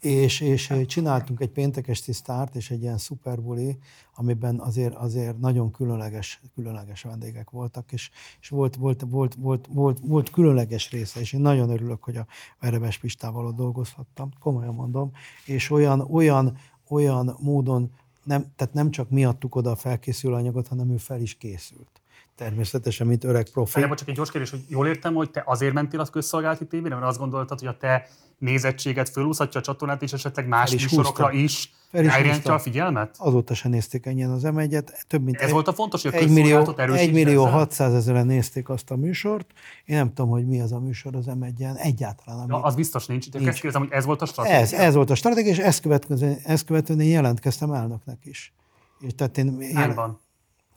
És, 0.00 0.40
és 0.40 0.70
eh, 0.70 0.84
csináltunk 0.84 1.40
egy 1.40 1.50
péntekes 1.50 2.00
tisztárt 2.00 2.54
és 2.54 2.70
egy 2.70 2.82
ilyen 2.82 2.98
szuperbuli, 2.98 3.78
amiben 4.14 4.60
azért, 4.60 4.94
azért 4.94 5.38
nagyon 5.38 5.70
különleges, 5.70 6.40
különleges 6.54 7.02
vendégek 7.02 7.50
voltak, 7.50 7.92
és, 7.92 8.10
és 8.40 8.48
volt, 8.48 8.76
volt, 8.76 9.02
volt, 9.08 9.34
volt, 9.34 9.66
volt, 9.70 9.98
volt, 10.02 10.30
különleges 10.30 10.90
része, 10.90 11.20
és 11.20 11.32
én 11.32 11.40
nagyon 11.40 11.70
örülök, 11.70 12.04
hogy 12.04 12.16
a 12.16 12.26
Verebes 12.60 12.98
Pistával 12.98 13.46
ott 13.46 13.56
dolgozhattam, 13.56 14.30
komolyan 14.40 14.74
mondom, 14.74 15.12
és 15.44 15.70
olyan, 15.70 16.00
olyan, 16.00 16.58
olyan 16.88 17.36
módon, 17.40 17.90
nem, 18.22 18.52
tehát 18.56 18.74
nem 18.74 18.90
csak 18.90 19.10
miattuk 19.10 19.54
oda 19.54 19.70
a 19.70 19.76
felkészülő 19.76 20.34
anyagot, 20.34 20.68
hanem 20.68 20.90
ő 20.90 20.96
fel 20.96 21.20
is 21.20 21.34
készült. 21.34 22.00
Természetesen, 22.36 23.06
mint 23.06 23.24
öreg 23.24 23.48
profi. 23.50 23.80
Várjál, 23.80 23.96
csak 23.96 24.08
egy 24.08 24.14
gyors 24.14 24.30
kérdés, 24.30 24.50
hogy 24.50 24.64
jól 24.68 24.86
értem, 24.86 25.14
hogy 25.14 25.30
te 25.30 25.42
azért 25.46 25.72
mentél 25.72 26.00
a 26.00 26.06
közszolgálati 26.06 26.66
tévére, 26.66 26.94
mert 26.94 27.06
azt 27.06 27.18
gondoltad, 27.18 27.58
hogy 27.58 27.68
a 27.68 27.76
te 27.76 28.08
nézettséget 28.38 29.08
fölúszhatja 29.08 29.60
a 29.60 29.62
csatornát, 29.62 30.02
és 30.02 30.12
esetleg 30.12 30.48
más 30.48 30.68
Fel 30.68 30.78
is 30.78 30.82
műsorokra 30.82 31.24
húzta. 31.24 31.38
is 31.38 31.72
elirányítja 31.90 32.54
a 32.54 32.58
figyelmet? 32.58 33.14
Azóta 33.18 33.54
se 33.54 33.68
nézték 33.68 34.06
ennyien 34.06 34.30
az 34.30 34.42
m 34.42 34.60
több 35.06 35.22
mint 35.22 35.40
Ez 35.40 35.50
volt 35.50 35.68
a 35.68 35.72
fontos, 35.72 36.02
hogy 36.02 36.14
a 36.14 36.16
egy 36.16 36.28
millió, 36.28 36.40
közszolgálatot 36.40 36.78
erősítse 36.78 37.06
egy 37.06 37.12
millió 37.12 37.42
ezzel? 37.42 37.58
600 37.58 37.94
ezeren 37.94 38.26
nézték 38.26 38.68
azt 38.68 38.90
a 38.90 38.96
műsort. 38.96 39.46
Én 39.84 39.96
nem 39.96 40.08
tudom, 40.08 40.30
hogy 40.30 40.46
mi 40.46 40.60
az 40.60 40.72
a 40.72 40.78
műsor 40.78 41.16
az 41.16 41.26
m 41.26 41.42
egyáltalán. 41.76 42.40
Ami... 42.40 42.52
Ja, 42.52 42.62
az 42.62 42.74
biztos 42.74 43.06
nincs. 43.06 43.30
De 43.30 43.38
Nincs. 43.38 43.50
ezt 43.50 43.60
kérdezem, 43.60 43.88
hogy 43.88 43.96
ez 43.96 44.04
volt 44.04 44.22
a 44.22 44.26
stratégia? 44.26 44.58
Ez, 44.58 44.72
ez 44.72 44.94
volt 44.94 45.10
a 45.10 45.14
stratégia, 45.14 45.50
és 45.50 45.58
ezt 45.58 45.80
követően, 45.80 46.38
ezt 46.44 46.64
követően 46.64 47.00
én 47.00 47.10
jelentkeztem 47.10 47.72
elnöknek 47.72 48.18
is. 48.22 48.54
És 49.00 49.14
tehát 49.14 49.38
én, 49.38 49.74
Hányban? 49.74 50.20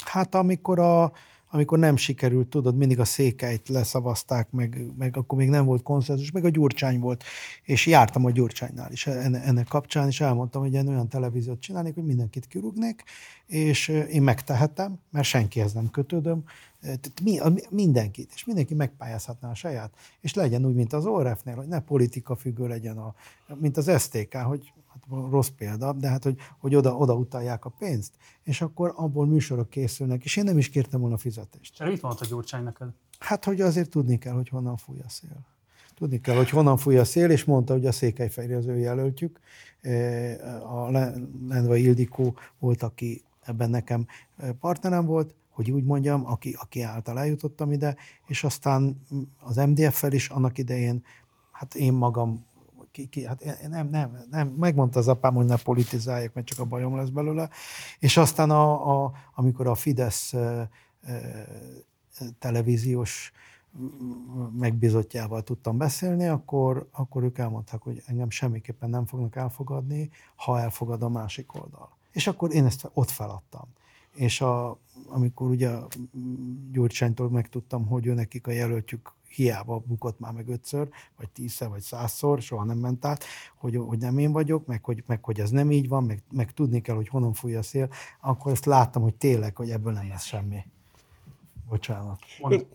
Hát 0.06 0.36
amikor, 0.36 0.80
a, 0.80 1.12
amikor 1.52 1.80
nem 1.80 1.96
sikerült, 1.96 2.48
tudod, 2.48 2.78
mindig 2.78 3.00
a 3.00 3.06
székeit 3.06 3.70
leszavazták, 3.70 4.52
meg, 4.52 4.86
meg 4.98 5.18
akkor 5.18 5.38
még 5.38 5.50
nem 5.50 5.66
volt 5.66 5.84
konszenzus, 5.84 6.32
meg 6.32 6.46
a 6.46 6.50
Gyurcsány 6.50 7.00
volt. 7.00 7.24
És 7.64 7.86
jártam 7.86 8.26
a 8.26 8.32
Gyurcsánynál 8.32 8.92
is 8.92 9.08
enne- 9.08 9.44
ennek 9.44 9.68
kapcsán, 9.68 10.08
és 10.08 10.22
elmondtam, 10.22 10.62
hogy 10.62 10.74
én 10.74 10.88
olyan 10.88 11.10
televíziót 11.10 11.60
csinálnék, 11.60 11.94
hogy 11.94 12.06
mindenkit 12.06 12.48
kirúgnék, 12.48 13.04
és 13.46 13.88
én 13.88 14.22
megtehetem, 14.22 15.00
mert 15.12 15.26
senkihez 15.26 15.74
nem 15.74 15.90
kötődöm, 15.90 16.44
mi, 17.24 17.40
mindenkit, 17.70 18.32
és 18.36 18.46
mindenki 18.46 18.74
megpályázhatná 18.74 19.50
a 19.50 19.56
saját, 19.56 19.94
és 20.20 20.34
legyen 20.34 20.66
úgy, 20.66 20.76
mint 20.76 20.94
az 20.94 21.06
ORF-nél, 21.06 21.56
hogy 21.56 21.68
ne 21.68 21.80
politika 21.80 22.36
függő 22.36 22.68
legyen, 22.68 22.98
a, 22.98 23.16
mint 23.60 23.78
az 23.78 24.02
STK, 24.02 24.36
hogy 24.36 24.74
rossz 25.10 25.48
példa, 25.48 25.94
de 25.94 26.10
hát, 26.10 26.24
hogy, 26.24 26.38
hogy 26.60 26.76
oda, 26.76 26.96
oda 26.96 27.14
utalják 27.16 27.66
a 27.66 27.70
pénzt, 27.80 28.14
és 28.44 28.62
akkor 28.62 28.94
abból 28.96 29.26
műsorok 29.26 29.70
készülnek, 29.70 30.24
és 30.24 30.36
én 30.36 30.44
nem 30.44 30.58
is 30.58 30.70
kértem 30.70 31.00
volna 31.00 31.18
fizetést. 31.18 31.82
És 31.82 31.86
mit 31.90 32.02
mondta 32.02 32.26
Gyurcsány 32.26 32.64
neked? 32.64 32.88
Hát, 33.20 33.46
hogy 33.46 33.62
azért 33.62 33.90
tudni 33.90 34.18
kell, 34.18 34.34
hogy 34.34 34.50
honnan 34.50 34.78
fúj 34.78 35.00
a 35.00 35.10
szél. 35.10 35.46
Tudni 35.96 36.22
kell, 36.22 36.36
hogy 36.36 36.50
honnan 36.50 36.78
fúj 36.78 36.98
a 36.98 37.04
szél, 37.06 37.30
és 37.30 37.44
mondta, 37.44 37.74
hogy 37.74 37.86
a 37.86 37.92
Székelyfehérje 37.92 38.58
az 38.58 38.66
ő 38.66 38.78
jelöltjük. 38.78 39.40
Eh, 39.82 40.74
A 40.74 40.92
Le- 40.92 41.14
Lendva 41.48 41.76
Ildikó 41.76 42.36
volt, 42.60 42.84
aki 42.84 43.24
ebben 43.42 43.70
nekem 43.70 44.06
eh, 44.38 44.50
partnerem 44.52 45.06
volt, 45.06 45.36
hogy 45.50 45.72
úgy 45.72 45.84
mondjam, 45.84 46.26
aki, 46.26 46.56
aki 46.60 46.82
által 46.82 47.20
eljutottam 47.20 47.72
ide, 47.72 47.96
és 48.28 48.44
aztán 48.44 49.02
az 49.40 49.56
MDF-fel 49.56 50.12
is 50.12 50.30
annak 50.30 50.58
idején, 50.58 51.04
hát 51.52 51.76
én 51.76 51.94
magam 51.94 52.46
ki, 52.92 53.08
ki, 53.08 53.26
hát 53.26 53.44
nem, 53.70 53.90
nem, 53.90 54.26
nem, 54.30 54.48
megmondta 54.48 55.00
az 55.00 55.08
apám, 55.08 55.34
hogy 55.34 55.46
ne 55.46 55.58
politizálják, 55.58 56.34
mert 56.34 56.48
csak 56.48 56.60
a 56.60 56.66
bajom 56.66 56.96
lesz 56.96 57.10
belőle. 57.10 57.50
És 58.00 58.18
aztán, 58.18 58.50
a, 58.50 59.04
a, 59.04 59.12
amikor 59.36 59.68
a 59.68 59.76
Fidesz 59.76 60.34
e, 60.34 60.70
e, 61.02 61.48
televíziós 62.40 63.32
megbízottjával 64.58 65.44
tudtam 65.44 65.78
beszélni, 65.78 66.28
akkor, 66.28 66.88
akkor 66.92 67.24
ők 67.24 67.38
elmondták, 67.38 67.82
hogy 67.82 68.02
engem 68.06 68.30
semmiképpen 68.30 68.90
nem 68.90 69.06
fognak 69.06 69.36
elfogadni, 69.36 70.10
ha 70.36 70.60
elfogad 70.60 71.04
a 71.04 71.10
másik 71.10 71.56
oldal. 71.56 71.98
És 72.12 72.28
akkor 72.28 72.54
én 72.54 72.66
ezt 72.66 72.90
ott 72.94 73.10
feladtam. 73.10 73.68
És 74.14 74.42
a, 74.42 74.80
amikor 75.08 75.50
ugye 75.50 75.72
Gyurcsánytól 76.72 77.30
megtudtam, 77.30 77.86
hogy 77.86 78.06
ő 78.06 78.14
nekik 78.14 78.48
a 78.48 78.52
jelöltjük 78.52 79.14
hiába 79.30 79.84
bukott 79.88 80.20
már 80.20 80.34
meg 80.34 80.48
ötször, 80.48 80.90
vagy 81.18 81.30
tízszer, 81.30 81.70
vagy 81.70 81.82
százszor, 81.82 82.42
soha 82.42 82.64
nem 82.64 82.78
ment 82.78 83.06
át, 83.06 83.24
hogy, 83.58 83.76
hogy 83.76 83.98
nem 83.98 84.18
én 84.18 84.32
vagyok, 84.32 84.66
meg 84.66 84.84
hogy, 84.84 85.04
meg 85.08 85.24
hogy 85.24 85.40
ez 85.40 85.50
nem 85.50 85.72
így 85.72 85.88
van, 85.88 86.04
meg, 86.04 86.24
meg 86.32 86.54
tudni 86.54 86.82
kell, 86.82 86.96
hogy 86.96 87.08
honnan 87.08 87.34
fúj 87.34 87.56
a 87.56 87.62
szél, 87.62 87.90
akkor 88.22 88.52
ezt 88.52 88.66
láttam, 88.66 89.02
hogy 89.02 89.16
tényleg, 89.16 89.56
hogy 89.56 89.70
ebből 89.70 89.94
nem 89.94 90.08
lesz 90.08 90.26
semmi. 90.26 90.58
Bocsánat. 91.70 92.20
Mond. 92.42 92.66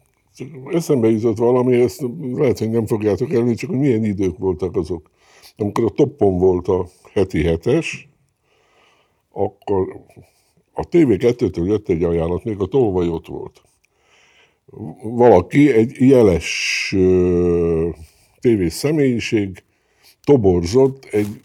Eszembe 0.66 1.10
jutott 1.10 1.36
valami, 1.36 1.80
ezt 1.80 2.04
lehet, 2.32 2.58
hogy 2.58 2.70
nem 2.70 2.86
fogjátok 2.86 3.32
elni, 3.32 3.54
csak 3.54 3.70
hogy 3.70 3.78
milyen 3.78 4.04
idők 4.04 4.38
voltak 4.38 4.76
azok. 4.76 5.10
Amikor 5.56 5.84
a 5.84 5.90
toppon 5.90 6.38
volt 6.38 6.68
a 6.68 6.86
heti 7.12 7.44
hetes, 7.44 8.08
akkor 9.32 10.04
a 10.72 10.82
TV2-től 10.88 11.66
jött 11.66 11.88
egy 11.88 12.02
ajánlat, 12.02 12.44
még 12.44 12.60
a 12.60 12.66
tolvaj 12.66 13.08
ott 13.08 13.26
volt. 13.26 13.62
Valaki, 15.02 15.72
egy 15.72 15.96
jeles 15.98 16.88
tévés 18.40 18.72
személyiség 18.72 19.62
toborzott 20.22 21.04
egy 21.04 21.40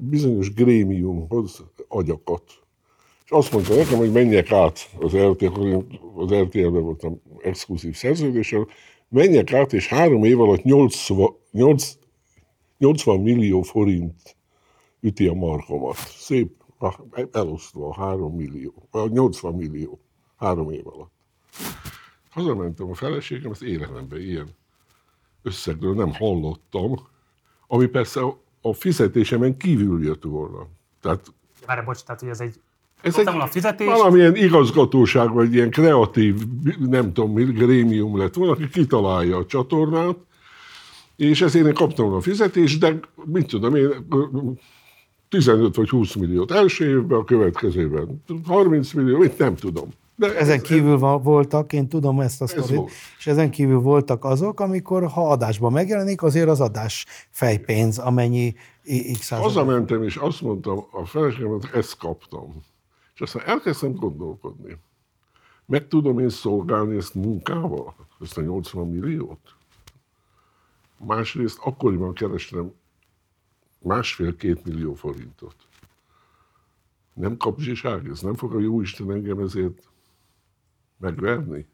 bizonyos 0.00 0.52
grémiumhoz 0.52 1.62
agyakat. 1.88 2.42
És 3.24 3.30
azt 3.30 3.52
mondta 3.52 3.74
nekem, 3.74 3.98
hogy 3.98 4.12
menjek 4.12 4.52
át 4.52 4.90
az 5.00 5.16
RTL, 5.16 5.76
az 6.14 6.34
RTL-ben 6.34 6.82
voltam 6.82 7.20
exkluzív 7.42 7.94
szerződéssel, 7.94 8.66
menjek 9.08 9.52
át, 9.52 9.72
és 9.72 9.88
három 9.88 10.24
év 10.24 10.40
alatt 10.40 10.62
80, 10.62 11.34
80 12.78 13.20
millió 13.20 13.62
forint 13.62 14.36
üti 15.00 15.26
a 15.26 15.34
markomat. 15.34 15.96
Szép 15.96 16.50
elosztva 17.32 17.88
a 17.88 17.94
3 17.94 18.34
millió, 18.34 18.72
a 18.90 19.06
80 19.06 19.54
millió 19.54 20.00
három 20.36 20.70
év 20.70 20.86
alatt. 20.86 21.12
Hazamentem 22.32 22.90
a 22.90 22.94
feleségem, 22.94 23.50
ezt 23.50 23.62
életemben 23.62 24.20
ilyen 24.20 24.48
összegről 25.42 25.94
nem 25.94 26.12
hallottam, 26.12 27.08
ami 27.66 27.86
persze 27.86 28.20
a 28.60 28.72
fizetésemen 28.72 29.56
kívül 29.56 30.04
jött 30.04 30.22
volna. 30.22 30.66
Tehát, 31.00 31.32
Várj, 31.66 31.84
bocs, 31.84 32.00
tehát 32.00 32.20
hogy 32.20 32.30
ez 32.30 32.40
egy 32.40 32.60
ez 33.02 33.18
egy 33.18 33.26
a 33.26 33.46
fizetés. 33.46 33.86
valamilyen 33.86 34.36
igazgatóság, 34.36 35.32
vagy 35.32 35.54
ilyen 35.54 35.70
kreatív, 35.70 36.42
nem 36.78 37.12
tudom, 37.12 37.34
grémium 37.34 38.16
lett 38.16 38.34
volna, 38.34 38.52
aki 38.52 38.68
kitalálja 38.68 39.36
a 39.36 39.46
csatornát, 39.46 40.16
és 41.16 41.40
ezért 41.40 41.66
én 41.66 41.74
kaptam 41.74 42.12
a 42.12 42.20
fizetést, 42.20 42.80
de 42.80 42.98
mit 43.24 43.46
tudom 43.46 43.74
én, 43.74 43.88
15 45.28 45.76
vagy 45.76 45.88
20 45.88 46.14
milliót 46.14 46.50
első 46.50 46.88
évben, 46.88 47.18
a 47.18 47.24
következőben 47.24 48.22
30 48.46 48.92
millió, 48.92 49.18
mit 49.18 49.38
nem 49.38 49.54
tudom. 49.54 49.88
De 50.14 50.36
ezen 50.38 50.56
ez, 50.56 50.62
kívül 50.62 50.96
voltak, 50.98 51.72
én 51.72 51.88
tudom 51.88 52.20
ezt 52.20 52.42
a 52.42 52.46
sztorit, 52.46 52.90
és 53.18 53.26
ezen 53.26 53.50
kívül 53.50 53.80
voltak 53.80 54.24
azok, 54.24 54.60
amikor 54.60 55.06
ha 55.06 55.30
adásban 55.30 55.72
megjelenik, 55.72 56.22
azért 56.22 56.48
az 56.48 56.60
adás 56.60 57.06
fejpénz, 57.30 57.98
amennyi 57.98 58.54
x 59.18 59.30
Hazamentem, 59.30 60.02
és 60.02 60.16
azt 60.16 60.40
mondtam 60.40 60.84
a 60.90 61.04
feleségemet, 61.04 61.74
ezt 61.74 61.96
kaptam. 61.96 62.62
És 63.14 63.20
aztán 63.20 63.42
elkezdtem 63.46 63.92
gondolkodni. 63.94 64.76
Meg 65.66 65.88
tudom 65.88 66.18
én 66.18 66.28
szolgálni 66.28 66.96
ezt 66.96 67.14
munkával, 67.14 67.94
ezt 68.20 68.38
a 68.38 68.40
80 68.40 68.88
milliót? 68.88 69.54
Másrészt 70.96 71.58
akkoriban 71.62 72.14
kerestem 72.14 72.72
másfél-két 73.82 74.64
millió 74.64 74.94
forintot. 74.94 75.56
Nem 77.14 77.36
kapzsiság, 77.36 78.08
ez 78.08 78.20
nem 78.20 78.34
fog 78.34 78.54
a 78.54 78.60
jó 78.60 78.80
Isten 78.80 79.12
engem 79.12 79.38
ezért 79.38 79.91
megverni? 81.02 81.66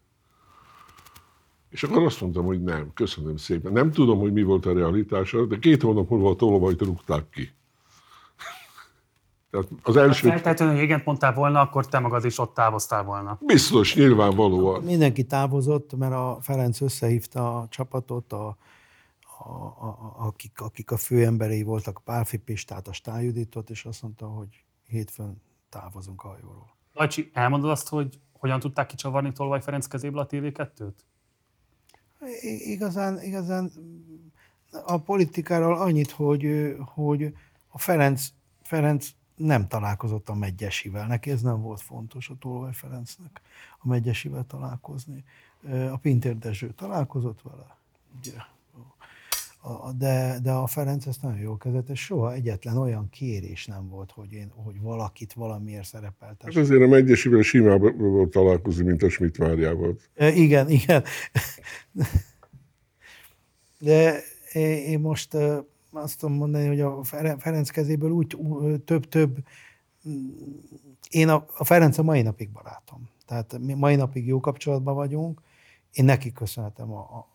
És 1.69 1.83
akkor 1.83 2.03
azt 2.03 2.21
mondtam, 2.21 2.45
hogy 2.45 2.63
nem, 2.63 2.93
köszönöm 2.95 3.37
szépen. 3.37 3.73
Nem 3.73 3.91
tudom, 3.91 4.19
hogy 4.19 4.33
mi 4.33 4.43
volt 4.43 4.67
a 4.67 4.73
realitása, 4.73 5.47
de 5.47 5.59
két 5.59 5.83
hónap 5.83 6.09
múlva 6.11 6.31
a 6.31 6.37
tolvajt 6.37 6.83
rúgták 6.83 7.29
ki. 7.31 7.51
Tehát 9.51 9.69
az 9.83 9.97
első... 9.97 10.29
Hát 10.29 10.41
feltétlenül, 10.41 10.75
hogy 10.75 10.85
igen 10.85 11.03
mondtál 11.05 11.33
volna, 11.33 11.61
akkor 11.61 11.87
te 11.87 11.99
magad 11.99 12.25
is 12.25 12.39
ott 12.39 12.55
távoztál 12.55 13.03
volna. 13.03 13.39
Biztos, 13.41 13.95
nyilvánvalóan. 13.95 14.83
Mindenki 14.83 15.25
távozott, 15.25 15.97
mert 15.97 16.13
a 16.13 16.39
Ferenc 16.41 16.81
összehívta 16.81 17.59
a 17.59 17.67
csapatot, 17.69 18.33
a, 18.33 18.57
a, 19.39 19.53
a, 19.53 20.15
akik, 20.17 20.61
akik 20.61 20.91
a 20.91 20.97
főemberei 20.97 21.63
voltak, 21.63 21.99
a 21.99 22.03
Pálfi 22.05 22.37
Pistát, 22.37 22.89
a 22.89 22.93
Stájuditot, 22.93 23.71
és 23.71 23.85
azt 23.85 24.03
mondta, 24.03 24.27
hogy 24.27 24.65
hétfőn 24.87 25.43
távozunk 25.69 26.23
a 26.23 26.29
hajóról. 26.29 26.77
Lajcsi, 26.95 27.31
elmondod 27.33 27.71
azt, 27.71 27.89
hogy 27.89 28.19
hogyan 28.39 28.61
tudták 28.61 28.87
kicsavarni 28.87 29.33
Tolvaj 29.33 29.61
Ferenc 29.61 29.87
kezéből 29.87 30.21
a 30.21 30.27
TV2-t? 30.27 30.93
Igazán, 32.65 33.23
igazán 33.23 33.71
a 34.71 34.99
politikáról 34.99 35.77
annyit, 35.77 36.11
hogy, 36.11 36.75
hogy 36.79 37.35
a 37.69 37.79
Ferenc, 37.79 38.29
Ferenc 38.63 39.09
nem 39.35 39.69
találkozott 39.69 40.29
a 40.29 40.35
Megyesivel. 40.35 41.07
Neki 41.07 41.31
ez 41.31 41.43
nem 41.43 41.61
volt 41.61 41.81
fontos 41.81 42.29
a 42.29 42.37
Tolvaj 42.39 42.73
Ferencnek 42.73 43.41
a 43.79 43.89
Megyesivel 43.89 44.45
találkozni. 44.47 45.25
A 45.93 45.97
Pintér 45.97 46.39
Dezső 46.39 46.71
találkozott 46.71 47.43
vele, 47.43 47.77
de, 49.97 50.39
de 50.43 50.51
a 50.51 50.67
Ferenc 50.67 51.07
ezt 51.07 51.23
nagyon 51.23 51.39
jól 51.39 51.57
kezelt, 51.57 51.89
és 51.89 52.01
soha 52.01 52.33
egyetlen 52.33 52.77
olyan 52.77 53.09
kérés 53.11 53.67
nem 53.67 53.89
volt, 53.89 54.11
hogy, 54.11 54.33
én, 54.33 54.53
hogy 54.55 54.81
valakit 54.81 55.33
valamiért 55.33 55.85
szerepeltes. 55.85 56.55
Hát 56.55 56.63
azért 56.63 56.83
a 56.83 56.87
Megyesivel 56.87 57.43
simább 57.43 57.99
volt 57.99 58.31
találkozni, 58.31 58.85
mint 58.85 59.03
a 59.03 59.09
Schmidt 59.09 59.39
Máriával. 59.39 59.97
E, 60.15 60.33
igen, 60.33 60.71
igen. 60.71 61.03
De 63.79 64.21
én 64.87 65.01
most 65.01 65.37
azt 65.91 66.21
tudom 66.21 66.37
mondani, 66.37 66.67
hogy 66.67 66.81
a 66.81 67.05
Ferenc 67.39 67.71
kezéből 67.71 68.11
úgy 68.11 68.37
több-több, 68.85 69.37
én 71.11 71.29
a, 71.29 71.47
a 71.57 71.65
Ferenc 71.65 71.99
a 71.99 72.03
mai 72.03 72.23
napig 72.23 72.51
barátom. 72.51 73.09
Tehát 73.27 73.59
mi 73.59 73.75
mai 73.75 73.97
napig 73.97 74.27
jó 74.27 74.41
kapcsolatban 74.41 74.95
vagyunk. 74.95 75.41
Én 75.93 76.05
neki 76.05 76.33
köszönhetem 76.33 76.93
a, 76.93 76.99
a, 76.99 77.29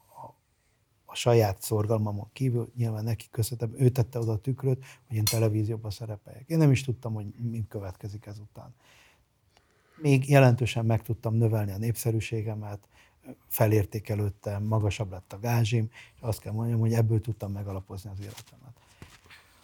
a 1.13 1.15
saját 1.15 1.62
szorgalmamon 1.62 2.30
kívül, 2.34 2.71
nyilván 2.76 3.04
neki 3.04 3.26
köszönhetem, 3.32 3.82
ő 3.82 3.89
tette 3.89 4.19
oda 4.19 4.32
a 4.32 4.38
tükröt, 4.38 4.84
hogy 5.08 5.17
én 5.17 5.23
televízióban 5.23 5.91
szerepeljek. 5.91 6.43
Én 6.47 6.58
nem 6.58 6.71
is 6.71 6.84
tudtam, 6.84 7.13
hogy 7.13 7.26
mi 7.52 7.65
következik 7.69 8.26
ezután. 8.26 8.73
Még 10.02 10.30
jelentősen 10.30 10.86
meg 10.86 11.02
tudtam 11.02 11.36
növelni 11.36 11.71
a 11.71 11.78
népszerűségemet, 11.78 12.80
felértékelődtem, 13.47 14.63
magasabb 14.63 15.12
lett 15.12 15.34
a 15.34 15.39
gázsim, 15.39 15.89
és 16.15 16.21
azt 16.21 16.39
kell 16.39 16.54
mondjam, 16.54 16.80
hogy 16.80 16.93
ebből 16.93 17.21
tudtam 17.21 17.52
megalapozni 17.52 18.10
az 18.10 18.19
életemet. 18.19 18.73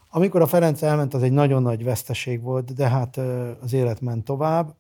Amikor 0.10 0.42
a 0.42 0.48
Ferenc 0.48 0.82
elment, 0.82 1.14
az 1.14 1.24
egy 1.24 1.32
nagyon 1.32 1.62
nagy 1.62 1.84
veszteség 1.84 2.42
volt, 2.42 2.74
de 2.74 2.90
hát 2.90 3.18
az 3.62 3.74
élet 3.74 4.02
ment 4.02 4.26
tovább. 4.26 4.76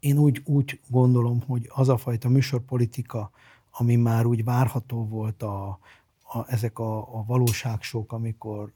Én 0.00 0.18
úgy, 0.18 0.42
úgy 0.44 0.80
gondolom, 0.88 1.42
hogy 1.46 1.70
az 1.74 1.88
a 1.88 1.96
fajta 1.96 2.28
műsorpolitika, 2.28 3.30
ami 3.76 3.96
már 3.96 4.26
úgy 4.26 4.44
várható 4.44 5.06
volt 5.06 5.42
a, 5.42 5.78
a, 6.22 6.52
ezek 6.52 6.78
a, 6.78 6.98
a 7.18 7.24
valóságsók, 7.26 8.12
amikor 8.12 8.72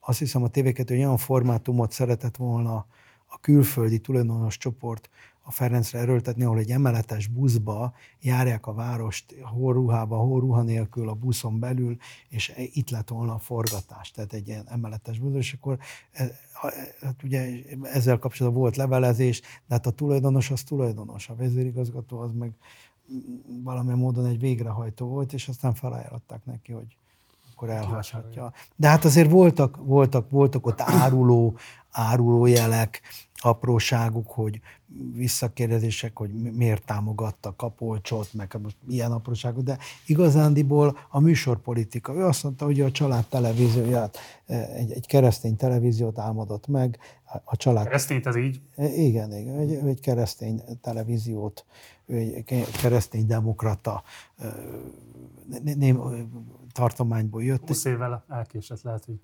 azt 0.00 0.18
hiszem 0.18 0.42
a 0.42 0.48
TV2 0.48 0.90
olyan 0.90 1.16
formátumot 1.16 1.92
szeretett 1.92 2.36
volna 2.36 2.86
a 3.26 3.38
külföldi 3.40 3.98
tulajdonos 3.98 4.56
csoport 4.56 5.10
a 5.42 5.50
Ferencre 5.50 5.98
erőltetni, 5.98 6.44
ahol 6.44 6.58
egy 6.58 6.70
emeletes 6.70 7.26
buszba 7.26 7.94
járják 8.20 8.66
a 8.66 8.72
várost 8.72 9.34
horruhába, 9.42 10.16
horruha 10.16 10.62
nélkül 10.62 11.08
a 11.08 11.14
buszon 11.14 11.58
belül, 11.58 11.96
és 12.28 12.52
itt 12.56 12.90
lett 12.90 13.08
volna 13.08 13.34
a 13.34 13.38
forgatás, 13.38 14.10
tehát 14.10 14.32
egy 14.32 14.48
ilyen 14.48 14.68
emeletes 14.68 15.18
busz, 15.18 15.34
és 15.34 15.52
akkor 15.52 15.78
e, 16.12 16.30
hát 17.00 17.22
ugye 17.22 17.48
ezzel 17.82 18.18
kapcsolatban 18.18 18.60
volt 18.60 18.76
levelezés, 18.76 19.40
de 19.40 19.74
hát 19.74 19.86
a 19.86 19.90
tulajdonos 19.90 20.50
az 20.50 20.62
tulajdonos, 20.62 21.28
a 21.28 21.34
vezérigazgató 21.34 22.18
az 22.18 22.32
meg 22.32 22.52
valamilyen 23.62 23.98
módon 23.98 24.26
egy 24.26 24.38
végrehajtó 24.38 25.06
volt, 25.06 25.32
és 25.32 25.48
aztán 25.48 25.74
felajánlották 25.74 26.44
neki, 26.44 26.72
hogy 26.72 26.96
akkor 27.60 27.74
elhagyhatja. 27.74 28.52
De 28.76 28.88
hát 28.88 29.04
azért 29.04 29.30
voltak, 29.30 29.76
voltak, 29.76 30.30
voltak 30.30 30.66
ott 30.66 30.80
áruló, 30.80 31.56
áruló 31.90 32.46
jelek, 32.46 33.00
apróságuk, 33.42 34.30
hogy 34.30 34.60
visszakérdezések, 35.14 36.16
hogy 36.16 36.30
miért 36.32 36.84
támogatta 36.84 37.54
Kapolcsot, 37.56 38.32
meg 38.32 38.58
most 38.62 38.76
ilyen 38.88 39.12
apróságok, 39.12 39.62
de 39.62 39.78
igazándiból 40.06 40.98
a 41.10 41.20
műsorpolitika. 41.20 42.14
Ő 42.14 42.24
azt 42.24 42.42
mondta, 42.42 42.64
hogy 42.64 42.80
a 42.80 42.90
család 42.90 43.26
televízióját, 43.26 44.18
egy, 44.46 44.92
egy 44.92 45.06
keresztény 45.06 45.56
televíziót 45.56 46.18
álmodott 46.18 46.66
meg. 46.66 46.98
A 47.44 47.56
család... 47.56 47.84
Keresztényt 47.84 48.26
ez 48.26 48.36
így? 48.36 48.60
Igen, 48.76 49.36
igen 49.36 49.58
egy, 49.58 49.72
egy 49.72 50.00
keresztény 50.00 50.62
televíziót, 50.80 51.64
egy 52.06 52.66
keresztény 52.80 53.26
demokrata 53.26 54.02
nem, 55.76 56.00
tartományból 56.72 57.42
jött. 57.42 57.66
20 57.66 57.84
évvel 57.84 58.24
elkésett 58.28 58.82
lehet, 58.82 59.04
hogy 59.04 59.20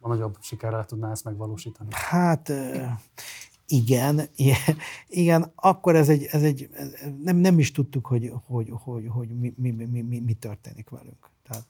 a 0.00 0.08
nagyobb 0.08 0.36
sikerrel 0.40 0.84
tudná 0.84 1.10
ezt 1.10 1.24
megvalósítani. 1.24 1.88
Hát 1.92 2.52
igen, 3.66 4.28
igen, 5.08 5.52
akkor 5.54 5.96
ez 5.96 6.08
egy, 6.08 6.24
ez 6.24 6.42
egy 6.42 6.68
nem, 7.22 7.36
nem 7.36 7.58
is 7.58 7.72
tudtuk, 7.72 8.06
hogy, 8.06 8.32
hogy, 8.46 8.68
hogy, 8.70 9.06
hogy 9.08 9.28
mi, 9.28 9.54
mi, 9.56 9.70
mi, 9.70 10.00
mi, 10.00 10.20
mi 10.20 10.32
történik 10.32 10.88
velünk. 10.88 11.30
Tehát... 11.42 11.64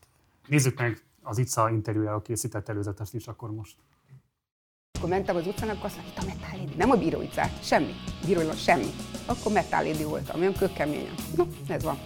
Nézzük 0.47 0.79
meg 0.79 1.03
az 1.23 1.39
ICA 1.39 1.71
interjújára 1.71 2.23
készített 2.23 2.69
előzetest 2.69 3.15
is 3.15 3.27
akkor 3.27 3.51
most. 3.51 3.77
Akkor 4.99 5.09
mentem 5.09 5.37
az 5.37 5.47
utcán, 5.47 5.69
akkor 5.69 5.85
azt 5.85 5.97
mondta, 5.97 6.23
itt 6.23 6.29
a 6.29 6.35
metálédi. 6.35 6.75
Nem 6.77 6.91
a 6.91 6.97
bíró 6.97 7.21
utcát, 7.21 7.65
semmi. 7.65 7.93
Bíróilag 8.27 8.57
semmi. 8.57 8.91
Akkor 9.27 9.53
metálédi 9.53 10.05
voltam, 10.05 10.41
olyan 10.41 10.53
kökkeményen. 10.53 11.15
No, 11.37 11.45
ez 11.69 11.83
van. 11.83 11.99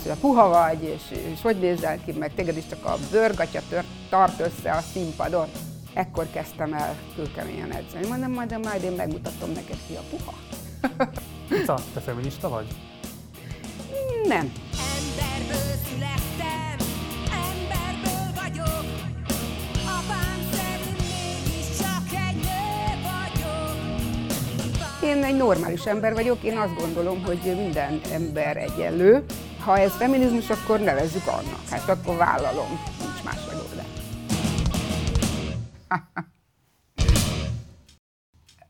Azt 0.00 0.08
mondja, 0.08 0.28
puha 0.28 0.48
vagy, 0.48 0.82
és, 0.82 1.18
és 1.32 1.42
hogy 1.42 1.56
nézel 1.56 1.98
ki, 2.04 2.12
meg 2.12 2.34
téged 2.34 2.56
is 2.56 2.66
csak 2.70 2.84
a 2.84 2.96
bőrgatya 3.10 3.60
tört, 3.68 3.86
tart 4.10 4.40
össze 4.40 4.70
a 4.70 4.80
színpadon. 4.92 5.48
Ekkor 5.94 6.26
kezdtem 6.32 6.72
el 6.72 6.96
kőkeményen 7.16 7.72
edzeni. 7.72 8.06
Mondom, 8.06 8.32
majd, 8.32 8.58
majd 8.64 8.82
én 8.82 8.92
megmutatom 8.92 9.50
neked 9.52 9.76
ki 9.86 9.94
a 9.94 10.00
puha. 10.10 10.32
Ica, 11.60 11.78
te 11.94 12.00
feminista 12.00 12.48
vagy? 12.48 12.66
Nem. 14.26 14.52
Emberből 14.96 15.74
születtem, 15.88 16.76
emberből 17.48 18.42
vagyok. 18.42 18.84
Apám 19.82 20.40
szerint 20.52 20.98
mégiscsak 20.98 22.06
egy 22.28 22.36
nő 22.36 23.08
vagyok. 23.10 23.56
Én 25.16 25.24
egy 25.24 25.36
normális 25.36 25.84
ember 25.84 26.12
vagyok, 26.14 26.42
én 26.42 26.58
azt 26.58 26.74
gondolom, 26.74 27.24
hogy 27.24 27.40
minden 27.44 28.00
ember 28.12 28.56
egyenlő. 28.56 29.24
Ha 29.60 29.78
ez 29.78 29.92
feminizmus, 29.92 30.50
akkor 30.50 30.80
nevezzük 30.80 31.26
annak. 31.26 31.68
Hát 31.70 31.88
akkor 31.88 32.16
vállalom, 32.16 32.80
nincs 32.98 33.22
más 33.24 33.38
megoldás. 33.46 33.86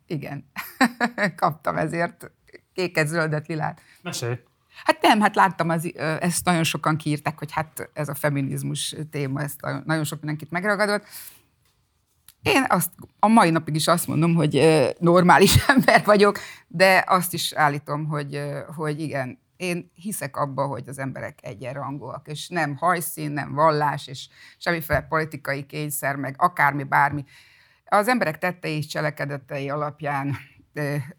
Igen, 0.07 0.45
kaptam 1.37 1.77
ezért 1.77 2.31
kéket, 2.73 3.07
zöldet, 3.09 3.47
lilát. 3.47 3.81
Mesélj. 4.03 4.35
Hát 4.85 5.03
nem, 5.03 5.21
hát 5.21 5.35
láttam, 5.35 5.69
az, 5.69 5.93
ezt 6.21 6.45
nagyon 6.45 6.65
sokan 6.65 6.97
kiírták, 6.97 7.39
hogy 7.39 7.53
hát 7.53 7.91
ez 7.93 8.09
a 8.09 8.15
feminizmus 8.15 8.95
téma, 9.11 9.43
ezt 9.43 9.61
nagyon- 9.85 10.05
sok 10.05 10.21
mindenkit 10.21 10.51
megragadott. 10.51 11.05
Én 12.43 12.65
azt 12.69 12.91
a 13.19 13.29
mai 13.29 13.51
napig 13.51 13.75
is 13.75 13.87
azt 13.87 14.07
mondom, 14.07 14.35
hogy 14.35 14.63
normális 14.99 15.57
ember 15.69 16.05
vagyok, 16.05 16.39
de 16.69 17.05
azt 17.07 17.33
is 17.33 17.53
állítom, 17.53 18.07
hogy, 18.07 18.43
hogy 18.77 19.01
igen, 19.01 19.39
én 19.61 19.91
hiszek 19.95 20.37
abba, 20.37 20.67
hogy 20.67 20.89
az 20.89 20.99
emberek 20.99 21.39
egyenrangúak, 21.43 22.29
és 22.29 22.49
nem 22.49 22.77
hajszín, 22.77 23.31
nem 23.31 23.55
vallás, 23.55 24.07
és 24.07 24.29
semmiféle 24.59 25.01
politikai 25.01 25.67
kényszer, 25.67 26.17
meg 26.17 26.35
akármi, 26.39 26.83
bármi. 26.83 27.25
Az 27.85 28.09
emberek 28.09 28.39
tettei 28.39 28.77
és 28.77 28.87
cselekedetei 28.87 29.71
alapján 29.71 30.37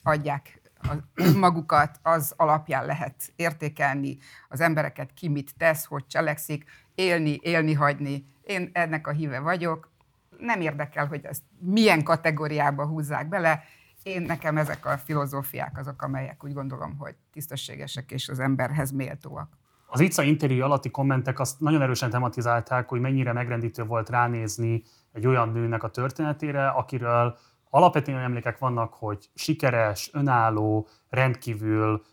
adják 0.03 0.61
magukat, 1.37 1.99
az 2.01 2.33
alapján 2.37 2.85
lehet 2.85 3.15
értékelni 3.35 4.17
az 4.49 4.61
embereket, 4.61 5.13
ki 5.13 5.29
mit 5.29 5.51
tesz, 5.57 5.85
hogy 5.85 6.07
cselekszik, 6.07 6.63
élni, 6.95 7.39
élni 7.41 7.73
hagyni. 7.73 8.25
Én 8.41 8.69
ennek 8.73 9.07
a 9.07 9.11
híve 9.11 9.39
vagyok. 9.39 9.91
Nem 10.37 10.61
érdekel, 10.61 11.05
hogy 11.05 11.25
ezt 11.25 11.43
milyen 11.59 12.03
kategóriába 12.03 12.85
húzzák 12.85 13.27
bele. 13.27 13.63
Én 14.03 14.21
nekem 14.21 14.57
ezek 14.57 14.85
a 14.85 14.97
filozófiák 14.97 15.77
azok, 15.77 16.01
amelyek 16.01 16.43
úgy 16.43 16.53
gondolom, 16.53 16.97
hogy 16.97 17.15
tisztességesek 17.31 18.11
és 18.11 18.29
az 18.29 18.39
emberhez 18.39 18.91
méltóak. 18.91 19.57
Az 19.87 19.99
ICA 19.99 20.23
interjú 20.23 20.63
alatti 20.63 20.89
kommentek 20.89 21.39
azt 21.39 21.59
nagyon 21.59 21.81
erősen 21.81 22.09
tematizálták, 22.09 22.89
hogy 22.89 22.99
mennyire 22.99 23.33
megrendítő 23.33 23.83
volt 23.83 24.09
ránézni 24.09 24.83
egy 25.11 25.27
olyan 25.27 25.49
nőnek 25.49 25.83
a 25.83 25.89
történetére, 25.89 26.67
akiről 26.67 27.37
alapvetően 27.69 28.19
emlékek 28.19 28.57
vannak, 28.57 28.93
hogy 28.93 29.29
sikeres, 29.33 30.09
önálló, 30.13 30.87
rendkívül, 31.09 32.03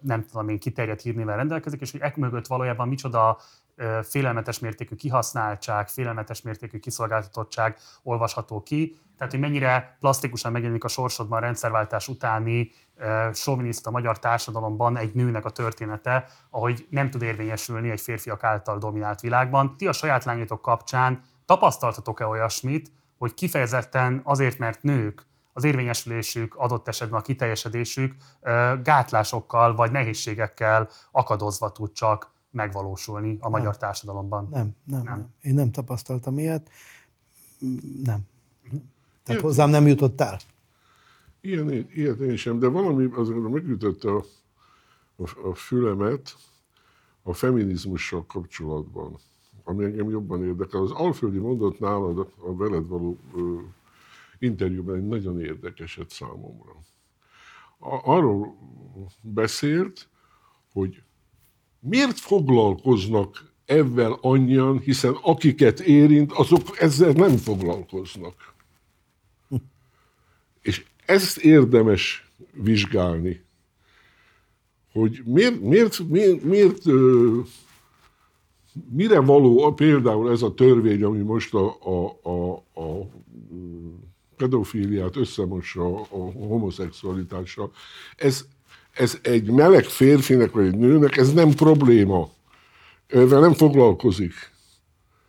nem 0.00 0.24
tudom 0.24 0.48
én, 0.48 0.58
kiterjedt 0.58 1.02
hírnével 1.02 1.36
rendelkezik, 1.36 1.80
és 1.80 1.90
hogy 1.90 2.00
ek 2.00 2.16
mögött 2.16 2.46
valójában 2.46 2.88
micsoda 2.88 3.38
félelmetes 4.02 4.58
mértékű 4.58 4.94
kihasználtság, 4.94 5.88
félelmetes 5.88 6.42
mértékű 6.42 6.78
kiszolgáltatottság 6.78 7.76
olvasható 8.02 8.62
ki. 8.62 8.98
Tehát, 9.16 9.32
hogy 9.32 9.42
mennyire 9.42 9.96
plastikusan 10.00 10.52
megjelenik 10.52 10.84
a 10.84 10.88
sorsodban 10.88 11.38
a 11.38 11.40
rendszerváltás 11.40 12.08
utáni 12.08 12.70
soviniszta 13.32 13.90
magyar 13.90 14.18
társadalomban 14.18 14.96
egy 14.96 15.14
nőnek 15.14 15.44
a 15.44 15.50
története, 15.50 16.26
ahogy 16.50 16.86
nem 16.90 17.10
tud 17.10 17.22
érvényesülni 17.22 17.90
egy 17.90 18.00
férfiak 18.00 18.44
által 18.44 18.78
dominált 18.78 19.20
világban. 19.20 19.76
Ti 19.76 19.86
a 19.86 19.92
saját 19.92 20.24
lányotok 20.24 20.62
kapcsán 20.62 21.22
tapasztaltatok-e 21.46 22.26
olyasmit, 22.26 22.92
hogy 23.18 23.34
kifejezetten 23.34 24.20
azért, 24.24 24.58
mert 24.58 24.82
nők, 24.82 25.26
az 25.52 25.64
érvényesülésük, 25.64 26.54
adott 26.54 26.88
esetben 26.88 27.20
a 27.20 27.22
kiteljesedésük 27.22 28.14
gátlásokkal 28.82 29.74
vagy 29.74 29.90
nehézségekkel 29.90 30.88
akadozva 31.10 31.72
tud 31.72 31.92
csak 31.92 32.33
megvalósulni 32.54 33.36
a 33.40 33.48
magyar 33.48 33.76
társadalomban. 33.76 34.48
Nem, 34.50 34.76
nem, 34.84 35.02
Nem. 35.02 35.16
nem. 35.16 35.34
Én 35.42 35.54
nem 35.54 35.70
tapasztaltam 35.70 36.38
ilyet. 36.38 36.70
Nem. 38.04 38.20
Tehát 39.22 39.42
hozzám 39.42 39.70
nem 39.70 39.86
jutott 39.86 40.20
el. 40.20 40.38
Ilyen, 41.40 41.70
ilyet 41.70 42.18
én 42.18 42.36
sem, 42.36 42.58
de 42.58 42.66
valami 42.66 43.08
azért 43.14 43.48
megütötte 43.48 44.10
a, 44.10 44.24
a, 45.16 45.48
a 45.48 45.54
fülemet 45.54 46.36
a 47.22 47.32
feminizmussal 47.32 48.26
kapcsolatban, 48.26 49.18
ami 49.64 49.84
engem 49.84 50.10
jobban 50.10 50.44
érdekel. 50.44 50.80
Az 50.80 50.90
Alföldi 50.90 51.38
mondott 51.38 51.78
nálad 51.78 52.18
a 52.18 52.56
veled 52.56 52.86
való 52.86 53.18
ö, 53.34 53.60
interjúban 54.38 54.96
egy 54.96 55.06
nagyon 55.06 55.40
érdekeset 55.40 56.10
számomra. 56.10 56.72
A, 57.78 58.12
arról 58.12 58.56
beszélt, 59.20 60.08
hogy 60.72 61.02
miért 61.88 62.18
foglalkoznak 62.18 63.52
ezzel 63.64 64.18
annyian, 64.20 64.78
hiszen 64.78 65.16
akiket 65.22 65.80
érint, 65.80 66.32
azok 66.32 66.80
ezzel 66.80 67.12
nem 67.12 67.36
foglalkoznak. 67.36 68.54
És 70.62 70.84
ezt 71.06 71.36
érdemes 71.36 72.30
vizsgálni, 72.52 73.42
hogy 74.92 75.22
miért, 75.24 75.60
miért, 75.60 76.08
miért, 76.08 76.42
miért 76.42 76.86
ö, 76.86 77.40
mire 78.90 79.20
való 79.20 79.72
például 79.72 80.30
ez 80.30 80.42
a 80.42 80.54
törvény, 80.54 81.02
ami 81.02 81.18
most 81.18 81.54
a, 81.54 81.76
a, 81.80 82.28
a, 82.30 82.54
a 82.80 83.08
pedofíliát 84.36 85.16
összemossa 85.16 86.00
a 86.00 86.30
homoszexualitással. 86.30 87.72
Ez, 88.16 88.46
ez 88.94 89.18
egy 89.22 89.50
meleg 89.50 89.84
férfinek 89.84 90.52
vagy 90.52 90.66
egy 90.66 90.76
nőnek, 90.76 91.16
ez 91.16 91.32
nem 91.32 91.50
probléma. 91.50 92.28
Ezzel 93.06 93.40
nem 93.40 93.52
foglalkozik. 93.52 94.32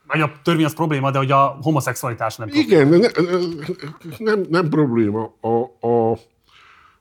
Vagy 0.07 0.21
a 0.21 0.31
törvény 0.43 0.65
az 0.65 0.73
probléma, 0.73 1.11
de 1.11 1.17
hogy 1.17 1.31
a 1.31 1.57
homoszexualitás 1.61 2.35
nem 2.35 2.47
probléma. 2.47 2.71
Igen, 2.71 3.11
ne, 3.17 4.33
nem, 4.33 4.45
nem 4.49 4.69
probléma. 4.69 5.33
A, 5.41 5.87
a, 5.87 6.17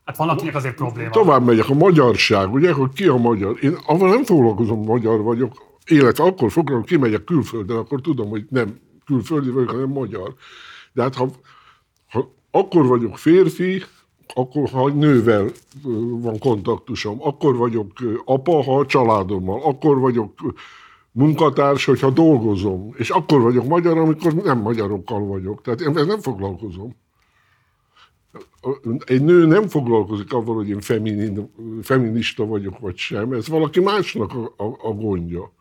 Hát 0.04 0.16
van, 0.16 0.28
akinek 0.28 0.54
azért 0.54 0.74
probléma. 0.74 1.10
Tovább 1.10 1.44
megyek, 1.44 1.68
a 1.68 1.74
magyarság, 1.74 2.52
ugye, 2.52 2.72
hogy 2.72 2.92
ki 2.92 3.06
a 3.06 3.16
magyar. 3.16 3.56
Én 3.60 3.78
avval 3.86 4.08
nem 4.08 4.24
foglalkozom, 4.24 4.84
magyar 4.84 5.22
vagyok, 5.22 5.52
illetve 5.86 6.24
akkor 6.24 6.50
foglalkozom, 6.50 6.98
kimegyek 6.98 7.24
külföldön, 7.24 7.76
akkor 7.76 8.00
tudom, 8.00 8.28
hogy 8.28 8.44
nem 8.48 8.78
külföldi 9.06 9.50
vagyok, 9.50 9.70
hanem 9.70 9.88
magyar. 9.88 10.34
De 10.92 11.02
hát 11.02 11.14
ha, 11.14 11.30
ha 12.08 12.34
akkor 12.50 12.86
vagyok 12.86 13.18
férfi, 13.18 13.84
akkor 14.34 14.68
ha 14.68 14.88
nővel 14.88 15.50
van 16.20 16.38
kontaktusom, 16.38 17.16
akkor 17.20 17.56
vagyok 17.56 17.90
apa, 18.24 18.62
ha 18.62 18.78
a 18.78 18.86
családommal, 18.86 19.62
akkor 19.62 19.98
vagyok 19.98 20.32
munkatárs, 21.12 21.84
hogyha 21.84 22.10
dolgozom, 22.10 22.94
és 22.96 23.10
akkor 23.10 23.40
vagyok 23.40 23.66
magyar, 23.66 23.98
amikor 23.98 24.34
nem 24.34 24.58
magyarokkal 24.58 25.26
vagyok. 25.26 25.62
Tehát 25.62 25.80
én 25.80 25.90
nem 25.90 26.20
foglalkozom 26.20 26.94
egy 29.04 29.22
nő 29.22 29.46
nem 29.46 29.68
foglalkozik 29.68 30.32
avval, 30.32 30.54
hogy 30.54 30.68
én 30.68 30.80
feminin, 30.80 31.50
feminista 31.82 32.46
vagyok, 32.46 32.78
vagy 32.78 32.96
sem. 32.96 33.32
Ez 33.32 33.48
valaki 33.48 33.80
másnak 33.80 34.32
a, 34.34 34.64
a, 34.64 34.76
a 34.82 34.92
gondja. 34.92 35.52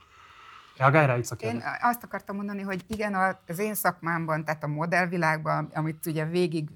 Reagálj 0.77 1.05
rá, 1.05 1.17
Ica, 1.17 1.35
Én 1.39 1.63
azt 1.81 2.03
akartam 2.03 2.35
mondani, 2.35 2.61
hogy 2.61 2.83
igen, 2.87 3.37
az 3.47 3.59
én 3.59 3.73
szakmámban, 3.73 4.45
tehát 4.45 4.63
a 4.63 4.67
modellvilágban, 4.67 5.71
amit 5.73 6.05
ugye 6.05 6.25
végig, 6.25 6.69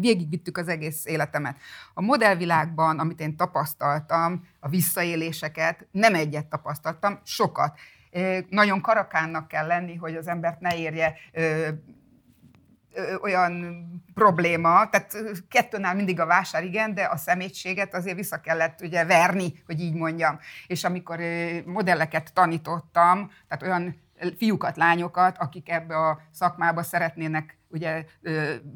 végigvittük 0.00 0.58
az 0.58 0.68
egész 0.68 1.06
életemet, 1.06 1.56
a 1.94 2.02
modellvilágban, 2.02 2.98
amit 2.98 3.20
én 3.20 3.36
tapasztaltam, 3.36 4.46
a 4.60 4.68
visszaéléseket, 4.68 5.86
nem 5.90 6.14
egyet 6.14 6.46
tapasztaltam, 6.46 7.20
sokat. 7.24 7.78
Nagyon 8.48 8.80
karakánnak 8.80 9.48
kell 9.48 9.66
lenni, 9.66 9.96
hogy 9.96 10.16
az 10.16 10.26
embert 10.26 10.60
ne 10.60 10.76
érje 10.76 11.14
ö, 12.94 13.14
olyan 13.22 13.84
probléma, 14.14 14.88
tehát 14.88 15.16
kettőnál 15.48 15.94
mindig 15.94 16.20
a 16.20 16.26
vásár, 16.26 16.64
igen, 16.64 16.94
de 16.94 17.04
a 17.04 17.16
szemétséget 17.16 17.94
azért 17.94 18.16
vissza 18.16 18.40
kellett 18.40 18.80
ugye 18.80 19.04
verni, 19.04 19.62
hogy 19.66 19.80
így 19.80 19.94
mondjam. 19.94 20.38
És 20.66 20.84
amikor 20.84 21.20
ö, 21.20 21.58
modelleket 21.64 22.32
tanítottam, 22.32 23.30
tehát 23.48 23.62
olyan 23.62 24.00
fiúkat, 24.38 24.76
lányokat, 24.76 25.38
akik 25.38 25.68
ebbe 25.68 25.96
a 25.96 26.20
szakmába 26.30 26.82
szeretnének 26.82 27.56
ugye 27.68 28.04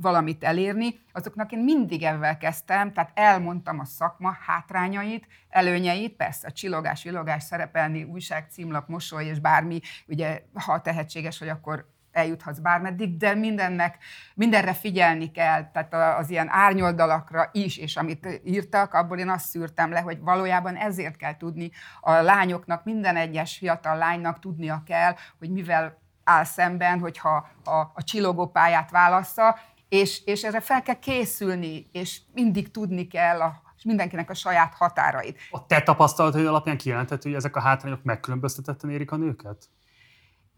valamit 0.00 0.44
elérni, 0.44 1.00
azoknak 1.12 1.52
én 1.52 1.58
mindig 1.58 2.02
ebben 2.02 2.38
kezdtem, 2.38 2.92
tehát 2.92 3.10
elmondtam 3.14 3.78
a 3.78 3.84
szakma 3.84 4.36
hátrányait, 4.46 5.26
előnyeit, 5.48 6.16
persze 6.16 6.46
a 6.46 6.52
csillogás, 6.52 7.02
villogás, 7.02 7.42
szerepelni, 7.42 8.02
újság, 8.02 8.46
címlap, 8.50 8.88
mosoly 8.88 9.24
és 9.24 9.38
bármi, 9.38 9.80
ugye 10.06 10.42
ha 10.54 10.80
tehetséges, 10.80 11.38
hogy 11.38 11.48
akkor 11.48 11.94
eljuthatsz 12.16 12.58
bármeddig, 12.58 13.16
de 13.16 13.34
mindennek, 13.34 13.98
mindenre 14.34 14.72
figyelni 14.72 15.30
kell, 15.30 15.70
tehát 15.70 16.18
az 16.18 16.30
ilyen 16.30 16.48
árnyoldalakra 16.50 17.48
is, 17.52 17.76
és 17.76 17.96
amit 17.96 18.40
írtak, 18.44 18.94
abból 18.94 19.18
én 19.18 19.28
azt 19.28 19.46
szűrtem 19.46 19.90
le, 19.90 20.00
hogy 20.00 20.20
valójában 20.20 20.76
ezért 20.76 21.16
kell 21.16 21.36
tudni 21.36 21.70
a 22.00 22.12
lányoknak, 22.12 22.84
minden 22.84 23.16
egyes 23.16 23.56
fiatal 23.56 23.96
lánynak 23.96 24.38
tudnia 24.38 24.82
kell, 24.86 25.14
hogy 25.38 25.50
mivel 25.50 25.98
áll 26.24 26.44
szemben, 26.44 26.98
hogyha 26.98 27.48
a, 27.64 27.70
a 27.70 28.02
csillogó 28.04 28.46
pályát 28.46 28.90
válassza, 28.90 29.58
és, 29.88 30.22
és 30.24 30.44
erre 30.44 30.60
fel 30.60 30.82
kell 30.82 30.98
készülni, 30.98 31.88
és 31.92 32.20
mindig 32.32 32.70
tudni 32.70 33.06
kell 33.06 33.40
a, 33.40 33.62
és 33.76 33.84
mindenkinek 33.84 34.30
a 34.30 34.34
saját 34.34 34.74
határait. 34.74 35.38
A 35.50 35.66
te 35.66 35.82
tapasztalatod 35.82 36.46
alapján 36.46 36.76
kijelentett, 36.76 37.22
hogy 37.22 37.34
ezek 37.34 37.56
a 37.56 37.60
hátrányok 37.60 38.02
megkülönböztetetten 38.02 38.90
érik 38.90 39.10
a 39.10 39.16
nőket? 39.16 39.68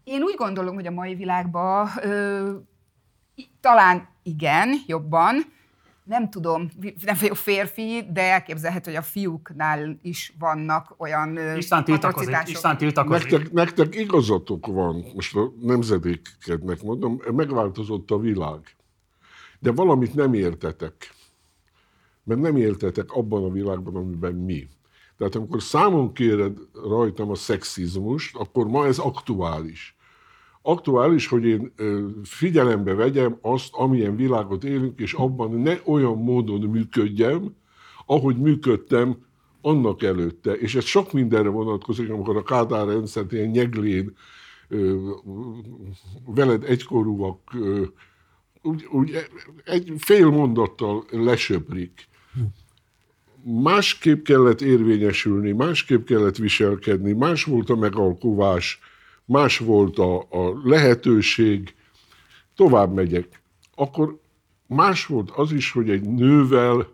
Én 0.09 0.21
úgy 0.21 0.35
gondolom, 0.35 0.75
hogy 0.75 0.87
a 0.87 0.91
mai 0.91 1.15
világban 1.15 1.89
ö, 2.03 2.51
talán 3.61 4.07
igen, 4.23 4.69
jobban. 4.87 5.35
Nem 6.03 6.29
tudom, 6.29 6.69
nem 7.05 7.15
vagyok 7.19 7.35
férfi, 7.35 8.05
de 8.11 8.21
elképzelhető, 8.21 8.91
hogy 8.91 8.99
a 8.99 9.05
fiúknál 9.05 9.97
is 10.01 10.33
vannak 10.39 10.95
olyan 10.97 11.37
ö, 11.37 11.55
István 11.55 11.83
tiltakozik, 11.83 12.37
tiltakozik. 12.77 13.31
Nektek, 13.31 13.51
nektek 13.51 13.95
igazatok 13.95 14.67
van, 14.67 15.05
most 15.15 15.35
a 15.35 15.53
nemzedékednek 15.61 16.81
mondom, 16.81 17.21
megváltozott 17.31 18.11
a 18.11 18.19
világ. 18.19 18.75
De 19.59 19.71
valamit 19.71 20.15
nem 20.15 20.33
értetek. 20.33 21.13
Mert 22.23 22.39
nem 22.39 22.55
értetek 22.55 23.11
abban 23.11 23.43
a 23.43 23.49
világban, 23.49 23.95
amiben 23.95 24.33
mi. 24.33 24.67
Tehát 25.17 25.35
amikor 25.35 25.61
számon 25.61 26.13
kéred 26.13 26.57
rajtam 26.73 27.29
a 27.29 27.35
szexizmust, 27.35 28.35
akkor 28.35 28.67
ma 28.67 28.85
ez 28.85 28.97
aktuális. 28.97 29.97
Aktuális, 30.69 31.27
hogy 31.27 31.45
én 31.45 31.73
figyelembe 32.23 32.93
vegyem 32.93 33.37
azt, 33.41 33.69
amilyen 33.71 34.15
világot 34.15 34.63
élünk, 34.63 34.99
és 34.99 35.13
abban 35.13 35.61
ne 35.61 35.77
olyan 35.85 36.17
módon 36.17 36.59
működjem, 36.61 37.55
ahogy 38.05 38.37
működtem 38.37 39.17
annak 39.61 40.03
előtte. 40.03 40.53
És 40.53 40.75
ez 40.75 40.83
sok 40.83 41.13
mindenre 41.13 41.49
vonatkozik, 41.49 42.09
amikor 42.09 42.37
a 42.37 42.43
Kádár 42.43 42.87
rendszert 42.87 43.31
ilyen 43.31 43.49
nyeglén 43.49 44.15
veled 46.25 46.63
egykorúak 46.63 47.55
úgy, 48.61 48.87
úgy 48.91 49.11
egy 49.65 49.93
fél 49.97 50.29
mondattal 50.29 51.05
lesöprik. 51.11 52.07
Másképp 53.43 54.23
kellett 54.23 54.61
érvényesülni, 54.61 55.51
másképp 55.51 56.05
kellett 56.05 56.37
viselkedni, 56.37 57.11
más 57.11 57.43
volt 57.43 57.69
a 57.69 57.75
megalkuvás, 57.75 58.79
más 59.29 59.57
volt 59.57 59.97
a, 59.99 60.17
a 60.19 60.59
lehetőség, 60.63 61.75
tovább 62.55 62.93
megyek. 62.93 63.41
Akkor 63.75 64.19
más 64.65 65.05
volt 65.05 65.31
az 65.31 65.51
is, 65.51 65.71
hogy 65.71 65.89
egy 65.89 66.09
nővel 66.09 66.87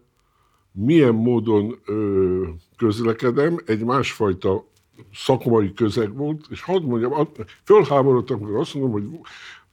milyen 0.72 1.14
módon 1.14 1.80
ö, 1.86 2.44
közlekedem, 2.78 3.58
egy 3.66 3.84
másfajta 3.84 4.68
szakmai 5.14 5.74
közeg 5.74 6.16
volt, 6.16 6.46
és 6.50 6.62
hadd 6.62 6.84
mondjam, 6.84 7.30
fölháborodtam, 7.64 8.38
amikor 8.38 8.60
azt 8.60 8.74
mondom, 8.74 8.92
hogy 8.92 9.20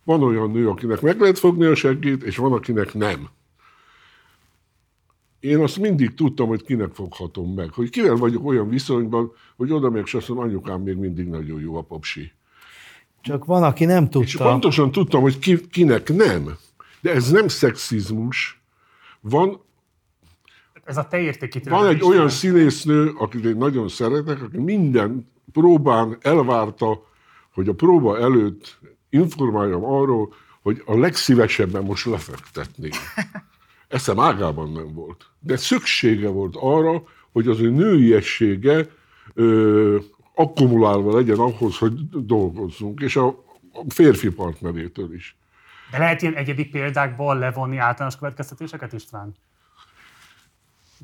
van 0.05 0.23
olyan 0.23 0.51
nő, 0.51 0.69
akinek 0.69 1.01
meg 1.01 1.21
lehet 1.21 1.39
fogni 1.39 1.65
a 1.65 1.75
seggét, 1.75 2.23
és 2.23 2.37
van, 2.37 2.53
akinek 2.53 2.95
nem. 2.95 3.29
Én 5.41 5.59
azt 5.59 5.79
mindig 5.79 6.15
tudtam, 6.15 6.49
hogy 6.49 6.63
kinek 6.63 6.95
foghatom 6.95 7.55
meg, 7.55 7.73
hogy 7.73 7.91
kivel 7.91 8.17
vagyok 8.17 8.47
olyan 8.47 8.69
viszonyban, 8.69 9.33
hogy 9.57 9.73
oda 9.73 9.91
meg 9.91 10.03
azt 10.13 10.29
mondom, 10.29 10.49
anyukám 10.49 10.83
még 10.83 10.97
mindig 10.97 11.27
nagyon 11.27 11.61
jó 11.61 11.77
a 11.77 11.83
papsi. 11.83 12.33
Csak 13.23 13.45
van, 13.45 13.63
aki 13.63 13.85
nem 13.85 14.03
És 14.03 14.09
tudta. 14.11 14.45
pontosan 14.51 14.93
tudtam, 14.93 15.23
hogy 15.23 15.39
ki, 15.39 15.67
kinek 15.69 16.09
nem. 16.15 16.57
De 17.01 17.13
ez 17.13 17.31
nem 17.31 17.49
szexizmus. 17.49 18.63
Van, 19.21 19.61
Ez 20.85 20.97
a 20.97 21.09
te 21.09 21.19
értékítéled. 21.21 21.79
van 21.79 21.89
egy 21.89 22.03
olyan 22.03 22.29
színésznő, 22.29 23.13
akit 23.19 23.45
én 23.45 23.57
nagyon 23.57 23.89
szeretek, 23.89 24.43
aki 24.43 24.59
minden 24.59 25.31
próbán 25.53 26.17
elvárta, 26.21 27.03
hogy 27.55 27.69
a 27.69 27.75
próba 27.75 28.19
előtt 28.19 28.79
informáljam 29.11 29.85
arról, 29.85 30.35
hogy 30.63 30.83
a 30.87 30.99
legszívesebben 30.99 31.83
most 31.85 32.07
lefektetnék. 32.07 32.95
Eszem 33.89 34.21
ágában 34.21 34.73
nem 34.73 34.95
volt. 34.95 35.27
De 35.41 35.57
szüksége 35.57 36.29
volt 36.29 36.55
arra, 36.59 37.03
hogy 37.33 37.49
az 37.49 37.61
ő 37.61 37.71
nőiessége 37.71 38.89
ö, 39.35 39.99
akkumulálva 40.35 41.15
legyen 41.15 41.39
ahhoz, 41.39 41.79
hogy 41.79 42.09
dolgozzunk, 42.09 43.01
és 43.01 43.17
a, 43.17 43.27
a 43.73 43.85
férfi 43.89 44.31
partnerétől 44.31 45.15
is. 45.15 45.37
De 45.91 45.99
lehet 45.99 46.23
ilyen 46.23 46.35
egyedi 46.35 46.65
példákból 46.65 47.39
levonni 47.39 47.77
általános 47.77 48.17
következtetéseket, 48.17 48.93
István? 48.93 49.35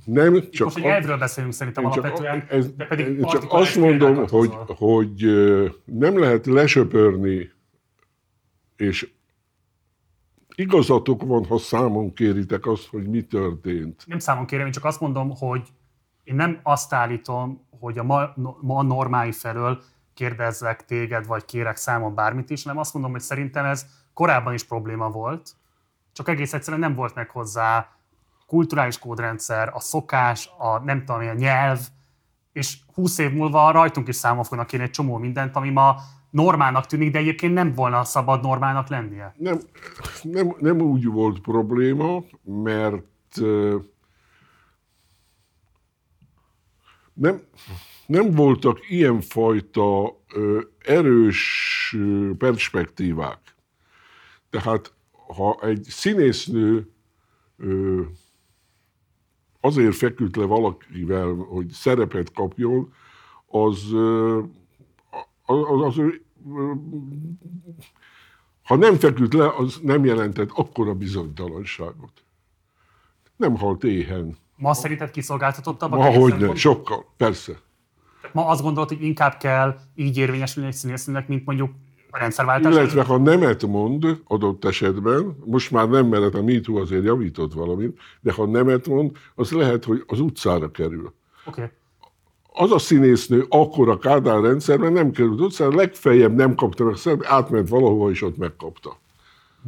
Nem 0.05 0.51
Csak 0.51 0.65
most, 0.67 0.77
hogy 0.77 0.87
a- 0.87 0.95
elvről 0.95 1.19
beszélünk 1.19 1.53
szerintem 1.53 1.85
alapvetően, 1.85 2.47
ez, 2.49 2.73
de 2.73 2.85
pedig 2.87 3.25
csak 3.25 3.45
azt 3.49 3.77
mondom, 3.77 4.27
hogy, 4.29 4.53
hogy 4.67 5.25
nem 5.85 6.19
lehet 6.19 6.47
lesöpörni, 6.47 7.51
és 8.77 9.11
igazatok 10.55 11.23
van, 11.23 11.45
ha 11.45 11.59
számon 11.59 12.13
kéritek 12.15 12.67
azt, 12.67 12.87
hogy 12.87 13.07
mi 13.09 13.23
történt. 13.23 14.05
nem 14.07 14.19
számon 14.19 14.47
kérem, 14.47 14.67
én 14.67 14.73
csak 14.73 14.85
azt 14.85 15.01
mondom, 15.01 15.31
hogy 15.37 15.63
én 16.29 16.35
nem 16.35 16.61
azt 16.63 16.93
állítom, 16.93 17.67
hogy 17.81 17.99
a 17.99 18.03
ma, 18.03 18.35
ma 18.61 18.83
normái 18.83 19.33
felől 19.33 19.83
kérdezzek 20.15 20.85
téged, 20.85 21.27
vagy 21.27 21.45
kérek 21.45 21.77
számon 21.77 22.15
bármit 22.15 22.51
is, 22.51 22.63
hanem 22.63 22.79
azt 22.79 22.95
mondom, 22.95 23.13
hogy 23.13 23.21
szerintem 23.21 23.65
ez 23.65 23.87
korábban 24.15 24.55
is 24.55 24.65
probléma 24.65 25.11
volt, 25.11 25.51
csak 26.13 26.29
egész 26.29 26.53
egyszerűen 26.53 26.81
nem 26.81 26.95
volt 26.95 27.15
meg 27.15 27.31
hozzá 27.31 27.89
kulturális 28.47 28.99
kódrendszer, 28.99 29.71
a 29.75 29.81
szokás, 29.81 30.51
a 30.59 30.79
nem 30.79 31.05
tudom, 31.05 31.29
a 31.29 31.33
nyelv, 31.33 31.81
és 32.53 32.79
20 32.95 33.19
év 33.19 33.33
múlva 33.33 33.71
rajtunk 33.71 34.09
is 34.09 34.17
számon 34.17 34.45
fognak 34.45 34.67
kérni 34.67 34.87
egy 34.87 34.93
csomó 34.93 35.17
mindent, 35.17 35.57
ami 35.57 35.71
ma 35.71 35.97
normának 36.31 36.87
tűnik, 36.87 37.13
de 37.13 37.19
egyébként 37.19 37.55
nem 37.55 37.75
volna 37.75 38.05
szabad 38.05 38.43
normának 38.43 38.89
lennie. 38.89 39.35
Nem, 39.37 39.59
nem, 40.23 40.55
nem 40.59 40.81
úgy 40.81 41.07
volt 41.07 41.41
probléma, 41.41 42.23
mert 42.45 43.39
ö, 43.41 43.77
nem, 47.19 47.43
nem 48.07 48.31
voltak 48.31 48.91
ilyenfajta 48.91 50.21
ö, 50.35 50.61
erős 50.79 51.93
ö, 51.97 52.31
perspektívák. 52.39 53.41
Tehát 54.51 54.95
ha 55.37 55.59
egy 55.63 55.83
színésznő 55.83 56.91
ö, 57.57 58.03
azért 59.61 59.95
feküdt 59.95 60.37
le 60.37 60.45
valakivel, 60.45 61.35
hogy 61.35 61.69
szerepet 61.69 62.33
kapjon, 62.33 62.93
az, 63.47 63.93
ö, 63.93 64.43
az, 65.45 65.83
az 65.83 65.99
ő 65.99 66.23
ö, 66.55 66.73
ha 68.63 68.77
nem 68.77 68.95
feküdt 68.95 69.33
le, 69.33 69.55
az 69.57 69.79
nem 69.83 70.05
jelentett 70.05 70.51
akkora 70.51 70.95
bizonytalanságot. 70.95 72.23
Nem 73.37 73.57
halt 73.57 73.85
éhen. 73.85 74.37
Ma 74.59 74.75
szerinted 74.75 75.11
kiszolgáltatottabb? 75.11 75.91
Ma 75.91 76.19
hogy 76.19 76.37
ne, 76.37 76.55
sokkal, 76.55 77.05
persze. 77.17 77.53
Ma 78.33 78.47
azt 78.47 78.63
gondolod, 78.63 78.89
hogy 78.89 79.03
inkább 79.03 79.37
kell 79.37 79.77
így 79.95 80.17
érvényesülni 80.17 80.69
egy 80.69 80.75
színésznőnek, 80.75 81.29
mint 81.29 81.47
mondjuk 81.47 81.71
a 82.11 82.19
rendszerváltás. 82.19 82.75
Illetve 82.75 83.03
ha 83.03 83.19
nemet 83.19 83.67
mond 83.67 84.21
adott 84.27 84.65
esetben, 84.65 85.37
most 85.45 85.71
már 85.71 85.89
nem, 85.89 86.07
mert 86.07 86.35
a 86.35 86.43
MeToo 86.43 86.77
azért 86.77 87.05
javított 87.05 87.53
valamit, 87.53 87.99
de 88.21 88.33
ha 88.33 88.47
nemet 88.47 88.89
mond, 88.89 89.17
az 89.35 89.51
lehet, 89.51 89.85
hogy 89.85 90.05
az 90.07 90.21
utcára 90.21 90.71
kerül. 90.71 91.15
Oké. 91.47 91.63
Okay. 91.63 91.73
az 92.53 92.73
a 92.73 92.79
színésznő 92.79 93.47
akkor 93.49 93.89
a 93.89 93.99
Kádár 93.99 94.41
rendszerben 94.41 94.93
nem 94.93 95.11
került 95.11 95.41
utcára, 95.41 95.75
legfeljebb 95.75 96.35
nem 96.35 96.55
kapta 96.55 96.85
meg, 96.85 96.97
szerint 96.97 97.27
átment 97.27 97.69
valahova, 97.69 98.11
és 98.11 98.23
ott 98.23 98.37
megkapta. 98.37 98.99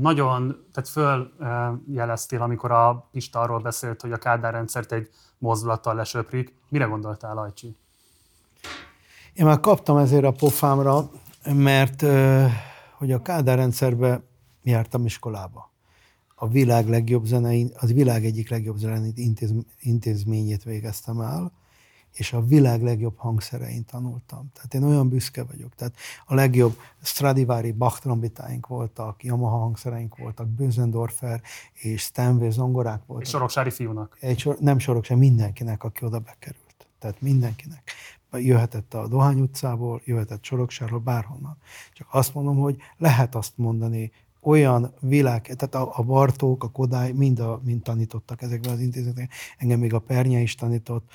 Nagyon, 0.00 0.66
tehát 0.72 0.88
följeleztél, 0.88 2.42
amikor 2.42 2.70
a 2.70 3.08
Pista 3.12 3.40
arról 3.40 3.58
beszélt, 3.58 4.00
hogy 4.00 4.12
a 4.12 4.16
Kádár 4.16 4.52
rendszert 4.52 4.92
egy 4.92 5.10
mozdulattal 5.38 5.94
lesöprik. 5.94 6.54
Mire 6.68 6.84
gondoltál, 6.84 7.38
Ajcsi? 7.38 7.76
Én 9.32 9.46
már 9.46 9.60
kaptam 9.60 9.96
ezért 9.96 10.24
a 10.24 10.32
pofámra, 10.32 11.10
mert 11.44 12.04
hogy 12.92 13.12
a 13.12 13.22
Kádár 13.22 13.56
rendszerbe 13.56 14.22
jártam 14.62 15.04
iskolába. 15.04 15.70
A 16.34 16.48
világ 16.48 16.88
legjobb 16.88 17.24
zenei, 17.24 17.72
az 17.76 17.92
világ 17.92 18.24
egyik 18.24 18.50
legjobb 18.50 18.76
zenei 18.76 19.12
intéz, 19.14 19.52
intézményét 19.80 20.62
végeztem 20.62 21.20
el, 21.20 21.52
és 22.12 22.32
a 22.32 22.44
világ 22.44 22.82
legjobb 22.82 23.16
hangszerein 23.16 23.84
tanultam. 23.84 24.50
Tehát 24.52 24.74
én 24.74 24.82
olyan 24.82 25.08
büszke 25.08 25.44
vagyok. 25.44 25.74
Tehát 25.74 25.94
a 26.26 26.34
legjobb 26.34 26.76
Stradivari 27.02 27.72
Bach 27.72 28.00
trombitáink 28.00 28.66
voltak, 28.66 29.24
Yamaha 29.24 29.58
hangszereink 29.58 30.16
voltak, 30.16 30.48
Bösendorfer 30.48 31.42
és 31.72 32.02
Stanway 32.02 32.50
zongorák 32.50 33.06
voltak. 33.06 33.26
Egy 33.26 33.32
soroksári 33.32 33.70
fiúnak. 33.70 34.16
Egy 34.20 34.38
sor, 34.38 34.56
nem 34.60 34.78
sorok 34.78 35.04
sem, 35.04 35.18
mindenkinek, 35.18 35.84
aki 35.84 36.04
oda 36.04 36.18
bekerült. 36.18 36.88
Tehát 36.98 37.20
mindenkinek. 37.20 37.90
Jöhetett 38.32 38.94
a 38.94 39.08
Dohány 39.08 39.40
utcából, 39.40 40.00
jöhetett 40.04 40.44
Soroksáról, 40.44 40.98
bárhonnan. 40.98 41.56
Csak 41.92 42.08
azt 42.10 42.34
mondom, 42.34 42.58
hogy 42.58 42.76
lehet 42.96 43.34
azt 43.34 43.52
mondani, 43.56 44.12
olyan 44.42 44.94
világ, 45.00 45.42
tehát 45.42 45.74
a, 45.74 45.92
a 45.96 46.02
Bartók, 46.02 46.64
a 46.64 46.68
Kodály 46.68 47.12
mind, 47.12 47.38
a, 47.38 47.60
mind 47.64 47.82
tanítottak 47.82 48.42
ezekben 48.42 48.72
az 48.72 48.80
intézetekben. 48.80 49.28
Engem 49.58 49.78
még 49.78 49.94
a 49.94 49.98
Pernye 49.98 50.40
is 50.40 50.54
tanított, 50.54 51.10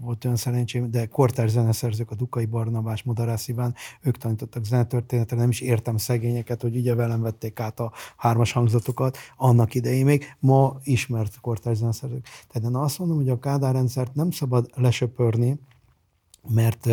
volt 0.00 0.24
olyan 0.24 0.36
szerencsém, 0.36 0.90
de 0.90 1.06
kortárs 1.06 1.50
zeneszerzők, 1.50 2.10
a 2.10 2.14
Dukai 2.14 2.44
Barnabás, 2.44 3.02
Modarász 3.02 3.48
Iván, 3.48 3.74
ők 4.02 4.16
tanítottak 4.16 4.64
zenetörténetre, 4.64 5.36
nem 5.36 5.48
is 5.48 5.60
értem 5.60 5.96
szegényeket, 5.96 6.62
hogy 6.62 6.76
ugye 6.76 6.94
velem 6.94 7.20
vették 7.20 7.60
át 7.60 7.80
a 7.80 7.92
hármas 8.16 8.52
hangzatokat 8.52 9.18
annak 9.36 9.74
idején 9.74 10.04
még, 10.04 10.24
ma 10.38 10.76
ismert 10.84 11.40
kortárs 11.40 11.76
zeneszerzők. 11.76 12.26
Tehát 12.48 12.68
én 12.68 12.76
azt 12.76 12.98
mondom, 12.98 13.16
hogy 13.16 13.28
a 13.28 13.38
Kádár 13.38 13.74
rendszert 13.74 14.14
nem 14.14 14.30
szabad 14.30 14.70
lesöpörni, 14.74 15.58
mert 16.48 16.88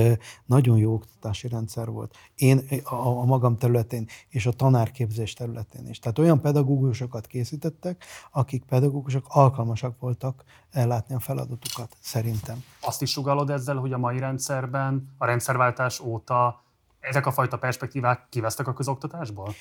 nagyon 0.45 0.77
jó 0.77 0.93
oktatási 0.93 1.47
rendszer 1.47 1.89
volt. 1.89 2.15
Én 2.35 2.61
a, 2.83 2.95
a 2.95 3.25
magam 3.25 3.57
területén 3.57 4.07
és 4.29 4.45
a 4.45 4.51
tanárképzés 4.51 5.33
területén 5.33 5.87
is. 5.87 5.99
Tehát 5.99 6.19
olyan 6.19 6.41
pedagógusokat 6.41 7.27
készítettek, 7.27 8.03
akik 8.31 8.63
pedagógusok 8.63 9.25
alkalmasak 9.27 9.99
voltak 9.99 10.43
ellátni 10.71 11.15
a 11.15 11.19
feladatukat, 11.19 11.97
szerintem. 11.99 12.63
Azt 12.81 13.01
is 13.01 13.11
sugalod 13.11 13.49
ezzel, 13.49 13.75
hogy 13.75 13.93
a 13.93 13.97
mai 13.97 14.19
rendszerben, 14.19 15.13
a 15.17 15.25
rendszerváltás 15.25 15.99
óta 15.99 16.65
ezek 17.09 17.25
a 17.25 17.31
fajta 17.31 17.57
perspektívák 17.57 18.25
kivesztek 18.29 18.67
a 18.67 18.73
közoktatásból? 18.73 19.53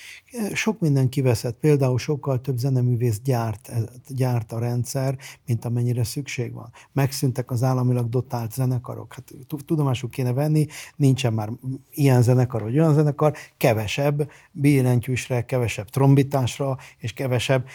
Sok 0.53 0.81
minden 0.81 1.09
kiveszett. 1.09 1.59
Például 1.59 1.99
sokkal 1.99 2.41
több 2.41 2.59
zeneművész 2.59 3.21
gyárt, 3.25 3.73
gyárt 4.09 4.53
a 4.53 4.59
rendszer, 4.59 5.17
mint 5.47 5.65
amennyire 5.65 6.05
szükség 6.05 6.53
van. 6.53 6.73
Megszűntek 6.93 7.51
az 7.51 7.63
államilag 7.63 8.09
dotált 8.09 8.53
zenekarok. 8.53 9.13
Hát 9.15 9.33
tudomásul 9.67 10.11
kéne 10.11 10.33
venni, 10.33 10.67
nincsen 10.97 11.33
már 11.33 11.51
ilyen 11.91 12.23
zenekar 12.23 12.63
vagy 12.63 12.79
olyan 12.79 12.95
zenekar, 12.95 13.35
kevesebb 13.57 14.31
billentyűsre, 14.53 15.45
kevesebb 15.45 15.89
trombitásra 15.89 16.77
és 16.99 17.13
kevesebb, 17.13 17.67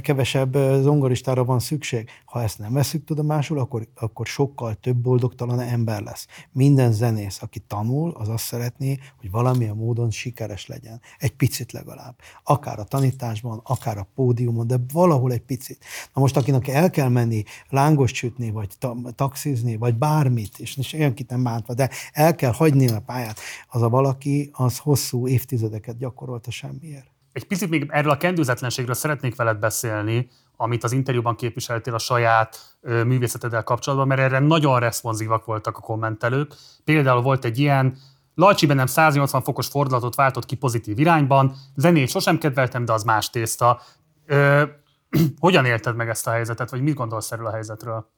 kevesebb 0.00 0.56
zongoristára 0.80 1.44
van 1.44 1.58
szükség. 1.58 2.08
Ha 2.24 2.42
ezt 2.42 2.58
nem 2.58 2.72
veszük 2.72 3.04
tudomásul, 3.04 3.58
akkor, 3.58 3.86
akkor 3.94 4.26
sokkal 4.26 4.74
több 4.74 4.96
boldogtalan 4.96 5.60
ember 5.60 6.02
lesz. 6.02 6.26
Minden 6.52 6.92
zenész, 6.92 7.42
aki 7.42 7.58
tanul, 7.58 8.10
az 8.10 8.28
azt 8.28 8.44
szeretné, 8.44 8.93
hogy 9.20 9.30
valamilyen 9.30 9.76
módon 9.76 10.10
sikeres 10.10 10.66
legyen. 10.66 11.00
Egy 11.18 11.32
picit 11.36 11.72
legalább. 11.72 12.14
Akár 12.44 12.78
a 12.78 12.84
tanításban, 12.84 13.60
akár 13.64 13.98
a 13.98 14.08
pódiumon, 14.14 14.66
de 14.66 14.76
valahol 14.92 15.32
egy 15.32 15.42
picit. 15.42 15.84
Na 16.14 16.20
most, 16.20 16.36
akinek 16.36 16.68
el 16.68 16.90
kell 16.90 17.08
menni 17.08 17.42
lángos 17.68 18.10
sütni, 18.14 18.50
vagy 18.50 18.68
ta- 18.78 19.14
taxizni, 19.14 19.76
vagy 19.76 19.94
bármit, 19.94 20.58
és 20.58 20.78
senkit 20.82 21.30
nem 21.30 21.42
bántva, 21.42 21.74
de 21.74 21.90
el 22.12 22.34
kell 22.34 22.52
hagyni 22.52 22.88
a 22.88 23.00
pályát, 23.00 23.38
az 23.68 23.82
a 23.82 23.88
valaki, 23.88 24.50
az 24.52 24.78
hosszú 24.78 25.28
évtizedeket 25.28 25.96
gyakorolta 25.96 26.50
semmiért. 26.50 27.12
Egy 27.32 27.44
picit 27.44 27.70
még 27.70 27.86
erről 27.90 28.10
a 28.10 28.16
kendőzetlenségről 28.16 28.94
szeretnék 28.94 29.36
veled 29.36 29.58
beszélni, 29.58 30.28
amit 30.56 30.84
az 30.84 30.92
interjúban 30.92 31.36
képviseltél 31.36 31.94
a 31.94 31.98
saját 31.98 32.76
ö, 32.80 33.04
művészeteddel 33.04 33.62
kapcsolatban, 33.62 34.08
mert 34.08 34.20
erre 34.20 34.38
nagyon 34.38 34.80
responsívak 34.80 35.44
voltak 35.44 35.76
a 35.76 35.80
kommentelők. 35.80 36.54
Például 36.84 37.22
volt 37.22 37.44
egy 37.44 37.58
ilyen, 37.58 37.96
Lajcsi 38.34 38.66
bennem 38.66 38.86
180 38.86 39.42
fokos 39.42 39.66
fordulatot 39.66 40.14
váltott 40.14 40.46
ki 40.46 40.56
pozitív 40.56 40.98
irányban, 40.98 41.54
zenét 41.74 42.08
sosem 42.08 42.38
kedveltem, 42.38 42.84
de 42.84 42.92
az 42.92 43.02
más 43.02 43.30
tészta. 43.30 43.80
Ö, 44.26 44.62
hogyan 45.38 45.64
élted 45.64 45.96
meg 45.96 46.08
ezt 46.08 46.26
a 46.26 46.30
helyzetet, 46.30 46.70
vagy 46.70 46.82
mit 46.82 46.94
gondolsz 46.94 47.32
erről 47.32 47.46
a 47.46 47.52
helyzetről? 47.52 48.10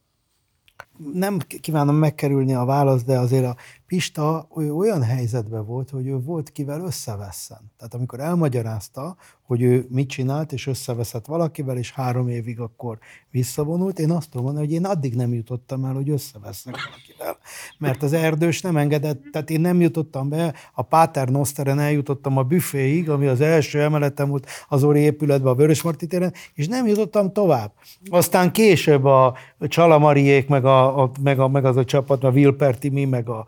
Nem 1.13 1.37
kívánom 1.37 1.95
megkerülni 1.95 2.53
a 2.53 2.65
választ, 2.65 3.05
de 3.05 3.19
azért 3.19 3.45
a 3.45 3.55
Pista 3.87 4.47
olyan 4.75 5.03
helyzetben 5.03 5.65
volt, 5.65 5.89
hogy 5.89 6.07
ő 6.07 6.19
volt 6.19 6.51
kivel 6.51 6.81
összevesszen. 6.81 7.71
Tehát 7.77 7.93
amikor 7.93 8.19
elmagyarázta, 8.19 9.15
hogy 9.43 9.61
ő 9.61 9.85
mit 9.89 10.09
csinált, 10.09 10.51
és 10.51 10.67
összeveszett 10.67 11.25
valakivel, 11.25 11.77
és 11.77 11.91
három 11.91 12.27
évig 12.27 12.59
akkor 12.59 12.97
visszavonult, 13.31 13.99
én 13.99 14.11
azt 14.11 14.29
tudom 14.29 14.55
hogy 14.55 14.71
én 14.71 14.85
addig 14.85 15.15
nem 15.15 15.33
jutottam 15.33 15.85
el, 15.85 15.93
hogy 15.93 16.09
összevesznek 16.09 16.75
valakivel. 16.85 17.37
Mert 17.77 18.03
az 18.03 18.13
erdős 18.13 18.61
nem 18.61 18.77
engedett, 18.77 19.21
tehát 19.31 19.49
én 19.49 19.61
nem 19.61 19.81
jutottam 19.81 20.29
be, 20.29 20.53
a 20.73 20.81
Páter 20.81 21.29
Nosteren 21.29 21.79
eljutottam 21.79 22.37
a 22.37 22.43
büféig, 22.43 23.09
ami 23.09 23.27
az 23.27 23.41
első 23.41 23.81
emeletem 23.81 24.29
volt 24.29 24.47
az 24.67 24.83
Óri 24.83 24.99
épületben, 24.99 25.51
a 25.51 25.55
Vörösmarty 25.55 26.05
téren, 26.05 26.33
és 26.53 26.67
nem 26.67 26.87
jutottam 26.87 27.33
tovább. 27.33 27.71
Aztán 28.09 28.51
később 28.51 29.05
a 29.05 29.37
Csalamariék, 29.59 30.47
meg, 30.47 30.65
a, 30.65 30.86
a, 30.87 31.11
meg, 31.21 31.39
a, 31.39 31.47
meg 31.47 31.65
az 31.65 31.77
a 31.77 31.85
csapat, 31.85 32.23
a 32.23 32.29
Wilper 32.29 32.77
Timi, 32.77 33.05
meg 33.05 33.29
a 33.29 33.45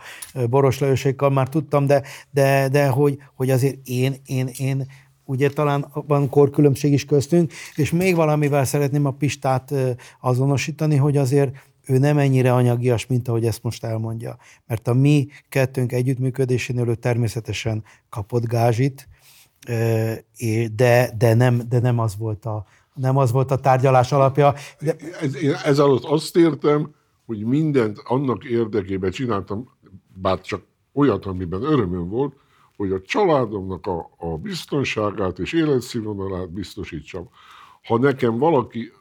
Boros 0.50 0.80
Lajosékkal 0.80 1.30
már 1.30 1.50
tudtam, 1.50 1.86
de, 1.86 2.04
de, 2.32 2.68
de 2.70 2.88
hogy, 2.88 3.18
hogy 3.36 3.50
azért 3.50 3.78
én, 3.88 4.16
én, 4.26 4.50
én 4.58 4.88
ugye 5.26 5.50
talán 5.50 5.86
van 5.94 6.30
korkülönbség 6.30 6.94
is 6.94 7.06
köztünk, 7.06 7.52
és 7.76 7.92
még 7.92 8.16
valamivel 8.16 8.66
szeretném 8.66 9.06
a 9.06 9.12
Pistát 9.12 9.74
azonosítani, 10.20 10.96
hogy 10.96 11.18
azért 11.18 11.52
ő 11.86 11.98
nem 11.98 12.18
ennyire 12.18 12.54
anyagias, 12.54 13.08
mint 13.08 13.28
ahogy 13.28 13.46
ezt 13.46 13.64
most 13.64 13.84
elmondja. 13.84 14.38
Mert 14.68 14.88
a 14.88 14.94
mi 14.94 15.28
kettőnk 15.50 15.92
együttműködésénél 15.92 16.88
ő 16.88 16.96
természetesen 16.96 17.84
kapott 18.10 18.46
gázsit, 18.46 19.08
de, 20.76 21.12
de, 21.18 21.34
nem, 21.34 21.62
de 21.70 21.80
nem 21.80 22.00
az 22.00 22.18
volt 22.18 22.46
a, 22.46 22.66
nem 22.94 23.18
az 23.18 23.32
volt 23.32 23.52
a 23.52 23.56
tárgyalás 23.56 24.12
alapja. 24.12 24.54
De... 24.80 24.96
Ez, 25.22 25.36
én 25.36 25.54
ez 25.64 25.80
alatt 25.80 26.04
azt 26.04 26.36
értem, 26.36 26.94
hogy 27.30 27.44
mindent 27.44 28.02
annak 28.04 28.44
érdekében 28.44 29.12
csináltam, 29.12 29.70
bár 30.22 30.42
csak 30.42 30.64
olyat, 30.94 31.26
amiben 31.26 31.64
örömöm 31.64 32.10
volt, 32.10 32.36
hogy 32.76 32.92
a 32.92 33.02
családomnak 33.02 33.88
a, 33.88 34.10
a 34.18 34.38
biztonságát 34.38 35.40
és 35.40 35.54
életszínvonalát 35.54 36.52
biztosítsam. 36.52 37.30
Ha 37.84 37.98
nekem 37.98 38.38
valaki 38.38 38.92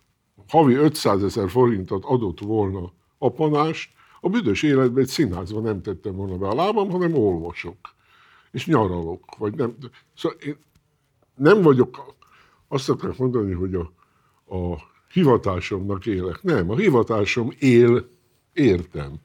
havi 0.48 0.74
500 0.74 1.22
ezer 1.22 1.50
forintot 1.50 2.04
adott 2.04 2.40
volna 2.40 2.92
apanást, 3.18 3.90
a 4.20 4.28
büdös 4.28 4.62
életben 4.62 5.02
egy 5.02 5.08
színházban 5.08 5.62
nem 5.62 5.82
tettem 5.82 6.14
volna 6.16 6.36
be 6.36 6.48
a 6.48 6.54
lábam, 6.54 6.90
hanem 6.90 7.14
olvasok. 7.14 7.76
És 8.50 8.66
nyaralok. 8.66 9.24
Vagy 9.38 9.54
nem. 9.54 9.76
Szóval 10.16 10.38
én 10.38 10.56
nem 11.34 11.62
vagyok, 11.62 12.14
azt 12.68 12.90
akarok 12.90 13.16
mondani, 13.16 13.52
hogy 13.52 13.74
a, 13.74 13.92
a 14.56 14.78
hivatásomnak 15.12 16.06
élek. 16.06 16.42
Nem, 16.42 16.70
a 16.70 16.76
hivatásom 16.76 17.52
él, 17.58 18.16
értem. 18.58 19.20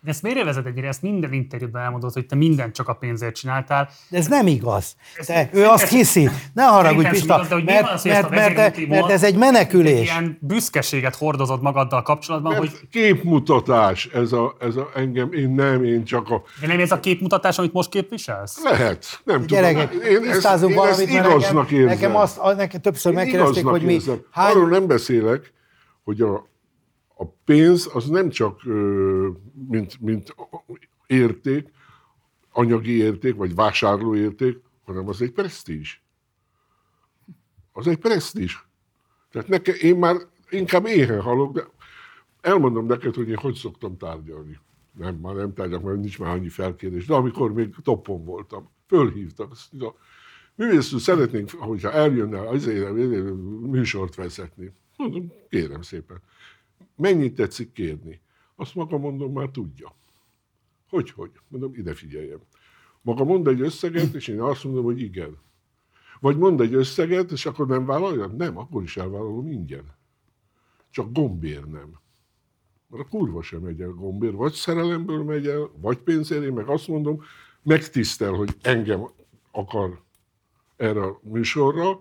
De 0.00 0.12
ezt 0.12 0.22
miért 0.22 0.44
vezet 0.44 0.66
ennyire? 0.66 0.88
Ezt 0.88 1.02
minden 1.02 1.32
interjúban 1.32 1.82
elmondod, 1.82 2.12
hogy 2.12 2.26
te 2.26 2.34
mindent 2.34 2.74
csak 2.74 2.88
a 2.88 2.92
pénzért 2.94 3.34
csináltál. 3.34 3.88
De 4.08 4.18
ez 4.18 4.26
nem 4.26 4.46
igaz. 4.46 4.96
Te, 5.26 5.50
ő 5.52 5.64
azt 5.64 5.88
hiszi. 5.88 6.28
Ne 6.54 6.62
haragudj, 6.64 7.08
Pista, 7.08 7.34
igaz, 7.34 7.48
de 7.48 7.54
hogy 7.54 7.64
mi 7.64 7.72
mert, 7.72 7.92
az, 7.92 8.04
mert, 8.04 8.30
mert, 8.30 8.56
mert 8.56 8.86
mol- 8.86 9.10
ez 9.10 9.22
egy 9.22 9.32
Egy 9.32 9.38
menekülés. 9.38 10.02
ilyen 10.02 10.38
büszkeséget 10.40 11.14
hordozod 11.16 11.62
magaddal 11.62 12.02
kapcsolatban, 12.02 12.52
Mert 12.52 12.64
hogy 12.64 12.88
képmutatás, 12.90 14.06
ez 14.06 14.32
a, 14.32 14.56
ez 14.60 14.76
a 14.76 14.90
engem, 14.94 15.32
én 15.32 15.50
nem, 15.50 15.84
én 15.84 16.04
csak 16.04 16.30
a... 16.30 16.42
de 16.60 16.66
nem 16.66 16.80
ez 16.80 16.90
a 16.92 17.00
képmutatás, 17.00 17.58
amit 17.58 17.72
most 17.72 17.88
képviselsz? 17.88 18.62
Lehet, 18.62 19.20
nem 19.24 19.46
Gyerekek, 19.46 19.90
tudom. 19.90 20.06
Én 20.06 20.30
ezt, 20.30 20.62
én 20.62 20.74
valamit, 20.74 21.12
mert 21.12 21.26
igaznak 21.26 21.62
nekem, 21.62 21.78
érzem. 21.78 21.94
nekem 21.94 22.16
azt, 22.16 22.38
a- 22.38 22.52
nekem 22.54 22.80
többször 22.80 23.12
Én 23.12 23.18
megkérdezték, 23.18 23.64
hogy 23.64 23.82
mi, 23.82 23.92
érzem. 23.92 24.20
hány, 24.30 24.50
Arról 24.50 24.68
nem 24.68 24.86
beszélek, 24.86 25.52
hogy 26.04 26.20
a, 26.20 26.48
a 27.18 27.26
pénz 27.44 27.90
az 27.92 28.08
nem 28.08 28.28
csak 28.28 28.62
mint, 29.68 30.00
mint 30.00 30.34
érték, 31.06 31.68
anyagi 32.50 32.92
érték, 32.92 33.34
vagy 33.34 33.54
vásárlóérték, 33.54 34.58
hanem 34.84 35.08
az 35.08 35.22
egy 35.22 35.32
presztízs. 35.32 36.00
Az 37.72 37.86
egy 37.86 37.98
presztízs. 37.98 38.64
Tehát 39.30 39.48
nekem, 39.48 39.74
én 39.80 39.96
már 39.96 40.16
inkább 40.50 40.86
éhen 40.86 41.20
halok, 41.20 41.52
de 41.52 41.62
elmondom 42.40 42.86
neked, 42.86 43.14
hogy 43.14 43.28
én 43.28 43.36
hogy 43.36 43.54
szoktam 43.54 43.96
tárgyalni. 43.96 44.58
nem, 44.92 45.14
már 45.14 45.34
nem 45.34 45.54
tárgyak, 45.54 45.82
mert 45.82 45.98
nincs 45.98 46.18
már 46.18 46.30
annyi 46.30 46.48
felkérés, 46.48 47.06
de 47.06 47.14
amikor 47.14 47.52
még 47.52 47.74
toppon 47.82 48.24
voltam, 48.24 48.70
fölhívtak, 48.86 49.50
azt 49.50 49.72
mondja, 49.72 49.94
művész 50.54 50.92
úr, 50.92 51.00
szeretnénk, 51.00 51.50
hogyha 51.50 51.92
eljönne 51.92 52.48
azért 52.48 52.92
műsort 53.60 54.14
vezetni. 54.14 54.72
Mondom, 54.96 55.32
kérem 55.48 55.82
szépen. 55.82 56.22
Mennyit 56.96 57.34
tetszik 57.34 57.72
kérni? 57.72 58.20
Azt 58.54 58.74
maga 58.74 58.98
mondom, 58.98 59.32
már 59.32 59.48
tudja. 59.48 59.94
Hogy, 60.88 61.10
hogy? 61.10 61.30
Mondom, 61.48 61.74
ide 61.74 61.94
figyeljem. 61.94 62.40
Maga 63.02 63.24
mond 63.24 63.46
egy 63.46 63.60
összeget, 63.60 64.14
és 64.14 64.28
én 64.28 64.40
azt 64.40 64.64
mondom, 64.64 64.84
hogy 64.84 65.00
igen. 65.00 65.36
Vagy 66.20 66.38
mond 66.38 66.60
egy 66.60 66.74
összeget, 66.74 67.30
és 67.30 67.46
akkor 67.46 67.66
nem 67.66 67.86
vállalja? 67.86 68.26
Nem, 68.26 68.58
akkor 68.58 68.82
is 68.82 68.96
elvállalom 68.96 69.50
ingyen. 69.50 69.94
Csak 70.90 71.12
gombér 71.12 71.64
nem. 71.64 71.98
Mert 72.88 73.04
a 73.04 73.08
kurva 73.08 73.42
sem 73.42 73.60
megy 73.60 73.80
el 73.80 73.90
gombér. 73.90 74.32
Vagy 74.32 74.52
szerelemből 74.52 75.24
megy 75.24 75.46
el, 75.46 75.70
vagy 75.76 75.98
pénzért. 75.98 76.44
Én 76.44 76.52
meg 76.52 76.68
azt 76.68 76.88
mondom, 76.88 77.22
megtisztel, 77.62 78.32
hogy 78.32 78.56
engem 78.62 79.08
akar 79.50 80.02
erre 80.76 81.02
a 81.02 81.20
műsorra, 81.22 82.00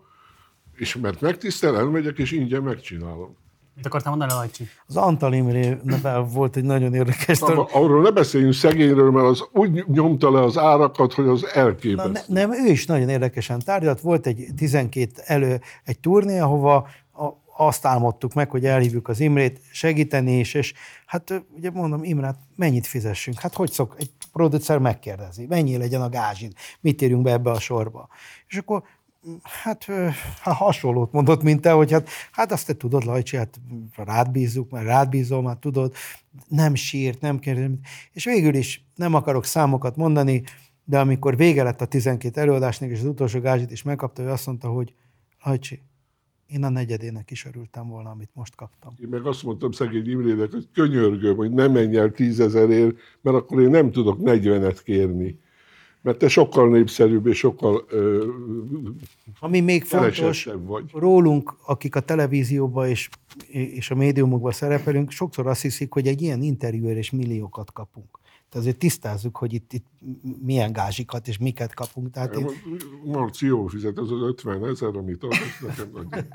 és 0.73 0.95
mert 0.95 1.21
megtisztel, 1.21 1.77
elmegyek, 1.77 2.17
és 2.17 2.31
ingyen 2.31 2.63
megcsinálom. 2.63 3.35
Mit 3.75 3.85
akartál 3.85 4.09
mondani, 4.15 4.31
Lajcsi? 4.31 4.67
Az 4.87 4.95
Antal 4.97 5.33
Imrével 5.33 6.21
volt 6.23 6.55
egy 6.55 6.63
nagyon 6.63 6.93
érdekes 6.93 7.39
Na, 7.39 7.47
dolog. 7.47 7.69
arról 7.71 8.01
ne 8.01 8.11
beszéljünk 8.11 8.53
szegényről, 8.53 9.11
mert 9.11 9.27
az 9.27 9.47
úgy 9.51 9.85
nyomta 9.87 10.31
le 10.31 10.41
az 10.41 10.57
árakat, 10.57 11.13
hogy 11.13 11.27
az 11.27 11.41
Na, 11.41 11.49
elképesztő. 11.49 12.33
ne, 12.33 12.41
nem, 12.41 12.53
ő 12.53 12.69
is 12.71 12.85
nagyon 12.85 13.09
érdekesen 13.09 13.59
tárgyalt. 13.59 14.01
Volt 14.01 14.27
egy 14.27 14.45
12 14.55 15.11
elő, 15.25 15.61
egy 15.83 15.99
turné, 15.99 16.39
ahova 16.39 16.87
azt 17.57 17.85
álmodtuk 17.85 18.33
meg, 18.33 18.49
hogy 18.49 18.65
elhívjuk 18.65 19.07
az 19.07 19.19
Imrét 19.19 19.61
segíteni, 19.71 20.31
és, 20.31 20.53
és 20.53 20.73
hát 21.05 21.43
ugye 21.57 21.71
mondom, 21.71 22.03
Imrát, 22.03 22.37
mennyit 22.55 22.87
fizessünk? 22.87 23.39
Hát 23.39 23.53
hogy 23.53 23.71
szok, 23.71 23.95
egy 23.99 24.11
producer 24.33 24.77
megkérdezi, 24.77 25.45
mennyi 25.45 25.77
legyen 25.77 26.01
a 26.01 26.09
gázsin, 26.09 26.53
mit 26.79 27.01
írjunk 27.01 27.23
be 27.23 27.31
ebbe 27.31 27.51
a 27.51 27.59
sorba. 27.59 28.07
És 28.47 28.57
akkor 28.57 28.83
hát 29.41 29.83
hát 30.41 30.55
hasonlót 30.55 31.11
mondott, 31.11 31.43
mint 31.43 31.61
te, 31.61 31.71
hogy 31.71 31.91
hát, 31.91 32.09
hát 32.31 32.51
azt 32.51 32.67
te 32.67 32.73
tudod, 32.73 33.03
Lajcsi, 33.03 33.37
hát 33.37 33.59
rád 33.95 34.31
bízzuk, 34.31 34.71
mert 34.71 34.85
rád 34.85 35.09
bízom, 35.09 35.45
hát 35.45 35.59
tudod, 35.59 35.93
nem 36.47 36.75
sírt, 36.75 37.21
nem 37.21 37.39
kérdez. 37.39 37.69
És 38.11 38.25
végül 38.25 38.55
is 38.55 38.85
nem 38.95 39.13
akarok 39.13 39.45
számokat 39.45 39.95
mondani, 39.95 40.43
de 40.83 40.99
amikor 40.99 41.37
vége 41.37 41.63
lett 41.63 41.81
a 41.81 41.85
12 41.85 42.41
előadásnak, 42.41 42.89
és 42.89 42.99
az 42.99 43.05
utolsó 43.05 43.39
gázsit 43.39 43.71
is 43.71 43.83
megkapta, 43.83 44.21
ő 44.21 44.29
azt 44.29 44.45
mondta, 44.45 44.67
hogy 44.67 44.93
Lajcsi, 45.43 45.81
én 46.47 46.63
a 46.63 46.69
negyedének 46.69 47.31
is 47.31 47.45
örültem 47.45 47.87
volna, 47.87 48.09
amit 48.09 48.29
most 48.33 48.55
kaptam. 48.55 48.93
Én 49.01 49.07
meg 49.07 49.25
azt 49.25 49.43
mondtam 49.43 49.71
szegény 49.71 50.09
Imrének, 50.09 50.51
hogy 50.51 50.67
könyörgöm, 50.73 51.35
hogy 51.35 51.51
ne 51.51 51.67
menj 51.67 51.97
el 51.97 52.11
tízezerért, 52.11 52.95
mert 53.21 53.37
akkor 53.37 53.61
én 53.61 53.69
nem 53.69 53.91
tudok 53.91 54.19
40-et 54.21 54.79
kérni. 54.83 55.39
Mert 56.05 56.17
te 56.17 56.27
sokkal 56.27 56.69
népszerűbb 56.69 57.27
és 57.27 57.37
sokkal 57.37 57.85
ö, 57.89 58.25
Ami 59.39 59.59
még 59.59 59.83
fontos, 59.83 60.49
vagy. 60.59 60.83
rólunk, 60.93 61.55
akik 61.65 61.95
a 61.95 61.99
televízióban 61.99 62.87
és, 62.87 63.09
és 63.47 63.91
a 63.91 63.95
médiumokban 63.95 64.51
szerepelünk, 64.51 65.11
sokszor 65.11 65.47
azt 65.47 65.61
hiszik, 65.61 65.93
hogy 65.93 66.07
egy 66.07 66.21
ilyen 66.21 66.41
interjúért 66.41 66.97
és 66.97 67.11
milliókat 67.11 67.71
kapunk. 67.73 68.19
Tehát 68.55 68.69
azért 68.69 68.81
tisztázzuk, 68.81 69.37
hogy 69.37 69.53
itt, 69.53 69.73
itt 69.73 69.85
milyen 70.45 70.73
gázsikat 70.73 71.27
és 71.27 71.37
miket 71.37 71.73
kapunk. 71.73 72.11
Tehát 72.11 72.35
én, 72.35 72.47
Marci 73.03 73.45
jól 73.45 73.69
fizet, 73.69 73.97
az 73.97 74.11
az 74.11 74.21
50 74.21 74.65
ezer, 74.65 74.95
amit 74.95 75.23
adott 75.23 75.67
nekem. 75.67 75.89
Nagy. 75.93 76.25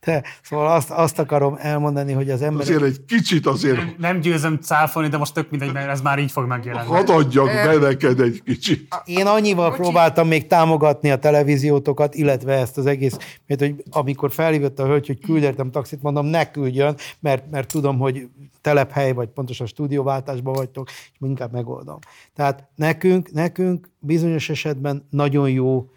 te, 0.00 0.24
szóval 0.42 0.72
azt, 0.72 0.90
azt 0.90 1.18
akarom 1.18 1.56
elmondani, 1.58 2.12
hogy 2.12 2.30
az 2.30 2.42
emberek... 2.42 2.68
Azért 2.68 2.82
egy 2.82 3.04
kicsit 3.04 3.46
azért 3.46 3.98
Nem 3.98 4.20
győzöm 4.20 4.56
cáfolni, 4.56 5.08
de 5.08 5.16
most 5.16 5.34
tök 5.34 5.50
mindegy, 5.50 5.72
mert 5.72 5.88
ez 5.88 6.00
már 6.00 6.18
így 6.18 6.30
fog 6.30 6.46
megjelenni. 6.46 6.88
hadd 6.88 7.10
adjak 7.10 7.46
be 7.46 7.76
neked 7.76 8.20
egy 8.20 8.42
kicsit. 8.44 8.94
Én 9.04 9.26
annyival 9.26 9.70
Bocsi. 9.70 9.82
próbáltam 9.82 10.28
még 10.28 10.46
támogatni 10.46 11.10
a 11.10 11.18
televíziótokat, 11.18 12.14
illetve 12.14 12.52
ezt 12.52 12.78
az 12.78 12.86
egész, 12.86 13.16
mert 13.46 13.60
hogy 13.60 13.84
amikor 13.90 14.32
felhívott 14.32 14.78
a 14.78 14.86
hölgy, 14.86 15.06
hogy 15.06 15.20
küldettem 15.20 15.70
taxit, 15.70 16.02
mondom, 16.02 16.26
ne 16.26 16.50
küldjön, 16.50 16.96
mert, 17.20 17.50
mert 17.50 17.68
tudom, 17.68 17.98
hogy 17.98 18.28
telephely, 18.60 19.12
vagy 19.12 19.28
pontosan 19.28 19.66
stúdióváltásban 19.66 20.52
vagytok, 20.52 20.88
inkább 21.20 21.52
megoldom. 21.52 21.98
Tehát 22.34 22.68
nekünk, 22.74 23.32
nekünk 23.32 23.88
bizonyos 23.98 24.48
esetben 24.48 25.06
nagyon 25.10 25.50
jó, 25.50 25.90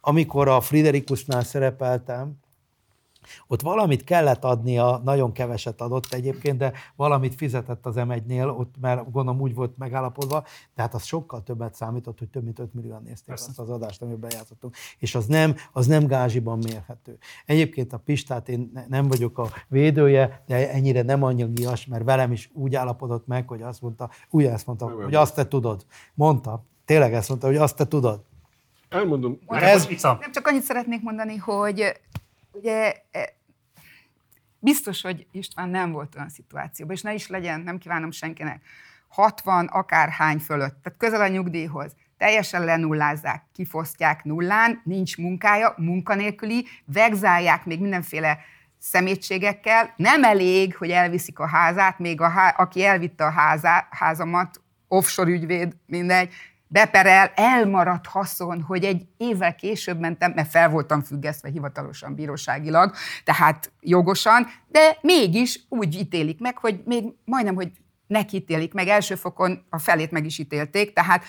amikor 0.00 0.48
a 0.48 0.60
Friderikusnál 0.60 1.42
szerepeltem, 1.42 2.32
ott 3.46 3.60
valamit 3.60 4.04
kellett 4.04 4.44
adnia, 4.44 5.00
nagyon 5.04 5.32
keveset 5.32 5.80
adott 5.80 6.12
egyébként, 6.12 6.58
de 6.58 6.72
valamit 6.96 7.34
fizetett 7.34 7.86
az 7.86 7.94
M1-nél, 7.98 8.58
ott 8.58 8.74
mert 8.80 9.10
gondolom 9.12 9.40
úgy 9.40 9.54
volt 9.54 9.78
megállapodva, 9.78 10.44
de 10.74 10.82
hát 10.82 10.94
az 10.94 11.04
sokkal 11.04 11.42
többet 11.42 11.74
számított, 11.74 12.18
hogy 12.18 12.28
több 12.28 12.44
mint 12.44 12.58
5 12.58 12.74
millióan 12.74 13.02
nézték 13.02 13.26
Persze. 13.26 13.46
azt 13.48 13.58
az 13.58 13.70
adást, 13.70 14.02
amiben 14.02 14.30
játszottunk. 14.34 14.74
És 14.98 15.14
az 15.14 15.26
nem, 15.26 15.54
az 15.72 15.86
nem 15.86 16.06
gázsiban 16.06 16.58
mérhető. 16.58 17.18
Egyébként 17.46 17.92
a 17.92 17.98
Pistát 17.98 18.48
én 18.48 18.70
ne- 18.74 18.86
nem 18.86 19.08
vagyok 19.08 19.38
a 19.38 19.48
védője, 19.68 20.42
de 20.46 20.70
ennyire 20.72 21.02
nem 21.02 21.22
anyagias, 21.22 21.86
mert 21.86 22.04
velem 22.04 22.32
is 22.32 22.50
úgy 22.52 22.74
állapodott 22.74 23.26
meg, 23.26 23.48
hogy 23.48 23.62
azt 23.62 23.80
mondta, 23.82 24.10
úgy 24.30 24.44
ezt 24.44 24.66
mondta, 24.66 24.90
hogy 24.90 25.14
azt 25.14 25.34
te 25.34 25.48
tudod. 25.48 25.86
Mondta, 26.14 26.64
tényleg 26.84 27.14
ezt 27.14 27.28
mondta, 27.28 27.46
hogy 27.46 27.56
azt 27.56 27.76
te 27.76 27.86
tudod. 27.86 28.24
Elmondom, 28.88 29.38
Ez- 29.46 29.86
Nem 30.00 30.32
csak 30.32 30.46
annyit 30.46 30.62
szeretnék 30.62 31.02
mondani, 31.02 31.36
hogy 31.36 32.00
ugye 32.56 32.94
e, 33.10 33.36
biztos, 34.58 35.02
hogy 35.02 35.26
István 35.32 35.68
nem 35.68 35.92
volt 35.92 36.14
olyan 36.14 36.28
szituációban, 36.28 36.96
és 36.96 37.02
ne 37.02 37.14
is 37.14 37.28
legyen, 37.28 37.60
nem 37.60 37.78
kívánom 37.78 38.10
senkinek. 38.10 38.62
60 39.08 39.66
akárhány 39.66 40.38
fölött, 40.38 40.82
tehát 40.82 40.98
közel 40.98 41.20
a 41.20 41.28
nyugdíjhoz. 41.28 41.94
Teljesen 42.18 42.64
lenullázzák, 42.64 43.44
kifosztják 43.52 44.24
nullán, 44.24 44.80
nincs 44.84 45.16
munkája, 45.16 45.74
munkanélküli, 45.76 46.66
vegzálják 46.84 47.64
még 47.64 47.80
mindenféle 47.80 48.38
szemétségekkel. 48.78 49.92
Nem 49.96 50.24
elég, 50.24 50.76
hogy 50.76 50.90
elviszik 50.90 51.38
a 51.38 51.46
házát, 51.46 51.98
még 51.98 52.20
a 52.20 52.28
há- 52.28 52.58
aki 52.58 52.84
elvitte 52.84 53.24
a 53.24 53.30
házá, 53.30 53.88
házamat, 53.90 54.60
offshore 54.88 55.30
ügyvéd, 55.30 55.76
mindegy, 55.86 56.34
beperel, 56.68 57.32
elmaradt 57.34 58.06
haszon, 58.06 58.62
hogy 58.62 58.84
egy 58.84 59.06
évvel 59.16 59.54
később 59.54 60.00
mentem, 60.00 60.32
mert 60.34 60.50
fel 60.50 60.68
voltam 60.68 61.02
függesztve 61.02 61.48
hivatalosan 61.48 62.14
bíróságilag, 62.14 62.94
tehát 63.24 63.72
jogosan, 63.80 64.46
de 64.68 64.98
mégis 65.00 65.60
úgy 65.68 65.94
ítélik 65.94 66.40
meg, 66.40 66.58
hogy 66.58 66.82
még 66.84 67.04
majdnem, 67.24 67.54
hogy 67.54 67.70
neki 68.06 68.36
ítélik 68.36 68.72
meg, 68.72 68.88
első 68.88 69.14
fokon 69.14 69.66
a 69.70 69.78
felét 69.78 70.10
meg 70.10 70.24
is 70.24 70.38
ítélték, 70.38 70.92
tehát 70.92 71.24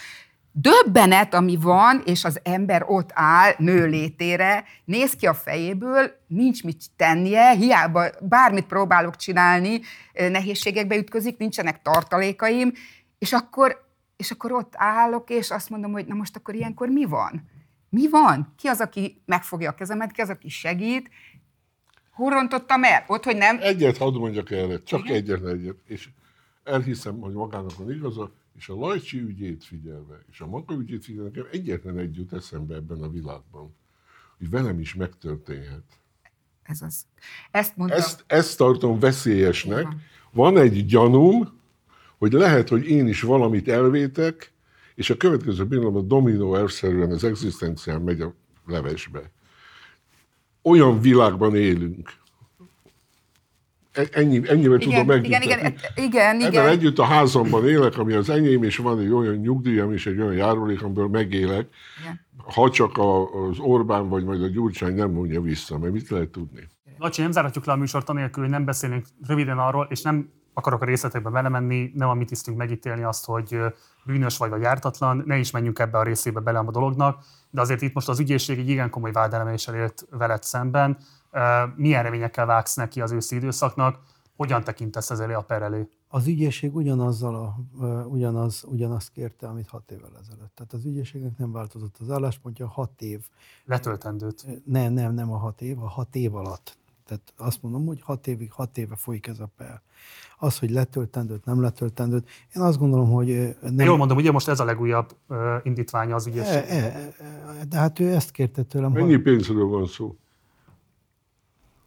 döbbenet, 0.52 1.34
ami 1.34 1.58
van, 1.62 2.02
és 2.06 2.24
az 2.24 2.40
ember 2.44 2.84
ott 2.88 3.10
áll 3.14 3.54
nő 3.58 3.86
létére, 3.86 4.64
néz 4.86 5.14
ki 5.14 5.26
a 5.26 5.34
fejéből, 5.34 6.12
nincs 6.28 6.64
mit 6.64 6.84
tennie, 6.96 7.50
hiába 7.50 8.06
bármit 8.22 8.66
próbálok 8.66 9.16
csinálni, 9.16 9.82
eh, 10.14 10.30
nehézségekbe 10.30 10.96
ütközik, 10.96 11.38
nincsenek 11.38 11.82
tartalékaim, 11.82 12.72
és 13.20 13.34
akkor, 13.34 13.87
és 14.18 14.32
akkor 14.32 14.52
ott 14.52 14.74
állok, 14.76 15.30
és 15.30 15.52
azt 15.52 15.70
mondom, 15.70 15.92
hogy 15.92 16.06
na 16.06 16.16
most 16.16 16.36
akkor 16.36 16.56
ilyenkor 16.56 16.90
mi 16.90 17.06
van? 17.06 17.50
Mi 17.90 18.10
van? 18.10 18.54
Ki 18.58 18.68
az, 18.68 18.80
aki 18.80 19.22
megfogja 19.26 19.70
a 19.70 19.76
kezemet, 19.76 20.12
ki 20.12 20.22
az, 20.22 20.30
aki 20.30 20.50
segít? 20.50 21.10
Hol 22.12 22.30
rontottam 22.30 22.84
el? 22.84 23.04
Ott, 23.08 23.24
hogy 23.24 23.38
nem? 23.38 23.58
Egyet 23.62 23.98
hadd 23.98 24.14
mondjak 24.14 24.52
erre, 24.52 24.84
csak 24.84 25.10
egyetlen 25.10 25.56
egyet, 25.56 25.78
és 25.86 26.10
elhiszem, 26.64 27.20
hogy 27.20 27.34
magának 27.34 27.78
van 27.78 27.92
igaza, 27.92 28.32
és 28.56 28.70
a 28.70 28.76
Lajcsi 28.76 29.20
ügyét 29.20 29.64
figyelve, 29.64 30.24
és 30.32 30.40
a 30.40 30.48
maga 30.48 30.76
ügyét 30.76 31.04
figyelve, 31.06 31.30
nekem 31.30 31.48
egyetlen 31.52 31.98
egy 31.98 32.16
jut 32.16 32.34
eszembe 32.34 32.76
ebben 32.76 33.02
a 33.02 33.10
világban, 33.10 33.76
hogy 34.38 34.50
velem 34.50 34.80
is 34.80 34.96
megtörténhet. 34.96 35.84
Ez 36.64 36.82
az. 36.82 37.06
Ezt 37.52 37.78
mondtam. 37.78 38.00
Ezt, 38.00 38.24
ezt 38.28 38.58
tartom 38.58 39.00
veszélyesnek. 39.00 39.88
Van 40.32 40.58
egy 40.58 40.86
gyanúm, 40.86 41.57
hogy 42.18 42.32
lehet, 42.32 42.70
hogy 42.70 42.90
én 42.90 43.08
is 43.08 43.22
valamit 43.22 43.68
elvétek, 43.68 44.52
és 44.96 45.10
a 45.10 45.18
következő 45.18 45.68
pillanatban 45.68 46.08
dominó 46.08 46.56
elszerűen 46.56 47.12
az 47.12 47.24
egzisztencián 47.24 48.02
megy 48.02 48.22
a 48.22 48.34
levesbe. 48.66 49.32
Olyan 50.62 51.02
világban 51.02 51.56
élünk. 51.56 52.14
E- 53.92 54.08
Ennyi, 54.12 54.42
ennyivel 54.50 54.78
tudom 54.78 54.94
igen, 54.94 55.06
igen, 55.06 55.06
megnyugtatni. 55.06 56.04
igen, 56.04 56.36
igen, 56.36 56.36
Ebben 56.36 56.52
igen. 56.52 56.68
együtt 56.68 57.00
a 57.00 57.04
házamban 57.04 57.68
élek, 57.68 57.98
ami 57.98 58.14
az 58.14 58.30
enyém, 58.30 58.64
és 58.64 58.78
van 58.78 59.00
egy 59.00 59.12
olyan 59.12 59.36
nyugdíjam 59.36 59.94
és 59.94 60.06
egy 60.06 60.20
olyan 60.20 60.34
járulék, 60.34 60.82
amiből 60.82 61.08
megélek, 61.08 61.68
Igen. 62.02 62.26
ha 62.38 62.70
csak 62.70 62.98
az 62.98 63.60
Orbán 63.60 64.10
vagy 64.10 64.24
majd 64.24 64.44
a 64.44 64.48
Gyurcsány 64.48 64.96
nem 64.96 65.12
mondja 65.12 65.42
vissza, 65.42 65.78
mert 65.78 65.94
mit 65.94 66.10
lehet 66.10 66.30
tudni? 66.30 66.68
Lacsi, 66.98 67.22
nem 67.22 67.32
zárhatjuk 67.32 67.66
le 67.66 67.74
a 67.74 67.76
műsort 67.76 68.10
anélkül, 68.10 68.44
hogy 68.44 68.52
nem 68.52 68.66
beszélünk 68.66 69.06
röviden 69.28 69.58
arról, 69.58 69.88
és 69.90 70.02
nem 70.02 70.30
akarok 70.58 70.82
a 70.82 70.86
részletekbe 70.86 71.30
belemenni, 71.30 71.92
nem 71.96 72.10
a 72.10 72.14
mi 72.14 72.26
tisztünk 72.26 72.58
megítélni 72.58 73.04
azt, 73.04 73.26
hogy 73.26 73.60
bűnös 74.06 74.38
vagy 74.38 74.50
vagy 74.50 74.62
jártatlan, 74.62 75.24
ne 75.26 75.38
is 75.38 75.52
menjünk 75.52 75.80
ebbe 75.80 75.98
a 75.98 76.04
részébe 76.04 76.40
bele 76.40 76.60
a 76.60 76.72
dolognak, 76.72 77.24
de 77.50 77.62
azért 77.62 77.82
itt 77.82 77.94
most 77.94 78.10
az 78.10 78.20
ügyészség 78.20 78.60
egy 78.60 78.70
igen 78.70 78.90
komoly 78.90 79.12
vádeleméssel 79.12 79.76
élt 79.76 80.08
veled 80.10 80.44
szemben. 80.44 80.98
Milyen 81.76 82.04
reményekkel 82.04 82.46
vágsz 82.46 82.76
neki 82.76 83.02
az 83.02 83.12
őszi 83.12 83.36
időszaknak? 83.36 84.00
Hogyan 84.36 84.64
tekintesz 84.64 85.10
ez 85.10 85.20
elé 85.20 85.34
a 85.34 85.42
per 85.42 85.62
elé? 85.62 85.90
Az 86.08 86.28
ügyészség 86.28 86.76
ugyanazzal 86.76 87.36
a, 87.36 87.56
ugyanaz, 88.08 88.64
ugyanazt 88.68 89.12
kérte, 89.12 89.48
amit 89.48 89.68
hat 89.68 89.92
évvel 89.92 90.12
ezelőtt. 90.22 90.56
Tehát 90.56 90.74
az 90.74 90.86
ügyészségnek 90.86 91.38
nem 91.38 91.52
változott 91.52 91.96
az 92.00 92.12
álláspontja, 92.12 92.68
hat 92.68 93.02
év. 93.02 93.20
Letöltendőt. 93.66 94.46
Nem, 94.66 94.94
nem, 94.94 95.14
nem 95.14 95.32
a 95.32 95.38
hat 95.38 95.62
év, 95.62 95.84
a 95.84 95.88
hat 95.88 96.16
év 96.16 96.36
alatt. 96.36 96.78
Tehát 97.08 97.34
azt 97.38 97.62
mondom, 97.62 97.86
hogy 97.86 98.02
hat 98.02 98.28
évig, 98.28 98.52
hat 98.52 98.78
éve 98.78 98.96
folyik 98.96 99.28
ez 99.28 99.40
a 99.40 99.50
per. 99.58 99.82
Az, 100.40 100.60
hogy 100.60 100.70
letöltendőt, 100.70 101.46
nem 101.46 101.62
letöltendőt, 101.62 102.28
én 102.56 102.62
azt 102.62 102.78
gondolom, 102.78 103.12
hogy 103.12 103.56
Nem. 103.62 103.86
Jól 103.86 103.98
mondom, 103.98 104.18
ugye 104.18 104.32
most 104.32 104.48
ez 104.48 104.60
a 104.60 104.64
legújabb 104.66 105.16
ö, 105.28 105.56
indítványa 105.64 106.16
az 106.16 106.28
E, 106.28 106.30
ügyészség. 106.30 106.64
e, 106.68 106.76
e, 106.76 107.14
de 107.70 107.78
hát 107.78 108.00
ő 108.00 108.14
ezt 108.14 108.32
kérte 108.32 108.64
tőlem, 108.64 108.92
Mennyi 108.92 109.14
hogy 109.14 109.22
pénzről 109.22 109.66
van 109.68 109.86
szó? 109.88 110.16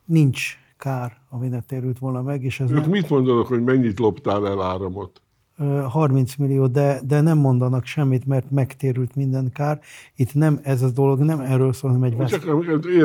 nincs 0.05 0.59
kár, 0.77 1.17
ami 1.29 1.49
ne 1.49 1.61
térült 1.61 1.99
volna 1.99 2.23
meg, 2.23 2.45
és 2.45 2.61
ez 2.61 2.71
Ők 2.71 2.81
nem, 2.81 2.91
mit 2.91 3.09
mondanak, 3.09 3.47
hogy 3.47 3.63
mennyit 3.65 3.99
loptál 3.99 4.47
el 4.47 4.63
áramot? 4.63 5.23
Ö, 5.61 5.81
30 5.89 6.37
millió, 6.37 6.67
de, 6.67 7.01
de 7.05 7.21
nem 7.21 7.39
mondanak 7.39 7.85
semmit, 7.85 8.27
mert 8.27 8.51
megtérült 8.51 9.15
minden 9.15 9.53
kár. 9.53 9.81
Itt 10.17 10.35
nem, 10.35 10.61
ez 10.63 10.83
a 10.83 10.91
dolog 10.91 11.21
nem 11.21 11.41
erről 11.41 11.73
szól, 11.73 11.91
hanem 11.91 12.05
egy, 12.11 12.17
veszt, 12.17 12.35
egy 12.35 12.45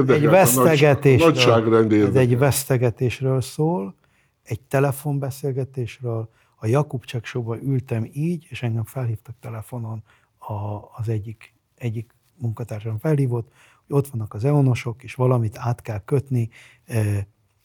nagy- 0.10 0.22
vesztegetésről. 0.30 1.28
nagyságrend 1.28 1.94
ez 1.94 2.16
egy 2.16 2.38
vesztegetésről 2.38 3.42
szól, 3.42 3.96
egy 4.44 4.62
telefonbeszélgetésről. 4.62 6.30
A 6.56 6.68
Jakubcsek 6.68 7.26
showban 7.26 7.60
ültem 7.64 8.10
így, 8.14 8.48
és 8.50 8.64
engem 8.64 8.84
felhívtak 8.84 9.36
telefonon 9.40 10.04
a, 10.38 10.54
az 10.96 11.10
egyik, 11.10 11.54
egyik 11.76 12.16
munkatársam 12.36 13.00
felhívott, 13.00 13.52
hogy 13.88 13.96
ott 13.98 14.08
vannak 14.08 14.34
az 14.34 14.46
eonosok, 14.46 15.04
és 15.04 15.14
valamit 15.14 15.58
át 15.58 15.82
kell 15.82 16.02
kötni, 16.06 16.50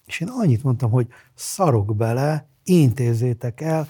és 0.07 0.21
én 0.21 0.29
annyit 0.29 0.63
mondtam, 0.63 0.91
hogy 0.91 1.07
szarok 1.35 1.97
bele, 1.97 2.49
intézzétek 2.65 3.61
el, 3.61 3.89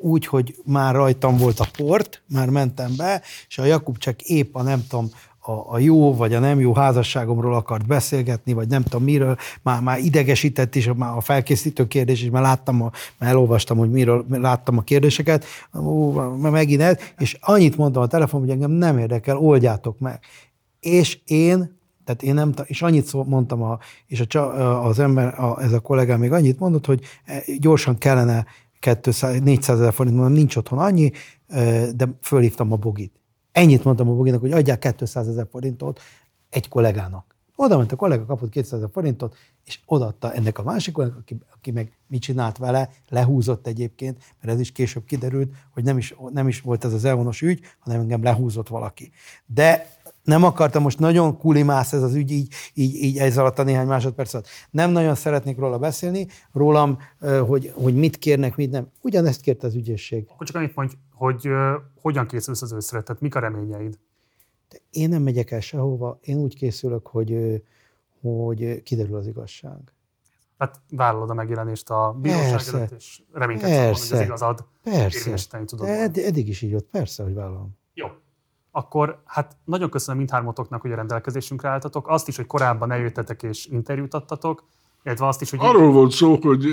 úgy, 0.00 0.26
hogy 0.26 0.56
már 0.64 0.94
rajtam 0.94 1.36
volt 1.36 1.60
a 1.60 1.68
port, 1.76 2.22
már 2.28 2.48
mentem 2.48 2.92
be, 2.96 3.22
és 3.48 3.58
a 3.58 3.64
Jakub 3.64 3.98
csak 3.98 4.22
épp 4.22 4.54
a 4.54 4.62
nem 4.62 4.84
tudom, 4.88 5.10
a, 5.44 5.74
a 5.74 5.78
jó 5.78 6.14
vagy 6.14 6.34
a 6.34 6.38
nem 6.38 6.60
jó 6.60 6.74
házasságomról 6.74 7.54
akart 7.54 7.86
beszélgetni, 7.86 8.52
vagy 8.52 8.68
nem 8.68 8.82
tudom 8.82 9.02
miről, 9.02 9.36
már, 9.62 9.80
már 9.80 9.98
idegesített 9.98 10.74
is 10.74 10.90
már 10.96 11.16
a 11.16 11.20
felkészítő 11.20 11.86
kérdés, 11.86 12.22
és 12.22 12.30
már 12.30 12.42
láttam, 12.42 12.82
a, 12.82 12.90
már 13.18 13.30
elolvastam, 13.30 13.78
hogy 13.78 13.90
miről, 13.90 14.24
láttam 14.30 14.78
a 14.78 14.82
kérdéseket, 14.82 15.44
már 16.38 16.52
megint 16.52 16.80
ez, 16.80 16.96
és 17.18 17.36
annyit 17.40 17.76
mondtam 17.76 18.02
a 18.02 18.06
telefon, 18.06 18.40
hogy 18.40 18.50
engem 18.50 18.70
nem 18.70 18.98
érdekel, 18.98 19.36
oldjátok 19.36 19.98
meg. 19.98 20.20
És 20.80 21.18
én 21.24 21.80
tehát 22.04 22.22
én 22.22 22.34
nem, 22.34 22.52
és 22.64 22.82
annyit 22.82 23.12
mondtam, 23.12 23.62
a, 23.62 23.78
és 24.06 24.20
a, 24.20 24.86
az 24.86 24.98
ember, 24.98 25.40
a, 25.40 25.62
ez 25.62 25.72
a 25.72 25.80
kollégám 25.80 26.18
még 26.18 26.32
annyit 26.32 26.58
mondott, 26.58 26.86
hogy 26.86 27.00
eh, 27.24 27.42
gyorsan 27.58 27.98
kellene 27.98 28.46
200, 28.82 29.40
400 29.40 29.80
ezer 29.80 29.92
forint, 29.92 30.16
mondom, 30.16 30.32
nincs 30.32 30.56
otthon 30.56 30.78
annyi, 30.78 31.10
de 31.94 32.08
fölhívtam 32.20 32.72
a 32.72 32.76
Bogit. 32.76 33.20
Ennyit 33.52 33.84
mondtam 33.84 34.08
a 34.08 34.14
Boginak, 34.14 34.40
hogy 34.40 34.52
adják 34.52 34.94
200 34.96 35.28
ezer 35.28 35.46
forintot 35.50 36.00
egy 36.50 36.68
kollégának. 36.68 37.36
Oda 37.56 37.76
ment 37.76 37.92
a 37.92 37.96
kollega, 37.96 38.24
kapott 38.24 38.50
200 38.50 38.72
ezer 38.72 38.90
forintot, 38.92 39.36
és 39.64 39.80
odaadta 39.86 40.32
ennek 40.32 40.58
a 40.58 40.62
másik 40.62 40.94
kollégának, 40.94 41.22
aki, 41.22 41.36
aki 41.54 41.70
meg 41.70 41.92
mit 42.06 42.22
csinált 42.22 42.58
vele, 42.58 42.90
lehúzott 43.08 43.66
egyébként, 43.66 44.18
mert 44.40 44.54
ez 44.54 44.60
is 44.60 44.72
később 44.72 45.04
kiderült, 45.04 45.52
hogy 45.70 45.84
nem 45.84 45.98
is, 45.98 46.14
nem 46.32 46.48
is 46.48 46.60
volt 46.60 46.84
ez 46.84 46.92
az 46.92 47.04
elvonos 47.04 47.42
ügy, 47.42 47.60
hanem 47.78 48.00
engem 48.00 48.22
lehúzott 48.22 48.68
valaki. 48.68 49.10
De 49.46 50.00
nem 50.22 50.44
akartam, 50.44 50.82
most 50.82 50.98
nagyon 50.98 51.38
kulimász 51.38 51.92
ez 51.92 52.02
az 52.02 52.14
ügy, 52.14 52.30
így, 52.30 52.52
így, 52.74 52.94
így 52.94 53.18
ez 53.18 53.38
alatt 53.38 53.58
a 53.58 53.62
néhány 53.62 53.86
másodperc 53.86 54.34
alatt. 54.34 54.46
Nem 54.70 54.90
nagyon 54.90 55.14
szeretnék 55.14 55.58
róla 55.58 55.78
beszélni, 55.78 56.26
rólam, 56.52 56.98
hogy, 57.46 57.72
hogy 57.74 57.94
mit 57.94 58.16
kérnek, 58.18 58.56
mit 58.56 58.70
nem. 58.70 58.88
Ugyanezt 59.00 59.40
kérte 59.40 59.66
az 59.66 59.74
ügyészség. 59.74 60.26
Akkor 60.28 60.46
csak 60.46 60.56
annyit 60.56 60.74
mondj, 60.74 60.94
hogy 61.12 61.46
ö, 61.46 61.76
hogyan 62.00 62.26
készülsz 62.26 62.62
az 62.62 62.72
őszre, 62.72 63.02
tehát 63.02 63.22
mik 63.22 63.34
a 63.34 63.40
reményeid? 63.40 63.98
De 64.68 64.76
én 64.90 65.08
nem 65.08 65.22
megyek 65.22 65.50
el 65.50 65.60
sehova, 65.60 66.18
én 66.22 66.36
úgy 66.36 66.56
készülök, 66.56 67.06
hogy, 67.06 67.62
hogy 68.20 68.82
kiderül 68.82 69.16
az 69.16 69.26
igazság. 69.26 69.78
Tehát 70.58 70.80
vállalod 70.90 71.30
a 71.30 71.34
megjelenést 71.34 71.90
a 71.90 72.16
bíróság 72.20 72.50
Persze. 72.50 72.76
előtt, 72.76 72.92
és 72.92 73.22
reménykedsz 73.32 74.08
hogy 74.10 74.18
az 74.18 74.24
igazad 74.24 74.64
Persze. 74.82 75.18
érvényesíteni 75.18 75.64
tudod. 75.64 75.88
Edd- 75.88 76.18
eddig 76.18 76.48
is 76.48 76.62
így 76.62 76.70
volt, 76.70 76.84
persze, 76.84 77.22
hogy 77.22 77.34
vállalom. 77.34 77.76
Jó. 77.94 78.06
Akkor 78.74 79.22
hát 79.26 79.56
nagyon 79.64 79.90
köszönöm 79.90 80.16
mindhármatoknak, 80.16 80.80
hogy 80.80 80.92
a 80.92 80.94
rendelkezésünkre 80.94 81.68
álltatok. 81.68 82.08
Azt 82.08 82.28
is, 82.28 82.36
hogy 82.36 82.46
korábban 82.46 82.92
eljöttetek 82.92 83.42
és 83.42 83.66
interjút 83.66 84.14
adtatok, 84.14 84.64
illetve 85.04 85.26
azt 85.26 85.40
is, 85.42 85.50
hogy 85.50 85.58
Arról 85.62 85.92
volt 85.92 86.12
szó, 86.12 86.38
hogy 86.42 86.64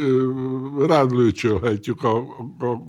rád 0.87 1.11
lőcsölhetjük 1.11 2.03
a, 2.03 2.17
a 2.59 2.83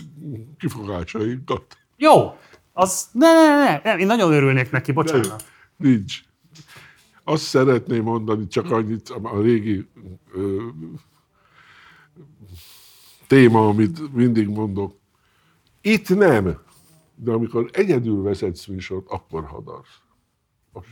kifogásainkat. 0.59 1.77
Jó! 1.97 2.37
Az, 2.73 3.09
ne, 3.13 3.33
ne, 3.33 3.65
ne, 3.65 3.81
ne, 3.85 3.99
én 3.99 4.07
nagyon 4.07 4.33
örülnék 4.33 4.71
neki, 4.71 4.93
bocsánat. 4.93 5.45
Nincs. 5.77 6.21
Azt 7.25 7.43
szeretném 7.43 8.03
mondani, 8.03 8.47
csak 8.47 8.71
annyit 8.71 9.09
a 9.09 9.41
régi 9.41 9.89
ö, 10.35 10.63
téma, 13.27 13.69
amit 13.69 14.15
mindig 14.15 14.49
mondok. 14.49 14.95
Itt 15.81 16.09
nem, 16.09 16.59
de 17.23 17.33
amikor 17.33 17.71
egyedül 17.73 18.23
vezetsz 18.23 18.67
műsort, 18.67 19.09
akkor 19.09 19.45
hadarsz. 19.45 20.01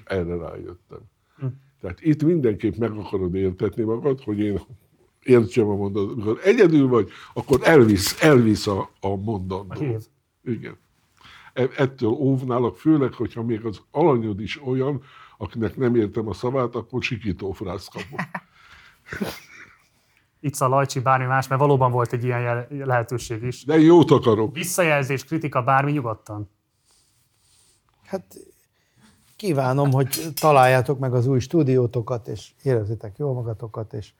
Erre 0.04 0.36
rájöttem. 0.36 1.00
Tehát 1.80 2.00
itt 2.00 2.22
mindenképp 2.22 2.74
meg 2.76 2.90
akarod 2.90 3.34
értetni 3.34 3.82
magad, 3.82 4.22
hogy 4.22 4.38
én 4.38 4.60
értsem 5.22 5.68
a 5.68 5.74
mondatot. 5.74 6.12
Amikor 6.12 6.38
egyedül 6.42 6.88
vagy, 6.88 7.10
akkor 7.34 7.60
elvisz, 7.62 8.22
elvisz 8.22 8.66
a, 8.66 8.90
a 9.00 9.16
mondandó. 9.16 9.74
Igen. 10.44 10.76
E- 11.52 11.70
Ettől 11.76 12.10
óvnálak, 12.10 12.76
főleg, 12.76 13.12
hogyha 13.12 13.42
még 13.42 13.64
az 13.64 13.82
alanyod 13.90 14.40
is 14.40 14.62
olyan, 14.66 15.02
akinek 15.38 15.76
nem 15.76 15.94
értem 15.94 16.28
a 16.28 16.32
szavát, 16.32 16.74
akkor 16.74 17.02
sikító 17.02 17.52
frász 17.52 17.88
kapok. 17.88 18.20
Itt 20.40 20.56
a 20.56 20.68
Lajcsi, 20.68 21.00
bármi 21.00 21.24
más, 21.24 21.48
mert 21.48 21.60
valóban 21.60 21.90
volt 21.90 22.12
egy 22.12 22.24
ilyen 22.24 22.40
jel- 22.40 22.68
lehetőség 22.70 23.42
is. 23.42 23.64
De 23.64 23.78
jót 23.78 24.10
akarok. 24.10 24.54
Visszajelzés, 24.54 25.24
kritika, 25.24 25.62
bármi 25.62 25.92
nyugodtan. 25.92 26.50
Hát 28.04 28.36
kívánom, 29.36 29.92
hogy 29.92 30.08
találjátok 30.40 30.98
meg 30.98 31.14
az 31.14 31.26
új 31.26 31.38
stúdiótokat, 31.38 32.28
és 32.28 32.50
érezzétek 32.62 33.18
jól 33.18 33.34
magatokat, 33.34 33.92
és 33.92 34.12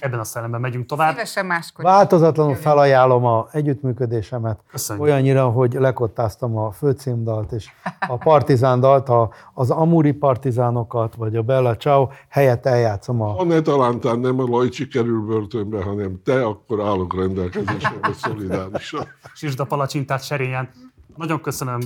Ebben 0.00 0.18
a 0.18 0.24
szellemben 0.24 0.60
megyünk 0.60 0.86
tovább. 0.86 1.10
Szívesen 1.10 1.46
máskor. 1.46 1.84
változatlanul 1.84 2.54
felajánlom 2.54 3.24
a 3.24 3.46
együttműködésemet. 3.52 4.60
Köszönjük. 4.70 5.04
Olyannyira, 5.04 5.48
hogy 5.48 5.72
lekottáztam 5.72 6.56
a 6.56 6.70
főcímdalt 6.70 7.52
és 7.52 7.70
a 8.08 8.16
partizándalt, 8.16 9.08
a, 9.08 9.30
az 9.54 9.70
Amuri 9.70 10.12
partizánokat, 10.12 11.14
vagy 11.14 11.36
a 11.36 11.42
Bella 11.42 11.76
Ciao 11.76 12.08
helyett 12.28 12.66
eljátszom 12.66 13.22
a 13.22 13.26
Ha 13.26 13.44
ne 13.44 13.60
talántán 13.60 14.18
nem 14.18 14.40
a 14.40 14.44
Lajcsi 14.44 14.88
kerül 14.88 15.26
börtönbe, 15.26 15.82
hanem 15.82 16.22
te, 16.24 16.44
akkor 16.44 16.80
állok 16.80 17.14
rendelkezésre, 17.14 17.92
szolidárisan. 18.12 19.06
Sisda 19.34 19.64
Palacsintát 19.64 20.24
serényen. 20.24 20.68
Nagyon 21.16 21.40
köszönöm 21.40 21.78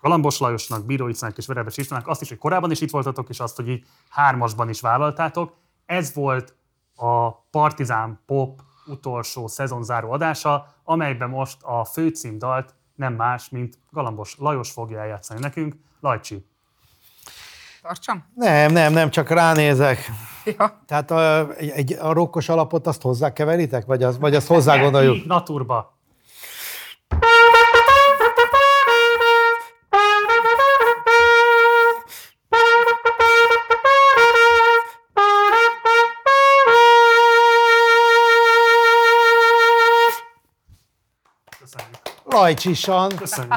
Galambos 0.00 0.38
Lajosnak, 0.38 0.86
Bíróicának 0.86 1.36
és 1.38 1.46
Verebes 1.46 1.76
Istvánnak 1.76 2.08
azt 2.08 2.22
is, 2.22 2.28
hogy 2.28 2.38
korábban 2.38 2.70
is 2.70 2.80
itt 2.80 2.90
voltatok, 2.90 3.28
és 3.28 3.40
azt, 3.40 3.56
hogy 3.56 3.68
így 3.68 3.84
hármasban 4.08 4.68
is 4.68 4.80
vállaltátok. 4.80 5.52
Ez 5.86 6.14
volt 6.14 6.54
a 6.96 7.30
Partizán 7.30 8.20
Pop 8.26 8.60
utolsó 8.86 9.46
szezonzáró 9.46 10.10
adása, 10.10 10.66
amelyben 10.84 11.28
most 11.28 11.62
a 11.62 11.84
főcímdalt 11.84 12.74
nem 12.94 13.14
más, 13.14 13.48
mint 13.48 13.78
Galambos 13.90 14.36
Lajos 14.38 14.70
fogja 14.70 15.00
eljátszani 15.00 15.40
nekünk. 15.40 15.74
Lajcsi, 16.00 16.44
Tartsam? 17.82 18.24
Nem, 18.34 18.72
nem, 18.72 18.92
nem, 18.92 19.10
csak 19.10 19.28
ránézek. 19.28 19.98
Ja. 20.58 20.82
Tehát 20.86 21.10
a, 21.10 21.52
egy, 21.56 21.92
a 21.92 22.12
rokkos 22.12 22.48
alapot 22.48 22.86
azt 22.86 23.02
hozzákeveritek, 23.02 23.86
vagy, 23.86 24.02
az, 24.02 24.18
vagy 24.18 24.34
azt 24.34 24.46
hozzá 24.46 24.78
gondoljuk? 24.78 25.26
Naturba. 25.26 25.98
Lajcsisan. 42.42 43.08
Köszönjük. 43.16 43.54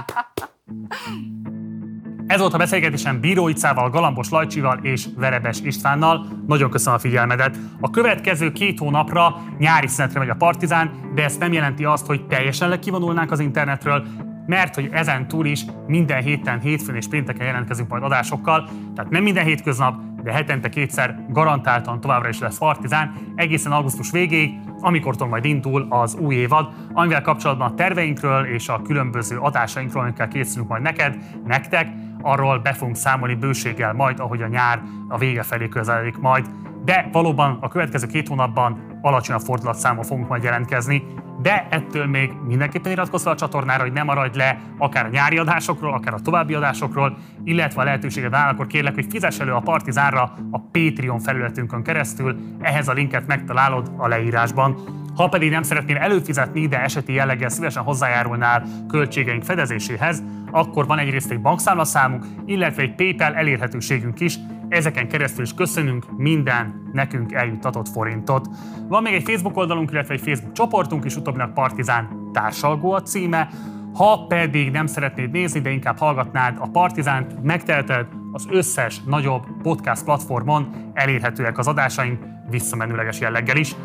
Ez 2.28 2.40
volt 2.40 2.54
a 2.54 2.58
beszélgetésem 2.58 3.20
Bíró 3.20 3.48
Icával, 3.48 3.90
Galambos 3.90 4.30
Lajcsival 4.30 4.80
és 4.82 5.06
Verebes 5.18 5.60
Istvánnal. 5.62 6.28
Nagyon 6.48 6.70
köszönöm 6.70 6.96
a 6.96 7.00
figyelmedet. 7.00 7.58
A 7.82 7.90
következő 7.90 8.52
két 8.52 8.80
hónapra 8.80 9.42
nyári 9.58 9.88
szünetre 9.88 10.20
megy 10.20 10.30
a 10.30 10.36
Partizán, 10.36 11.12
de 11.16 11.24
ez 11.24 11.38
nem 11.38 11.54
jelenti 11.54 11.86
azt, 11.86 12.06
hogy 12.06 12.28
teljesen 12.28 12.80
kivonulnánk 12.80 13.32
az 13.32 13.40
internetről, 13.40 14.06
mert 14.46 14.76
hogy 14.76 14.90
ezen 14.92 15.28
túl 15.28 15.46
is 15.46 15.66
minden 15.88 16.22
héten, 16.22 16.60
hétfőn 16.60 16.96
és 16.96 17.08
pénteken 17.08 17.46
jelentkezünk 17.46 17.90
majd 17.90 18.04
adásokkal, 18.04 18.70
tehát 18.96 19.12
nem 19.12 19.24
minden 19.24 19.46
hétköznap, 19.46 20.02
de 20.26 20.32
hetente 20.32 20.70
kétszer 20.70 21.26
garantáltan 21.30 22.02
továbbra 22.02 22.30
is 22.30 22.40
lesz 22.40 22.58
Partizán, 22.58 23.12
egészen 23.36 23.72
augusztus 23.72 24.12
végéig, 24.12 24.60
amikortól 24.80 25.28
majd 25.28 25.46
indul 25.46 25.86
az 25.90 26.16
új 26.16 26.36
évad, 26.36 26.70
amivel 26.94 27.22
kapcsolatban 27.22 27.72
a 27.72 27.74
terveinkről 27.74 28.46
és 28.46 28.70
a 28.70 28.82
különböző 28.82 29.38
adásainkról, 29.38 30.04
amikkel 30.04 30.28
készülünk 30.28 30.70
majd 30.70 30.82
neked, 30.82 31.18
nektek, 31.46 31.88
arról 32.22 32.60
be 32.60 32.74
fogunk 32.74 32.96
számolni 32.96 33.36
bőséggel 33.36 33.94
majd, 33.94 34.20
ahogy 34.20 34.42
a 34.42 34.48
nyár 34.48 34.82
a 35.08 35.18
vége 35.18 35.44
felé 35.44 35.68
közeledik 35.68 36.18
majd. 36.18 36.50
De 36.86 37.10
valóban 37.12 37.58
a 37.62 37.68
következő 37.68 38.08
két 38.08 38.28
hónapban 38.28 39.00
alacsonyabb 39.02 39.42
fordulatszámmal 39.42 40.04
fogunk 40.04 40.28
majd 40.28 40.44
jelentkezni, 40.44 41.04
de 41.42 41.68
ettől 41.70 42.06
még 42.06 42.32
mindenképpen 42.48 42.92
iratkozz 42.92 43.24
fel 43.24 43.32
a 43.32 43.36
csatornára, 43.36 43.84
hogy 43.84 43.92
ne 43.92 44.04
maradj 44.04 44.38
le 44.38 44.60
akár 44.78 45.06
a 45.06 45.10
nyári 45.10 45.38
adásokról, 45.38 45.94
akár 45.94 46.14
a 46.14 46.20
további 46.20 46.54
adásokról, 46.54 47.18
illetve 47.44 47.82
a 47.82 47.84
lehetőséged 47.84 48.34
áll, 48.34 48.52
akkor 48.52 48.68
kérlek, 48.68 48.94
hogy 48.94 49.06
fizess 49.10 49.40
elő 49.40 49.52
a 49.52 49.60
Partizánra 49.60 50.34
a 50.52 50.60
Patreon 50.60 51.20
felületünkön 51.20 51.84
keresztül, 51.84 52.36
ehhez 52.62 52.88
a 52.88 52.94
linket 52.94 53.28
megtalálod 53.28 53.92
a 53.98 54.08
leírásban. 54.08 54.78
Ha 55.16 55.28
pedig 55.28 55.52
nem 55.52 55.64
szeretnél 55.64 55.98
előfizetni, 55.98 56.68
de 56.68 56.82
eseti 56.82 57.14
jelleggel 57.14 57.50
szívesen 57.50 57.84
hozzájárulnál 57.84 58.64
költségeink 58.88 59.44
fedezéséhez, 59.44 60.24
akkor 60.52 60.86
van 60.88 61.00
egyrészt 61.00 61.32
egy 61.32 61.42
bankszámlaszámunk, 61.42 62.26
illetve 62.46 62.82
egy 62.82 62.96
PayPal 62.96 63.36
elérhetőségünk 63.36 64.20
is, 64.20 64.38
ezeken 64.70 65.08
keresztül 65.08 65.44
is 65.44 65.54
köszönünk 65.54 66.06
minden 66.18 66.90
nekünk 66.94 67.34
eljuttatott 67.34 67.90
forintot. 67.90 68.48
Van 68.88 69.04
még 69.04 69.14
egy 69.14 69.24
Facebook 69.24 69.58
oldalunk, 69.58 69.92
illetve 69.92 70.14
egy 70.14 70.22
Facebook 70.22 70.54
csoportunk 70.54 71.06
is, 71.06 71.16
utóbbinak 71.16 71.54
Partizán 71.54 72.30
társalgó 72.34 72.92
a 72.92 73.02
címe. 73.02 73.50
Ha 73.94 74.26
pedig 74.28 74.72
nem 74.72 74.86
szeretnéd 74.86 75.32
nézni, 75.32 75.60
de 75.60 75.70
inkább 75.70 75.98
hallgatnád 75.98 76.58
a 76.60 76.70
Partizánt, 76.70 77.44
megtelted 77.44 78.08
az 78.32 78.48
összes 78.50 79.02
nagyobb 79.04 79.44
podcast 79.62 80.04
platformon 80.04 80.92
elérhetőek 80.94 81.58
az 81.58 81.68
adásaink 81.68 82.24
visszamenőleges 82.50 83.20
jelleggel 83.20 83.58
is. 83.58 83.76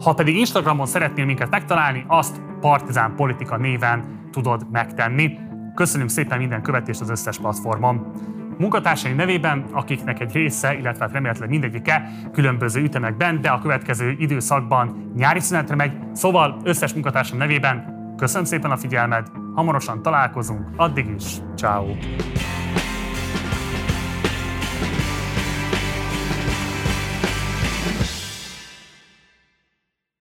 Ha 0.00 0.14
pedig 0.14 0.36
Instagramon 0.36 0.86
szeretnél 0.86 1.24
minket 1.24 1.50
megtalálni, 1.50 2.04
azt 2.06 2.40
Partizán 2.60 3.14
Politika 3.16 3.56
néven 3.56 4.28
tudod 4.32 4.66
megtenni. 4.70 5.38
Köszönünk 5.74 6.10
szépen 6.10 6.38
minden 6.38 6.62
követést 6.62 7.00
az 7.00 7.10
összes 7.10 7.38
platformon. 7.38 8.12
Munkatársaim 8.60 9.16
nevében, 9.16 9.64
akiknek 9.72 10.20
egy 10.20 10.32
része, 10.32 10.74
illetve 10.74 11.04
hát 11.04 11.12
remélhetőleg 11.12 11.50
mindegyike 11.50 12.10
különböző 12.32 12.82
ütemekben, 12.82 13.40
de 13.40 13.48
a 13.48 13.58
következő 13.58 14.14
időszakban 14.18 15.12
nyári 15.16 15.40
szünetre 15.40 15.74
megy, 15.74 15.92
szóval 16.12 16.60
összes 16.64 16.92
munkatársam 16.92 17.38
nevében 17.38 17.98
köszönöm 18.16 18.44
szépen 18.44 18.70
a 18.70 18.76
figyelmed, 18.76 19.26
hamarosan 19.54 20.02
találkozunk, 20.02 20.68
addig 20.76 21.06
is, 21.16 21.36
ciao. 21.56 21.86